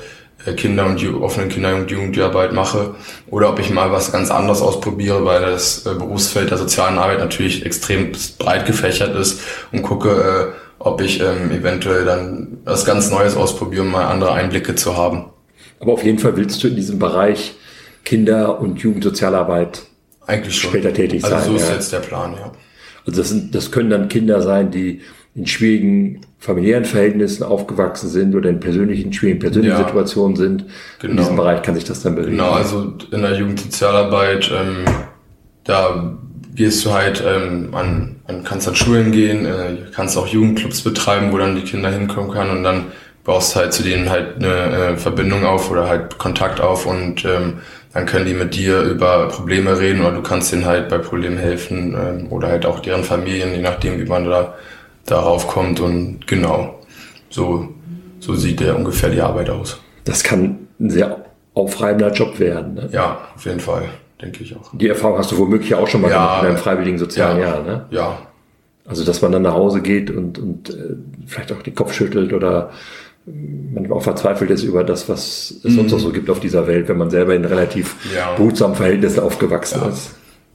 Kinder- 0.52 0.86
und 0.86 1.02
offenen 1.22 1.48
Kinder- 1.48 1.74
und 1.74 1.90
Jugendarbeit 1.90 2.52
mache 2.52 2.94
oder 3.28 3.50
ob 3.50 3.58
ich 3.58 3.70
mal 3.70 3.90
was 3.90 4.12
ganz 4.12 4.30
anderes 4.30 4.60
ausprobiere, 4.60 5.24
weil 5.24 5.40
das 5.40 5.86
äh, 5.86 5.94
Berufsfeld 5.94 6.50
der 6.50 6.58
sozialen 6.58 6.98
Arbeit 6.98 7.18
natürlich 7.18 7.64
extrem 7.64 8.12
breit 8.38 8.66
gefächert 8.66 9.16
ist 9.16 9.40
und 9.72 9.82
gucke, 9.82 10.10
äh, 10.10 10.60
ob 10.78 11.00
ich 11.00 11.20
ähm, 11.20 11.50
eventuell 11.50 12.04
dann 12.04 12.58
was 12.64 12.84
ganz 12.84 13.10
Neues 13.10 13.36
ausprobiere, 13.36 13.82
um 13.82 13.90
mal 13.90 14.06
andere 14.06 14.32
Einblicke 14.32 14.74
zu 14.74 14.96
haben. 14.96 15.30
Aber 15.80 15.94
auf 15.94 16.04
jeden 16.04 16.18
Fall 16.18 16.36
willst 16.36 16.62
du 16.62 16.68
in 16.68 16.76
diesem 16.76 16.98
Bereich 16.98 17.54
Kinder- 18.04 18.60
und 18.60 18.80
Jugendsozialarbeit 18.80 19.82
eigentlich 20.26 20.56
schon. 20.58 20.70
später 20.70 20.92
tätig 20.92 21.24
also 21.24 21.36
sein. 21.36 21.44
Also 21.44 21.50
so 21.52 21.56
ist 21.56 21.68
ja. 21.68 21.74
jetzt 21.74 21.92
der 21.92 22.00
Plan, 22.00 22.34
ja. 22.34 22.52
Also 23.06 23.20
das, 23.20 23.28
sind, 23.30 23.54
das 23.54 23.70
können 23.70 23.90
dann 23.90 24.08
Kinder 24.08 24.40
sein, 24.40 24.70
die 24.70 25.02
in 25.34 25.46
schwierigen 25.46 26.20
familiären 26.44 26.84
Verhältnissen 26.84 27.42
aufgewachsen 27.42 28.10
sind 28.10 28.34
oder 28.34 28.50
in 28.50 28.60
persönlichen, 28.60 29.14
schwierigen 29.14 29.40
persönlichen 29.40 29.78
ja, 29.78 29.86
Situationen 29.86 30.36
sind. 30.36 30.66
Genau. 31.00 31.12
In 31.12 31.16
diesem 31.16 31.36
Bereich 31.36 31.62
kann 31.62 31.74
sich 31.74 31.84
das 31.84 32.02
dann 32.02 32.16
bewegen. 32.16 32.32
Genau, 32.32 32.50
also 32.50 32.92
in 33.10 33.22
der 33.22 33.32
Jugendsozialarbeit, 33.32 34.50
ähm, 34.54 34.84
da 35.64 36.18
gehst 36.54 36.84
du 36.84 36.92
halt 36.92 37.24
ähm, 37.26 37.70
an, 37.72 38.16
an, 38.26 38.44
kannst 38.44 38.68
an 38.68 38.74
Schulen 38.74 39.10
gehen, 39.10 39.46
äh, 39.46 39.76
kannst 39.94 40.18
auch 40.18 40.26
Jugendclubs 40.26 40.82
betreiben, 40.82 41.32
wo 41.32 41.38
dann 41.38 41.56
die 41.56 41.62
Kinder 41.62 41.90
hinkommen 41.90 42.30
können 42.30 42.50
und 42.50 42.62
dann 42.62 42.84
baust 43.24 43.56
halt 43.56 43.72
zu 43.72 43.82
denen 43.82 44.10
halt 44.10 44.36
eine 44.36 44.92
äh, 44.92 44.96
Verbindung 44.98 45.46
auf 45.46 45.70
oder 45.70 45.88
halt 45.88 46.18
Kontakt 46.18 46.60
auf 46.60 46.84
und 46.84 47.24
ähm, 47.24 47.54
dann 47.94 48.04
können 48.04 48.26
die 48.26 48.34
mit 48.34 48.54
dir 48.54 48.82
über 48.82 49.28
Probleme 49.28 49.80
reden 49.80 50.02
oder 50.02 50.16
du 50.16 50.22
kannst 50.22 50.52
denen 50.52 50.66
halt 50.66 50.90
bei 50.90 50.98
Problemen 50.98 51.38
helfen 51.38 51.96
ähm, 51.98 52.26
oder 52.30 52.48
halt 52.48 52.66
auch 52.66 52.80
deren 52.80 53.02
Familien, 53.02 53.54
je 53.54 53.62
nachdem, 53.62 53.98
wie 53.98 54.04
man 54.04 54.26
da 54.26 54.54
darauf 55.06 55.48
kommt 55.48 55.80
und 55.80 56.26
genau, 56.26 56.80
so, 57.30 57.68
so 58.20 58.34
sieht 58.34 58.60
der 58.60 58.76
ungefähr 58.76 59.10
die 59.10 59.20
Arbeit 59.20 59.50
aus. 59.50 59.80
Das 60.04 60.22
kann 60.22 60.68
ein 60.80 60.90
sehr 60.90 61.24
aufreibender 61.54 62.12
Job 62.12 62.38
werden. 62.38 62.74
Ne? 62.74 62.88
Ja, 62.92 63.18
auf 63.34 63.44
jeden 63.44 63.60
Fall, 63.60 63.84
denke 64.20 64.42
ich 64.42 64.56
auch. 64.56 64.70
Die 64.72 64.88
Erfahrung 64.88 65.18
hast 65.18 65.32
du 65.32 65.38
womöglich 65.38 65.74
auch 65.74 65.88
schon 65.88 66.00
mal 66.00 66.10
ja, 66.10 66.16
gemacht 66.16 66.42
in 66.42 66.48
einem 66.48 66.58
freiwilligen 66.58 66.98
sozialen 66.98 67.38
ja, 67.38 67.44
Jahr, 67.44 67.62
ne? 67.62 67.86
Ja. 67.90 68.18
Also, 68.86 69.02
dass 69.04 69.22
man 69.22 69.32
dann 69.32 69.42
nach 69.42 69.54
Hause 69.54 69.80
geht 69.80 70.10
und, 70.10 70.38
und 70.38 70.70
äh, 70.70 70.96
vielleicht 71.26 71.52
auch 71.52 71.62
den 71.62 71.74
Kopf 71.74 71.94
schüttelt 71.94 72.34
oder 72.34 72.70
man 73.26 73.90
auch 73.90 74.02
verzweifelt 74.02 74.50
ist 74.50 74.62
über 74.62 74.84
das, 74.84 75.08
was 75.08 75.50
es 75.50 75.64
mhm. 75.64 75.76
sonst 75.76 75.92
noch 75.92 75.98
so 75.98 76.12
gibt 76.12 76.28
auf 76.28 76.40
dieser 76.40 76.66
Welt, 76.66 76.88
wenn 76.88 76.98
man 76.98 77.08
selber 77.08 77.34
in 77.34 77.44
relativ 77.44 77.96
ja. 78.14 78.34
behutsamen 78.34 78.76
Verhältnissen 78.76 79.20
aufgewachsen 79.20 79.80
ja. 79.82 79.88
ist. 79.88 80.14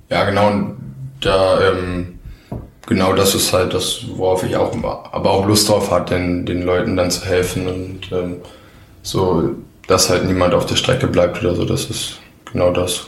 Ja, 0.09 0.29
genau. 0.29 0.47
Und 0.51 0.75
da, 1.21 1.71
ähm, 1.71 2.18
genau 2.89 3.13
das 3.13 3.35
ist 3.35 3.53
halt 3.53 3.73
das, 3.73 4.01
worauf 4.15 4.43
ich 4.43 4.57
auch, 4.57 4.75
aber 4.83 5.29
auch 5.29 5.47
Lust 5.47 5.69
drauf 5.69 5.91
hat, 5.91 6.09
den, 6.09 6.45
den 6.45 6.63
Leuten 6.63 6.97
dann 6.97 7.11
zu 7.11 7.25
helfen 7.25 7.67
und 7.67 8.11
ähm, 8.11 8.37
so, 9.03 9.51
dass 9.87 10.09
halt 10.09 10.25
niemand 10.25 10.53
auf 10.53 10.65
der 10.65 10.75
Strecke 10.75 11.07
bleibt 11.07 11.39
oder 11.39 11.55
so. 11.55 11.65
Das 11.65 11.85
ist 11.85 12.19
genau 12.51 12.71
das, 12.71 13.07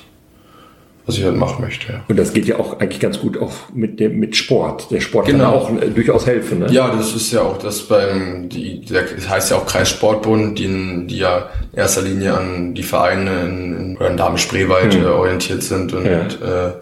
was 1.06 1.18
ich 1.18 1.24
halt 1.24 1.36
machen 1.36 1.66
möchte. 1.66 1.94
Ja. 1.94 2.04
Und 2.08 2.18
das 2.18 2.32
geht 2.32 2.46
ja 2.46 2.60
auch 2.60 2.80
eigentlich 2.80 3.00
ganz 3.00 3.20
gut 3.20 3.38
auch 3.40 3.52
mit 3.74 4.00
dem 4.00 4.20
mit 4.20 4.36
Sport. 4.36 4.92
Der 4.92 5.02
Sport 5.02 5.26
genau. 5.26 5.66
kann 5.66 5.78
auch 5.78 5.82
äh, 5.82 5.90
durchaus 5.90 6.28
helfen. 6.28 6.60
Ne? 6.60 6.72
Ja, 6.72 6.96
das 6.96 7.16
ist 7.16 7.32
ja 7.32 7.42
auch 7.42 7.58
das 7.58 7.82
beim, 7.82 8.50
die, 8.50 8.82
der, 8.86 9.04
das 9.04 9.28
heißt 9.28 9.52
ja 9.52 9.58
auch 9.58 9.66
Kreissportbund, 9.66 10.60
die, 10.60 11.08
die 11.08 11.18
ja 11.18 11.50
in 11.72 11.80
erster 11.80 12.04
Linie 12.04 12.38
an 12.38 12.76
die 12.76 12.84
Vereine 12.84 13.42
in, 13.42 13.76
in, 13.76 13.98
in 13.98 14.18
Damen-Spreewald 14.18 14.94
hm. 14.94 15.04
äh, 15.04 15.08
orientiert 15.08 15.64
sind 15.64 15.92
und 15.94 16.06
ja. 16.06 16.68
äh, 16.68 16.74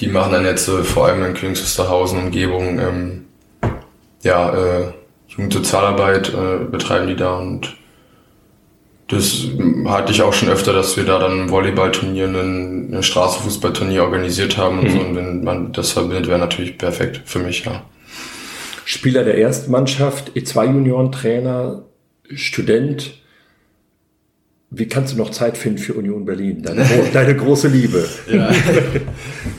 die 0.00 0.08
machen 0.08 0.32
dann 0.32 0.44
jetzt 0.44 0.68
äh, 0.68 0.82
vor 0.84 1.06
allem 1.06 1.24
in 1.24 1.34
Königs 1.34 1.62
Wusterhausen 1.62 2.18
Umgebung 2.18 2.78
ähm, 2.78 3.24
ja 4.22 4.54
äh, 4.54 4.92
Jugendsozialarbeit 5.28 6.32
äh, 6.34 6.64
betreiben 6.64 7.06
die 7.06 7.16
da 7.16 7.38
und 7.38 7.76
das 9.12 9.46
hatte 9.84 10.10
ich 10.10 10.22
auch 10.22 10.32
schon 10.32 10.48
öfter, 10.48 10.72
dass 10.72 10.96
wir 10.96 11.04
da 11.04 11.18
dann 11.18 11.42
ein 11.42 11.50
Volleyballturnier, 11.50 12.28
ein, 12.28 12.94
ein 12.94 13.02
Straßenfußballturnier 13.02 14.04
organisiert 14.04 14.56
haben 14.56 14.78
und 14.78 14.88
mhm. 14.88 14.90
so. 14.90 15.00
Und 15.00 15.16
wenn 15.16 15.44
man 15.44 15.72
das 15.72 15.90
verbindet, 15.90 16.28
wäre 16.28 16.38
natürlich 16.38 16.78
perfekt 16.78 17.20
für 17.26 17.40
mich, 17.40 17.66
ja. 17.66 17.84
Spieler 18.86 19.22
der 19.22 19.36
Erstmannschaft, 19.36 20.32
E2-Junioren-Trainer, 20.34 21.82
Student. 22.34 23.21
Wie 24.74 24.86
kannst 24.86 25.12
du 25.12 25.18
noch 25.18 25.30
Zeit 25.30 25.58
finden 25.58 25.78
für 25.78 25.92
Union 25.92 26.24
Berlin? 26.24 26.62
Deine, 26.62 26.86
deine 27.12 27.36
große 27.36 27.68
Liebe. 27.68 28.08
Ja. 28.32 28.50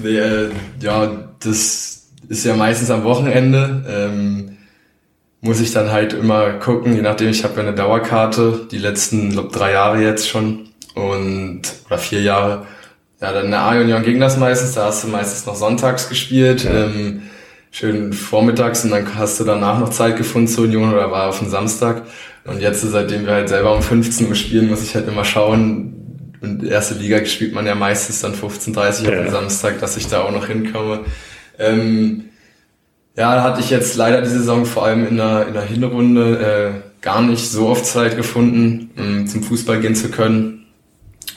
äh, 0.04 0.50
ja, 0.82 1.30
das 1.40 2.08
ist 2.28 2.46
ja 2.46 2.56
meistens 2.56 2.90
am 2.90 3.04
Wochenende. 3.04 3.86
Ähm, 3.88 4.58
muss 5.42 5.60
ich 5.60 5.72
dann 5.72 5.92
halt 5.92 6.14
immer 6.14 6.54
gucken, 6.54 6.96
je 6.96 7.02
nachdem, 7.02 7.30
ich 7.30 7.44
habe 7.44 7.56
ja 7.58 7.68
eine 7.68 7.76
Dauerkarte, 7.76 8.68
die 8.72 8.78
letzten, 8.78 9.32
glaub, 9.32 9.52
drei 9.52 9.74
Jahre 9.74 10.02
jetzt 10.02 10.28
schon 10.28 10.70
und 10.96 11.62
oder 11.86 11.98
vier 11.98 12.22
Jahre. 12.22 12.66
Ja, 13.22 13.34
dann 13.34 13.46
in 13.46 13.52
der 13.52 13.62
A-Union 13.62 14.04
ging 14.04 14.20
das 14.20 14.38
meistens, 14.38 14.74
da 14.74 14.86
hast 14.86 15.04
du 15.04 15.10
meistens 15.10 15.46
noch 15.46 15.56
sonntags 15.56 16.10
gespielt, 16.10 16.64
ja. 16.64 16.86
ähm, 16.86 17.24
schön 17.72 18.14
vormittags 18.14 18.86
und 18.86 18.92
dann 18.92 19.16
hast 19.16 19.40
du 19.40 19.44
danach 19.44 19.80
noch 19.80 19.90
Zeit 19.90 20.18
gefunden 20.18 20.48
zur 20.48 20.64
Union 20.64 20.94
oder 20.94 21.12
war 21.12 21.28
auf 21.28 21.40
den 21.40 21.50
Samstag. 21.50 22.04
Und 22.46 22.62
jetzt, 22.62 22.82
seitdem 22.82 23.26
wir 23.26 23.34
halt 23.34 23.50
selber 23.50 23.74
um 23.74 23.82
15 23.82 24.28
Uhr 24.28 24.36
spielen, 24.36 24.70
muss 24.70 24.84
ich 24.84 24.96
halt 24.96 25.08
immer 25.08 25.24
schauen, 25.24 25.94
und 26.44 26.62
erste 26.62 26.96
Liga 26.96 27.24
spielt 27.26 27.54
man 27.54 27.66
ja 27.66 27.74
meistens 27.74 28.20
dann 28.20 28.36
15.30 28.36 29.06
Uhr 29.06 29.14
ja. 29.14 29.24
den 29.24 29.32
Samstag, 29.32 29.80
dass 29.80 29.96
ich 29.96 30.08
da 30.08 30.24
auch 30.24 30.32
noch 30.32 30.48
hinkomme. 30.48 31.06
Ähm, 31.58 32.26
ja, 33.16 33.36
da 33.36 33.44
hatte 33.44 33.62
ich 33.62 33.70
jetzt 33.70 33.96
leider 33.96 34.22
die 34.22 34.30
Saison 34.30 34.66
vor 34.66 34.86
allem 34.86 35.08
in 35.08 35.16
der, 35.16 35.48
in 35.48 35.54
der 35.54 35.64
Hinrunde 35.64 36.82
äh, 36.82 37.02
gar 37.02 37.22
nicht 37.22 37.50
so 37.50 37.68
oft 37.68 37.86
Zeit 37.86 38.18
gefunden, 38.18 38.92
um 38.98 39.26
zum 39.26 39.42
Fußball 39.42 39.80
gehen 39.80 39.96
zu 39.96 40.10
können. 40.10 40.66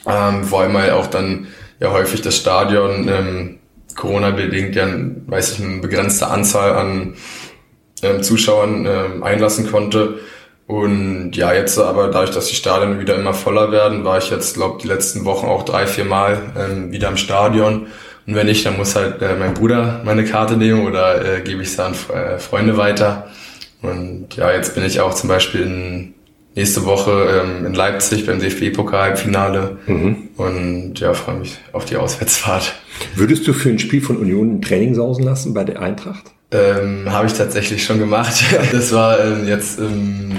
Ähm, 0.07 0.43
vor 0.43 0.63
allem 0.63 0.77
halt 0.77 0.91
auch 0.91 1.07
dann 1.07 1.47
ja 1.79 1.93
häufig 1.93 2.23
das 2.23 2.37
Stadion 2.37 3.09
ähm, 3.09 3.59
Corona-bedingt 3.95 4.75
ja, 4.75 4.89
weiß 5.27 5.53
ich, 5.53 5.65
eine 5.65 5.79
begrenzte 5.79 6.27
Anzahl 6.27 6.73
an 6.73 7.15
ähm, 8.03 8.25
Zuschauern 8.25 8.87
ähm, 8.87 9.23
einlassen 9.23 9.71
konnte. 9.71 10.19
Und 10.67 11.37
ja, 11.37 11.53
jetzt 11.53 11.79
aber 11.79 12.09
dadurch, 12.09 12.33
dass 12.33 12.49
die 12.49 12.57
Stadien 12.57 12.99
wieder 12.99 13.15
immer 13.15 13.35
voller 13.35 13.71
werden, 13.71 14.05
war 14.05 14.19
ich 14.19 14.31
jetzt, 14.31 14.55
glaube 14.55 14.81
die 14.83 14.89
letzten 14.89 15.25
Wochen 15.25 15.47
auch 15.47 15.63
drei, 15.63 15.87
vier 15.87 16.05
Mal 16.05 16.43
ähm, 16.59 16.91
wieder 16.91 17.09
im 17.09 17.17
Stadion 17.17 17.87
und 18.27 18.35
wenn 18.35 18.47
nicht, 18.47 18.67
dann 18.67 18.77
muss 18.77 18.97
halt 18.97 19.23
äh, 19.23 19.37
mein 19.37 19.55
Bruder 19.55 20.01
meine 20.05 20.25
Karte 20.25 20.57
nehmen 20.57 20.87
oder 20.87 21.37
äh, 21.37 21.41
gebe 21.43 21.63
ich 21.63 21.69
es 21.69 21.79
an 21.79 21.95
äh, 22.13 22.39
Freunde 22.39 22.77
weiter. 22.77 23.29
Und 23.83 24.35
ja, 24.37 24.51
jetzt 24.51 24.75
bin 24.75 24.85
ich 24.85 25.01
auch 25.01 25.15
zum 25.15 25.29
Beispiel 25.29 25.61
in, 25.63 26.15
nächste 26.57 26.85
Woche 26.85 27.43
ähm, 27.45 27.67
in 27.67 27.75
Leipzig 27.75 28.27
beim 28.27 28.41
DFB-Pokal-Finale 28.41 29.79
mhm. 29.87 30.29
und 30.37 30.99
ja, 30.99 31.15
freue 31.15 31.37
mich 31.37 31.59
auf 31.73 31.85
die 31.85 31.97
Auswärtsfahrt. 31.97 32.75
Würdest 33.15 33.47
du 33.47 33.53
für 33.53 33.69
ein 33.69 33.79
Spiel 33.79 34.01
von 34.01 34.17
Union 34.17 34.57
ein 34.57 34.63
Training 34.63 34.95
sausen 34.95 35.25
lassen 35.25 35.55
bei 35.55 35.63
der 35.63 35.81
Eintracht? 35.81 36.33
Ähm, 36.51 37.11
Habe 37.11 37.27
ich 37.27 37.33
tatsächlich 37.35 37.85
schon 37.85 37.99
gemacht. 37.99 38.43
das 38.73 38.93
war 38.93 39.19
ähm, 39.21 39.47
jetzt 39.49 39.79
im, 39.79 40.37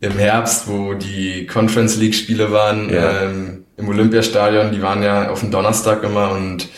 im 0.00 0.12
Herbst, 0.12 0.66
wo 0.66 0.94
die 0.94 1.46
Conference 1.46 1.96
League 1.96 2.14
Spiele 2.14 2.50
waren. 2.50 2.92
Ja. 2.92 3.22
Ähm, 3.22 3.64
im 3.76 3.88
Olympiastadion, 3.88 4.72
die 4.72 4.82
waren 4.82 5.02
ja 5.02 5.30
auf 5.30 5.40
dem 5.40 5.52
Donnerstag 5.52 6.02
immer 6.02 6.32
und 6.32 6.68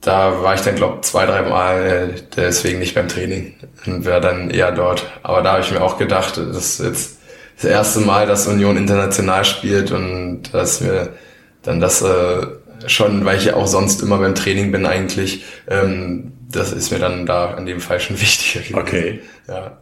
da 0.00 0.40
war 0.40 0.54
ich 0.54 0.60
dann, 0.60 0.76
glaube 0.76 1.00
zwei, 1.00 1.26
drei 1.26 1.42
Mal 1.42 1.84
äh, 1.84 2.20
deswegen 2.36 2.78
nicht 2.78 2.94
beim 2.94 3.08
Training 3.08 3.54
und 3.86 4.04
wäre 4.04 4.20
dann 4.20 4.50
eher 4.50 4.70
dort. 4.70 5.04
Aber 5.24 5.42
da 5.42 5.52
habe 5.52 5.62
ich 5.62 5.72
mir 5.72 5.82
auch 5.82 5.98
gedacht, 5.98 6.36
das 6.36 6.56
ist 6.56 6.80
jetzt 6.80 7.18
das 7.56 7.64
erste 7.64 8.00
Mal, 8.00 8.26
dass 8.26 8.46
Union 8.46 8.76
international 8.76 9.44
spielt 9.44 9.90
und 9.90 10.42
dass 10.52 10.82
wir 10.82 11.14
dann 11.62 11.80
das 11.80 12.02
äh, 12.02 12.46
schon, 12.86 13.24
weil 13.24 13.38
ich 13.38 13.46
ja 13.46 13.54
auch 13.54 13.66
sonst 13.66 14.00
immer 14.00 14.18
beim 14.18 14.36
Training 14.36 14.70
bin 14.70 14.86
eigentlich, 14.86 15.44
ähm, 15.68 16.32
das 16.48 16.72
ist 16.72 16.90
mir 16.92 16.98
dann 16.98 17.26
da 17.26 17.56
in 17.56 17.66
dem 17.66 17.80
Fall 17.80 18.00
schon 18.00 18.20
wichtiger. 18.20 18.78
Okay. 18.78 19.20
Ja. 19.48 19.78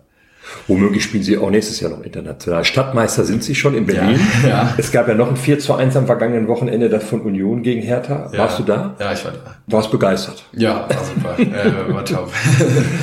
Womöglich 0.66 1.04
spielen 1.04 1.22
sie 1.22 1.38
auch 1.38 1.50
nächstes 1.50 1.80
Jahr 1.80 1.90
noch 1.90 2.02
international. 2.02 2.64
Stadtmeister 2.64 3.24
sind 3.24 3.42
sie 3.42 3.54
schon 3.54 3.74
in 3.74 3.86
Berlin. 3.86 4.20
Ja, 4.42 4.48
ja. 4.48 4.74
Es 4.76 4.92
gab 4.92 5.08
ja 5.08 5.14
noch 5.14 5.28
ein 5.28 5.36
4 5.36 5.58
zu 5.58 5.74
1 5.74 5.96
am 5.96 6.06
vergangenen 6.06 6.48
Wochenende, 6.48 6.88
das 6.88 7.04
von 7.04 7.22
Union 7.22 7.62
gegen 7.62 7.80
Hertha. 7.82 8.30
Ja, 8.32 8.38
Warst 8.40 8.58
du 8.58 8.62
da? 8.62 8.94
Ja, 8.98 9.12
ich 9.12 9.24
war 9.24 9.32
da. 9.32 9.56
Warst 9.66 9.90
begeistert? 9.90 10.44
Ja, 10.52 10.86
war 10.88 11.04
super. 11.04 11.38
äh, 11.38 11.92
war 11.92 12.04
top. 12.04 12.30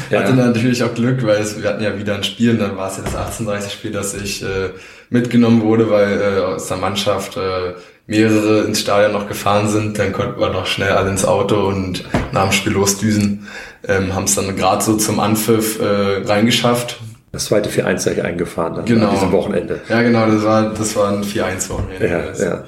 ja. 0.10 0.20
Hatte 0.20 0.34
natürlich 0.34 0.84
auch 0.84 0.94
Glück, 0.94 1.26
weil 1.26 1.42
es, 1.42 1.62
wir 1.62 1.70
hatten 1.70 1.84
ja 1.84 1.98
wieder 1.98 2.16
ein 2.16 2.24
Spiel 2.24 2.52
und 2.52 2.60
dann 2.60 2.78
war 2.78 2.90
es 2.90 2.98
ja 2.98 3.04
das 3.04 3.16
1830 3.16 3.74
Spiel, 3.74 3.92
dass 3.92 4.14
ich 4.14 4.44
äh, 4.44 4.70
mitgenommen 5.10 5.62
wurde, 5.62 5.90
weil 5.90 6.22
äh, 6.22 6.40
aus 6.42 6.68
der 6.68 6.78
Mannschaft 6.78 7.38
äh, 7.38 7.74
mehrere 8.12 8.66
ins 8.66 8.82
Stadion 8.82 9.14
noch 9.14 9.28
gefahren 9.28 9.70
sind. 9.70 9.98
Dann 9.98 10.12
konnten 10.12 10.40
wir 10.40 10.50
noch 10.50 10.66
schnell 10.66 10.92
alle 10.92 11.10
ins 11.10 11.26
Auto 11.26 11.68
und 11.68 12.04
nach 12.32 12.44
dem 12.44 12.52
Spiel 12.52 12.74
losdüsen. 12.74 13.48
Ähm, 13.88 14.14
haben 14.14 14.26
es 14.26 14.36
dann 14.36 14.56
gerade 14.56 14.84
so 14.84 14.96
zum 14.98 15.20
Anpfiff 15.20 15.80
äh, 15.80 16.24
reingeschafft 16.24 17.00
das 17.32 17.46
zweite 17.46 17.70
4-1 17.70 18.04
gleich 18.04 18.24
eingefahren 18.24 18.76
dann 18.76 18.86
genau. 18.86 19.08
an 19.08 19.14
diesem 19.14 19.32
Wochenende. 19.32 19.80
Ja, 19.88 20.02
genau, 20.02 20.26
das 20.26 20.44
war, 20.44 20.74
das 20.74 20.96
war 20.98 21.14
ein 21.14 21.24
4-1-Wochenende. 21.24 22.06
Ja, 22.06 22.46
ja. 22.46 22.64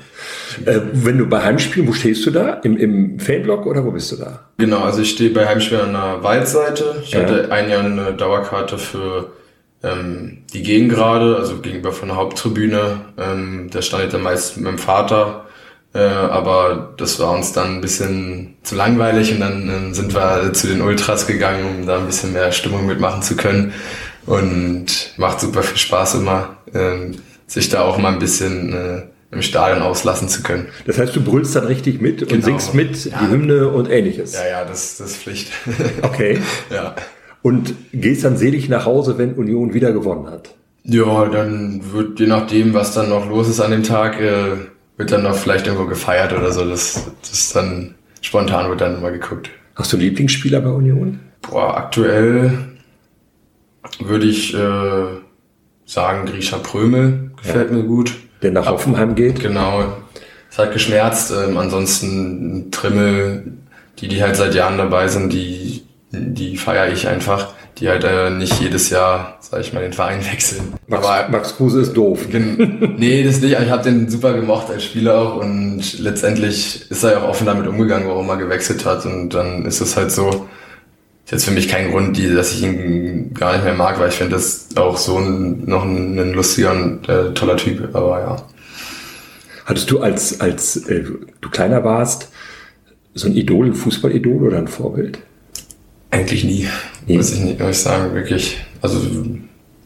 Äh, 0.66 0.82
wenn 0.94 1.18
du 1.18 1.28
bei 1.28 1.44
Heimspielen, 1.44 1.88
wo 1.88 1.92
stehst 1.92 2.26
du 2.26 2.32
da? 2.32 2.54
Im, 2.64 2.78
Im 2.78 3.20
Fanblock 3.20 3.66
oder 3.66 3.84
wo 3.84 3.92
bist 3.92 4.14
du 4.14 4.16
da? 4.16 4.40
Genau, 4.58 4.80
also 4.80 5.02
ich 5.02 5.10
stehe 5.10 5.32
bei 5.32 5.46
Heimspielen 5.46 5.94
an 5.94 5.94
der 5.94 6.24
Waldseite. 6.24 7.02
Ich 7.04 7.12
ja. 7.12 7.20
hatte 7.20 7.52
ein 7.52 7.70
Jahr 7.70 7.84
eine 7.84 8.14
Dauerkarte 8.14 8.78
für 8.78 9.32
ähm, 9.84 10.44
die 10.54 10.64
Gegengrade, 10.64 11.36
also 11.36 11.58
gegenüber 11.58 11.92
von 11.92 12.10
der 12.10 12.18
Haupttribüne. 12.18 13.02
Ähm, 13.18 13.70
da 13.72 13.82
stand 13.82 14.06
ich 14.06 14.12
dann 14.12 14.24
meist 14.24 14.58
mit 14.58 14.66
meinem 14.66 14.78
Vater. 14.78 15.46
Äh, 15.94 16.00
aber 16.00 16.94
das 16.98 17.20
war 17.20 17.32
uns 17.32 17.54
dann 17.54 17.76
ein 17.76 17.82
bisschen 17.82 18.56
zu 18.64 18.76
langweilig 18.76 19.32
und 19.32 19.42
dann 19.42 19.92
äh, 19.92 19.94
sind 19.94 20.16
wir 20.16 20.52
zu 20.54 20.68
den 20.68 20.82
Ultras 20.82 21.28
gegangen, 21.28 21.66
um 21.82 21.86
da 21.86 21.98
ein 21.98 22.08
bisschen 22.08 22.34
mehr 22.34 22.52
Stimmung 22.52 22.88
mitmachen 22.88 23.22
zu 23.22 23.36
können 23.36 23.74
und 24.26 25.14
macht 25.18 25.40
super 25.40 25.62
viel 25.62 25.78
Spaß 25.78 26.16
immer, 26.16 26.58
ähm, 26.74 27.18
sich 27.46 27.70
da 27.70 27.82
auch 27.82 28.00
mal 28.00 28.14
ein 28.14 28.20
bisschen 28.20 28.74
äh, 28.74 29.02
im 29.30 29.44
Stadion 29.44 29.84
auslassen 29.84 30.30
zu 30.30 30.42
können. 30.42 30.70
Das 30.86 30.98
heißt, 30.98 31.16
du 31.16 31.22
brüllst 31.22 31.56
dann 31.56 31.66
richtig 31.66 32.02
mit 32.02 32.24
und 32.24 32.30
genau. 32.30 32.46
singst 32.46 32.74
mit 32.74 33.06
ja. 33.06 33.20
die 33.20 33.30
Hymne 33.30 33.70
und 33.70 33.90
ähnliches. 33.90 34.34
Ja, 34.34 34.48
ja, 34.48 34.66
das, 34.66 34.98
das 34.98 35.12
ist 35.12 35.18
Pflicht. 35.18 35.52
Okay. 36.02 36.40
ja. 36.72 36.96
Und 37.44 37.76
gehst 37.92 38.24
dann 38.24 38.38
selig 38.38 38.70
nach 38.70 38.86
Hause, 38.86 39.18
wenn 39.18 39.34
Union 39.34 39.74
wieder 39.74 39.92
gewonnen 39.92 40.28
hat? 40.28 40.56
Ja, 40.86 41.26
dann 41.26 41.82
wird, 41.92 42.20
je 42.20 42.26
nachdem, 42.26 42.74
was 42.74 42.94
dann 42.94 43.10
noch 43.10 43.30
los 43.30 43.50
ist 43.50 43.60
an 43.60 43.72
dem 43.72 43.84
Tag, 43.84 44.20
äh, 44.20 44.56
wird 44.98 45.12
dann 45.12 45.24
noch 45.24 45.36
vielleicht 45.36 45.68
irgendwo 45.68 45.86
gefeiert 45.86 46.34
oder 46.34 46.52
so. 46.52 46.66
Das, 46.66 47.12
das 47.22 47.52
dann 47.52 47.96
spontan 48.22 48.70
wird 48.70 48.82
dann 48.82 48.98
immer 48.98 49.12
geguckt. 49.12 49.50
Hast 49.76 49.92
du 49.92 49.98
Lieblingsspieler 49.98 50.62
bei 50.62 50.70
Union? 50.70 51.20
Boah, 51.42 51.76
aktuell 51.76 52.58
würde 54.00 54.26
ich 54.26 54.54
äh, 54.54 55.08
sagen, 55.86 56.26
Grisha 56.26 56.58
Prömel 56.58 57.32
gefällt 57.38 57.72
ja. 57.72 57.76
mir 57.76 57.84
gut. 57.84 58.16
Der 58.42 58.52
nach 58.52 58.68
Hoffenheim 58.68 59.16
geht. 59.16 59.42
Genau. 59.42 59.84
Es 60.50 60.58
hat 60.58 60.72
geschmerzt. 60.72 61.32
Ähm, 61.32 61.58
ansonsten 61.58 62.72
Trimmel, 62.72 63.54
die, 64.00 64.08
die 64.08 64.22
halt 64.22 64.38
seit 64.38 64.56
Jahren 64.56 64.78
dabei 64.78 65.10
sind, 65.10 65.34
die, 65.34 65.84
die 66.14 66.58
feiere 66.58 66.92
ich 66.92 67.08
einfach. 67.08 67.54
Die 67.80 67.90
halt 67.90 68.04
äh, 68.04 68.30
nicht 68.30 68.62
jedes 68.62 68.92
Jahr, 68.92 69.40
sag 69.42 69.62
ich 69.62 69.74
mal, 69.74 69.82
den 69.82 69.94
Verein 69.94 70.24
wechseln. 70.32 70.74
Max, 70.88 71.06
Aber, 71.06 71.30
Max 71.30 71.56
Kruse 71.56 71.82
ist 71.82 71.94
doof. 71.94 72.28
nee, 72.32 73.24
das 73.24 73.42
nicht. 73.42 73.60
Ich 73.60 73.70
habe 73.70 73.84
den 73.84 74.10
super 74.10 74.34
gemocht 74.34 74.70
als 74.70 74.84
Spieler 74.84 75.20
auch 75.20 75.38
und 75.38 76.00
letztendlich 76.00 76.90
ist 76.92 77.04
er 77.04 77.14
ja 77.14 77.22
auch 77.24 77.30
offen 77.30 77.48
damit 77.48 77.68
umgegangen, 77.68 78.08
warum 78.08 78.30
er 78.30 78.38
gewechselt 78.38 78.86
hat. 78.86 79.06
Und 79.06 79.30
dann 79.30 79.66
ist 79.66 79.82
es 79.82 79.98
halt 79.98 80.12
so, 80.12 80.30
ist 81.26 81.32
jetzt 81.32 81.46
für 81.46 81.52
mich 81.52 81.68
kein 81.68 81.90
Grund, 81.90 82.16
die, 82.16 82.32
dass 82.32 82.54
ich 82.54 82.62
ihn 82.62 83.34
gar 83.34 83.54
nicht 83.54 83.64
mehr 83.64 83.74
mag, 83.74 84.00
weil 84.00 84.10
ich 84.10 84.16
finde 84.16 84.36
das 84.36 84.68
auch 84.76 84.98
so 84.98 85.18
ein, 85.18 85.66
noch 85.66 85.84
ein, 85.84 86.20
ein 86.20 86.34
lustiger 86.34 86.74
und 86.74 87.10
äh, 87.10 87.34
toller 87.34 87.58
Typ. 87.58 87.96
Aber 87.96 88.20
ja. 88.20 88.36
Hattest 89.66 89.90
du 89.90 90.00
als, 90.00 90.42
als 90.42 90.78
äh, 90.88 91.06
du 91.42 91.50
kleiner 91.50 91.84
warst, 91.84 92.30
so 93.16 93.28
ein 93.28 93.36
Idol, 93.36 93.68
ein 93.68 93.74
Fußballidol 93.74 94.44
oder 94.44 94.58
ein 94.60 94.68
Vorbild? 94.68 95.20
Eigentlich 96.14 96.44
nie, 96.44 96.68
nie. 97.08 97.18
muss 97.18 97.34
ich 97.34 97.40
nicht 97.40 97.60
muss 97.60 97.70
ich 97.72 97.78
sagen, 97.80 98.14
wirklich. 98.14 98.58
Also 98.82 99.00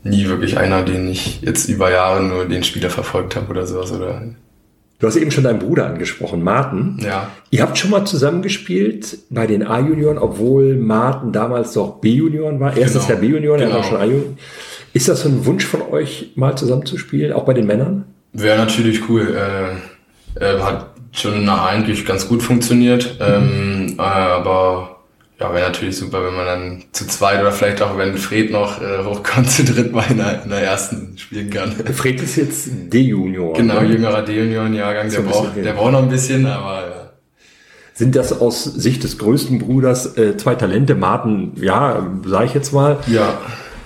nie 0.03 0.27
wirklich 0.27 0.57
einer, 0.57 0.83
den 0.83 1.07
ich 1.09 1.41
jetzt 1.41 1.69
über 1.69 1.91
Jahre 1.91 2.23
nur 2.23 2.45
den 2.45 2.63
Spieler 2.63 2.89
verfolgt 2.89 3.35
habe 3.35 3.49
oder 3.49 3.65
sowas. 3.65 3.91
Oder 3.91 4.21
Du 4.99 5.05
hast 5.05 5.15
eben 5.15 5.29
schon 5.31 5.43
deinen 5.43 5.59
Bruder 5.59 5.85
angesprochen, 5.85 6.43
Martin. 6.43 6.97
Ja. 7.03 7.29
Ihr 7.51 7.61
habt 7.61 7.77
schon 7.77 7.91
mal 7.91 8.05
zusammengespielt 8.05 9.17
bei 9.29 9.45
den 9.45 9.65
A-Junioren, 9.65 10.17
obwohl 10.17 10.75
Martin 10.75 11.31
damals 11.31 11.73
doch 11.73 11.99
B-Junioren 12.01 12.59
war. 12.59 12.75
Erstes 12.75 13.03
Genau. 13.05 13.09
Jahr 13.13 13.19
B-Junioren, 13.21 13.61
er 13.61 13.69
war 13.69 13.77
Genau. 13.77 13.87
schon 13.89 13.97
A-Junioren. 13.99 14.37
Ist 14.93 15.07
das 15.07 15.21
so 15.21 15.29
ein 15.29 15.45
Wunsch 15.45 15.65
von 15.65 15.81
euch, 15.83 16.31
mal 16.35 16.57
zusammenzuspielen, 16.57 17.31
auch 17.31 17.45
bei 17.45 17.53
den 17.53 17.67
Männern? 17.67 18.05
Wäre 18.33 18.57
natürlich 18.57 19.07
cool. 19.07 19.35
Äh, 19.35 20.43
äh, 20.43 20.59
hat 20.61 20.87
schon 21.11 21.47
eigentlich 21.47 22.05
ganz 22.05 22.27
gut 22.27 22.41
funktioniert. 22.41 23.17
Ähm, 23.21 23.95
äh, 23.97 24.01
aber 24.01 24.96
ja, 25.39 25.53
wäre 25.53 25.67
natürlich 25.67 25.97
super, 25.97 26.25
wenn 26.25 26.33
man 26.33 26.45
dann 26.45 26.83
zu 26.91 27.05
zweit 27.05 27.39
oder 27.41 27.51
vielleicht 27.51 27.81
auch, 27.81 27.97
wenn 27.97 28.17
Fred 28.17 28.51
noch 28.51 28.81
äh, 28.81 29.03
hochkommt, 29.03 29.49
zu 29.51 29.63
dritt 29.63 29.93
mal 29.93 30.05
in 30.09 30.17
der, 30.17 30.43
in 30.43 30.49
der 30.49 30.61
ersten 30.61 31.15
spielen 31.17 31.49
kann. 31.49 31.71
Fred 31.71 32.21
ist 32.21 32.37
jetzt 32.37 32.69
D-Junior. 32.91 33.53
Genau, 33.53 33.81
ne? 33.81 33.87
jüngerer 33.87 34.23
D-Junioren-Jahrgang, 34.23 35.11
der 35.11 35.21
braucht, 35.21 35.55
der 35.55 35.73
braucht 35.73 35.91
noch 35.91 36.01
ein 36.01 36.09
bisschen, 36.09 36.45
aber 36.45 36.81
ja. 36.81 37.07
Sind 37.93 38.15
das 38.15 38.39
aus 38.39 38.63
Sicht 38.63 39.03
des 39.03 39.17
größten 39.17 39.57
Bruders 39.57 40.17
äh, 40.17 40.37
zwei 40.37 40.53
Talente? 40.53 40.93
Martin, 40.93 41.53
ja, 41.55 42.07
sage 42.25 42.45
ich 42.45 42.53
jetzt 42.53 42.71
mal. 42.71 42.99
Ja, 43.07 43.39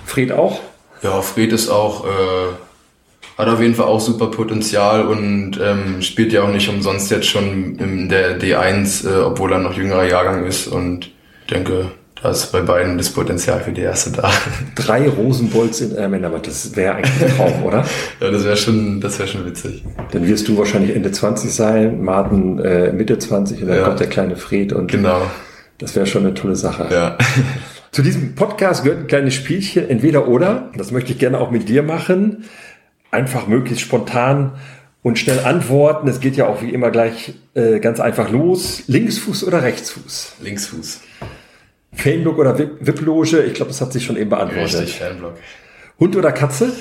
Fred 0.06 0.34
auch? 0.34 0.60
ja 1.02 1.22
Fred 1.22 1.52
ist 1.54 1.70
auch, 1.70 2.06
äh, 2.06 3.38
hat 3.38 3.48
auf 3.48 3.62
jeden 3.62 3.76
Fall 3.76 3.86
auch 3.86 4.02
super 4.02 4.28
Potenzial 4.28 5.08
und 5.08 5.60
ähm, 5.62 6.02
spielt 6.02 6.34
ja 6.34 6.44
auch 6.44 6.50
nicht 6.50 6.70
umsonst 6.70 7.10
jetzt 7.12 7.28
schon 7.28 7.78
in 7.78 8.10
der 8.10 8.40
D1, 8.40 9.08
äh, 9.08 9.22
obwohl 9.22 9.54
er 9.54 9.60
noch 9.60 9.76
jüngerer 9.76 10.06
Jahrgang 10.06 10.46
ist 10.46 10.68
und 10.68 11.12
denke, 11.52 11.92
da 12.22 12.32
ist 12.32 12.52
bei 12.52 12.62
beiden 12.62 12.98
das 12.98 13.10
Potenzial 13.10 13.60
für 13.62 13.72
die 13.72 13.82
erste 13.82 14.12
da. 14.12 14.30
Drei 14.76 15.08
Rosenbolts 15.10 15.82
in 15.82 15.98
einer 15.98 16.10
Männermann, 16.10 16.42
das 16.44 16.76
wäre 16.76 16.96
eigentlich 16.96 17.22
ein 17.24 17.36
Traum, 17.38 17.64
oder? 17.64 17.86
ja, 18.22 18.32
das 18.32 18.44
wäre 18.44 18.58
schon, 18.58 19.02
das 19.02 19.20
wäre 19.20 19.28
schon 19.28 19.46
witzig. 19.46 19.84
Dann 20.12 20.28
wirst 20.28 20.48
du 20.48 20.58
wahrscheinlich 20.58 20.96
Ende 20.96 21.12
20 21.12 21.52
sein, 21.54 22.04
Martin 22.04 22.60
äh, 22.60 22.92
Mitte 22.94 23.18
20 23.20 23.62
und 23.62 23.68
dann 23.68 23.78
Ja. 23.78 23.84
kommt 23.86 24.00
der 24.00 24.08
kleine 24.08 24.36
Fred 24.36 24.72
und 24.74 24.92
Genau, 24.92 25.22
das 25.80 25.96
wäre 25.96 26.06
schon 26.06 26.26
eine 26.26 26.34
tolle 26.34 26.56
Sache. 26.56 26.88
ja. 26.92 27.18
Zu 27.92 28.04
diesem 28.04 28.36
Podcast 28.36 28.86
gehört 28.86 29.02
ein 29.02 29.08
kleines 29.08 29.34
Spielchen, 29.34 29.90
entweder 29.90 30.30
oder. 30.30 30.70
Das 30.78 30.92
möchte 30.92 31.12
ich 31.12 31.18
gerne 31.20 31.38
auch 31.40 31.52
mit 31.52 31.68
dir 31.68 31.84
machen. 31.84 32.46
Einfach 33.12 33.48
möglichst 33.48 33.82
spontan 33.84 34.54
und 35.04 35.20
schnell 35.20 35.40
antworten. 35.40 36.08
Es 36.08 36.22
geht 36.22 36.38
ja 36.38 36.48
auch 36.48 36.62
wie 36.62 36.70
immer 36.70 36.90
gleich 36.90 37.34
äh, 37.54 37.82
ganz 37.82 38.00
einfach 38.00 38.32
los. 38.32 38.84
Linksfuß 38.88 39.44
oder 39.44 39.64
Rechtsfuß? 39.64 40.36
Linksfuß. 40.42 41.02
Fanblock 41.94 42.38
oder 42.38 42.58
VIP-Loge? 42.58 43.44
Ich 43.44 43.54
glaube, 43.54 43.70
das 43.72 43.82
hat 43.82 43.92
sich 43.94 44.06
schon 44.06 44.18
eben 44.18 44.30
beantwortet. 44.30 44.82
Richtig, 44.82 45.00
Fanblock. 45.00 45.36
Hund 46.00 46.16
oder 46.16 46.32
Katze? 46.32 46.72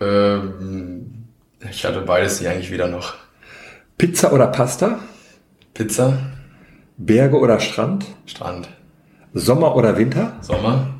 Ähm, 0.00 1.24
ich 1.70 1.84
hatte 1.84 2.00
beides 2.02 2.38
die 2.38 2.48
eigentlich 2.48 2.70
wieder 2.70 2.88
noch. 2.88 3.14
Pizza 3.98 4.32
oder 4.32 4.46
Pasta? 4.46 5.00
Pizza, 5.74 6.18
Berge 6.96 7.38
oder 7.38 7.60
Strand? 7.60 8.06
Strand, 8.26 8.68
Sommer 9.34 9.76
oder 9.76 9.96
Winter? 9.98 10.38
Sommer, 10.40 10.94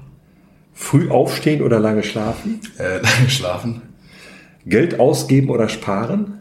Früh 0.74 1.10
aufstehen 1.10 1.62
oder 1.62 1.78
lange 1.80 2.02
schlafen? 2.02 2.60
äh, 2.78 2.96
lange 3.02 3.30
schlafen, 3.30 3.82
Geld 4.66 5.00
ausgeben 5.00 5.48
oder 5.50 5.68
sparen? 5.68 6.40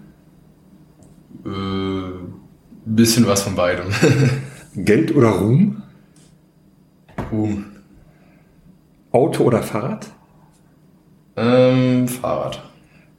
äh, 1.45 1.49
bisschen 2.85 3.25
was 3.27 3.43
von 3.43 3.55
beidem. 3.55 3.85
Geld 4.75 5.15
oder 5.15 5.29
Ruhm? 5.29 5.81
Ruhm. 7.31 7.65
Auto 9.11 9.43
oder 9.43 9.63
Fahrrad? 9.63 10.07
Ähm, 11.35 12.07
Fahrrad. 12.07 12.63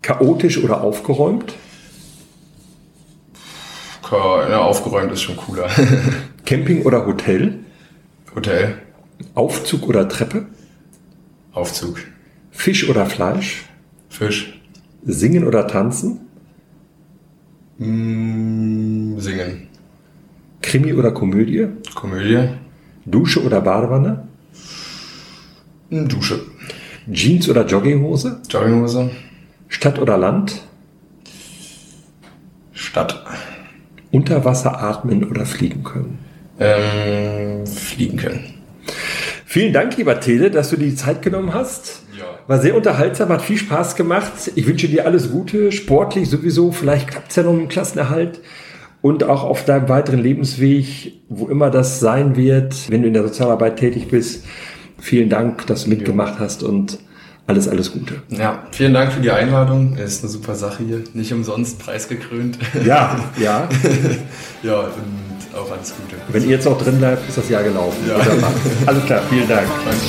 Chaotisch 0.02 0.62
oder 0.62 0.82
aufgeräumt? 0.82 1.54
Ja, 4.10 4.62
aufgeräumt 4.62 5.12
ist 5.12 5.22
schon 5.22 5.36
cooler. 5.36 5.68
Camping 6.44 6.82
oder 6.82 7.06
Hotel? 7.06 7.60
Hotel, 8.34 8.78
Aufzug 9.34 9.88
oder 9.88 10.08
Treppe? 10.08 10.46
Aufzug, 11.52 11.98
Fisch 12.50 12.88
oder 12.88 13.06
Fleisch? 13.06 13.64
Fisch, 14.08 14.60
Singen 15.04 15.46
oder 15.46 15.66
tanzen? 15.66 16.20
mm, 17.78 19.18
Singen, 19.18 19.68
Krimi 20.60 20.92
oder 20.92 21.12
Komödie? 21.12 21.68
Komödie, 21.94 22.48
Dusche 23.10 23.42
oder 23.44 23.60
Badewanne? 23.60 24.28
mm, 25.90 26.06
Dusche, 26.08 26.40
Jeans 27.10 27.48
oder 27.48 27.66
Jogginghose? 27.66 28.40
Jogginghose, 28.48 29.10
Stadt 29.68 29.98
oder 29.98 30.16
Land? 30.16 30.62
Stadt, 32.72 33.24
Unter 34.12 34.44
Wasser 34.44 34.80
atmen 34.82 35.24
oder 35.24 35.44
fliegen 35.46 35.84
können? 35.84 36.18
ähm, 36.58 37.66
fliegen 37.66 38.16
können. 38.18 38.54
Vielen 39.46 39.72
Dank, 39.72 39.96
lieber 39.96 40.20
Tele, 40.20 40.50
dass 40.50 40.70
du 40.70 40.76
dir 40.76 40.86
die 40.90 40.94
Zeit 40.94 41.22
genommen 41.22 41.54
hast. 41.54 42.02
Ja. 42.18 42.24
War 42.46 42.60
sehr 42.60 42.76
unterhaltsam, 42.76 43.30
hat 43.30 43.42
viel 43.42 43.56
Spaß 43.56 43.96
gemacht. 43.96 44.32
Ich 44.54 44.66
wünsche 44.66 44.86
dir 44.88 45.06
alles 45.06 45.30
Gute, 45.30 45.72
sportlich 45.72 46.28
sowieso. 46.28 46.70
Vielleicht 46.70 47.08
klappt 47.08 47.30
es 47.30 47.36
ja 47.36 47.42
noch 47.44 47.54
dem 47.54 47.68
Klassenerhalt. 47.68 48.40
Und 49.02 49.24
auch 49.24 49.44
auf 49.44 49.64
deinem 49.64 49.88
weiteren 49.88 50.20
Lebensweg, 50.20 51.14
wo 51.28 51.46
immer 51.46 51.70
das 51.70 52.00
sein 52.00 52.36
wird, 52.36 52.90
wenn 52.90 53.02
du 53.02 53.08
in 53.08 53.14
der 53.14 53.22
Sozialarbeit 53.22 53.76
tätig 53.76 54.08
bist. 54.08 54.44
Vielen 54.98 55.30
Dank, 55.30 55.66
dass 55.66 55.84
du 55.84 55.90
mitgemacht 55.90 56.38
hast 56.38 56.62
und 56.62 56.98
alles, 57.46 57.66
alles 57.66 57.92
Gute. 57.92 58.22
Ja, 58.28 58.64
vielen 58.70 58.94
Dank 58.94 59.12
für 59.12 59.20
die 59.20 59.30
Einladung. 59.30 59.96
Es 59.96 60.14
ist 60.14 60.22
eine 60.22 60.30
super 60.30 60.54
Sache 60.54 60.84
hier. 60.84 61.02
Nicht 61.14 61.32
umsonst 61.32 61.78
preisgekrönt. 61.80 62.58
Ja, 62.84 63.18
ja. 63.38 63.68
ja, 64.62 64.80
und 64.80 65.58
auch 65.58 65.70
alles 65.72 65.94
Gute. 65.96 66.16
Wenn 66.28 66.44
ihr 66.44 66.50
jetzt 66.50 66.68
auch 66.68 66.78
drin 66.80 66.98
bleibt, 66.98 67.28
ist 67.28 67.38
das 67.38 67.48
Jahr 67.48 67.64
gelaufen. 67.64 67.98
Ja. 68.08 68.16
Alles 68.86 69.04
klar, 69.04 69.22
vielen 69.28 69.48
Dank. 69.48 69.66
Danke. 69.84 70.00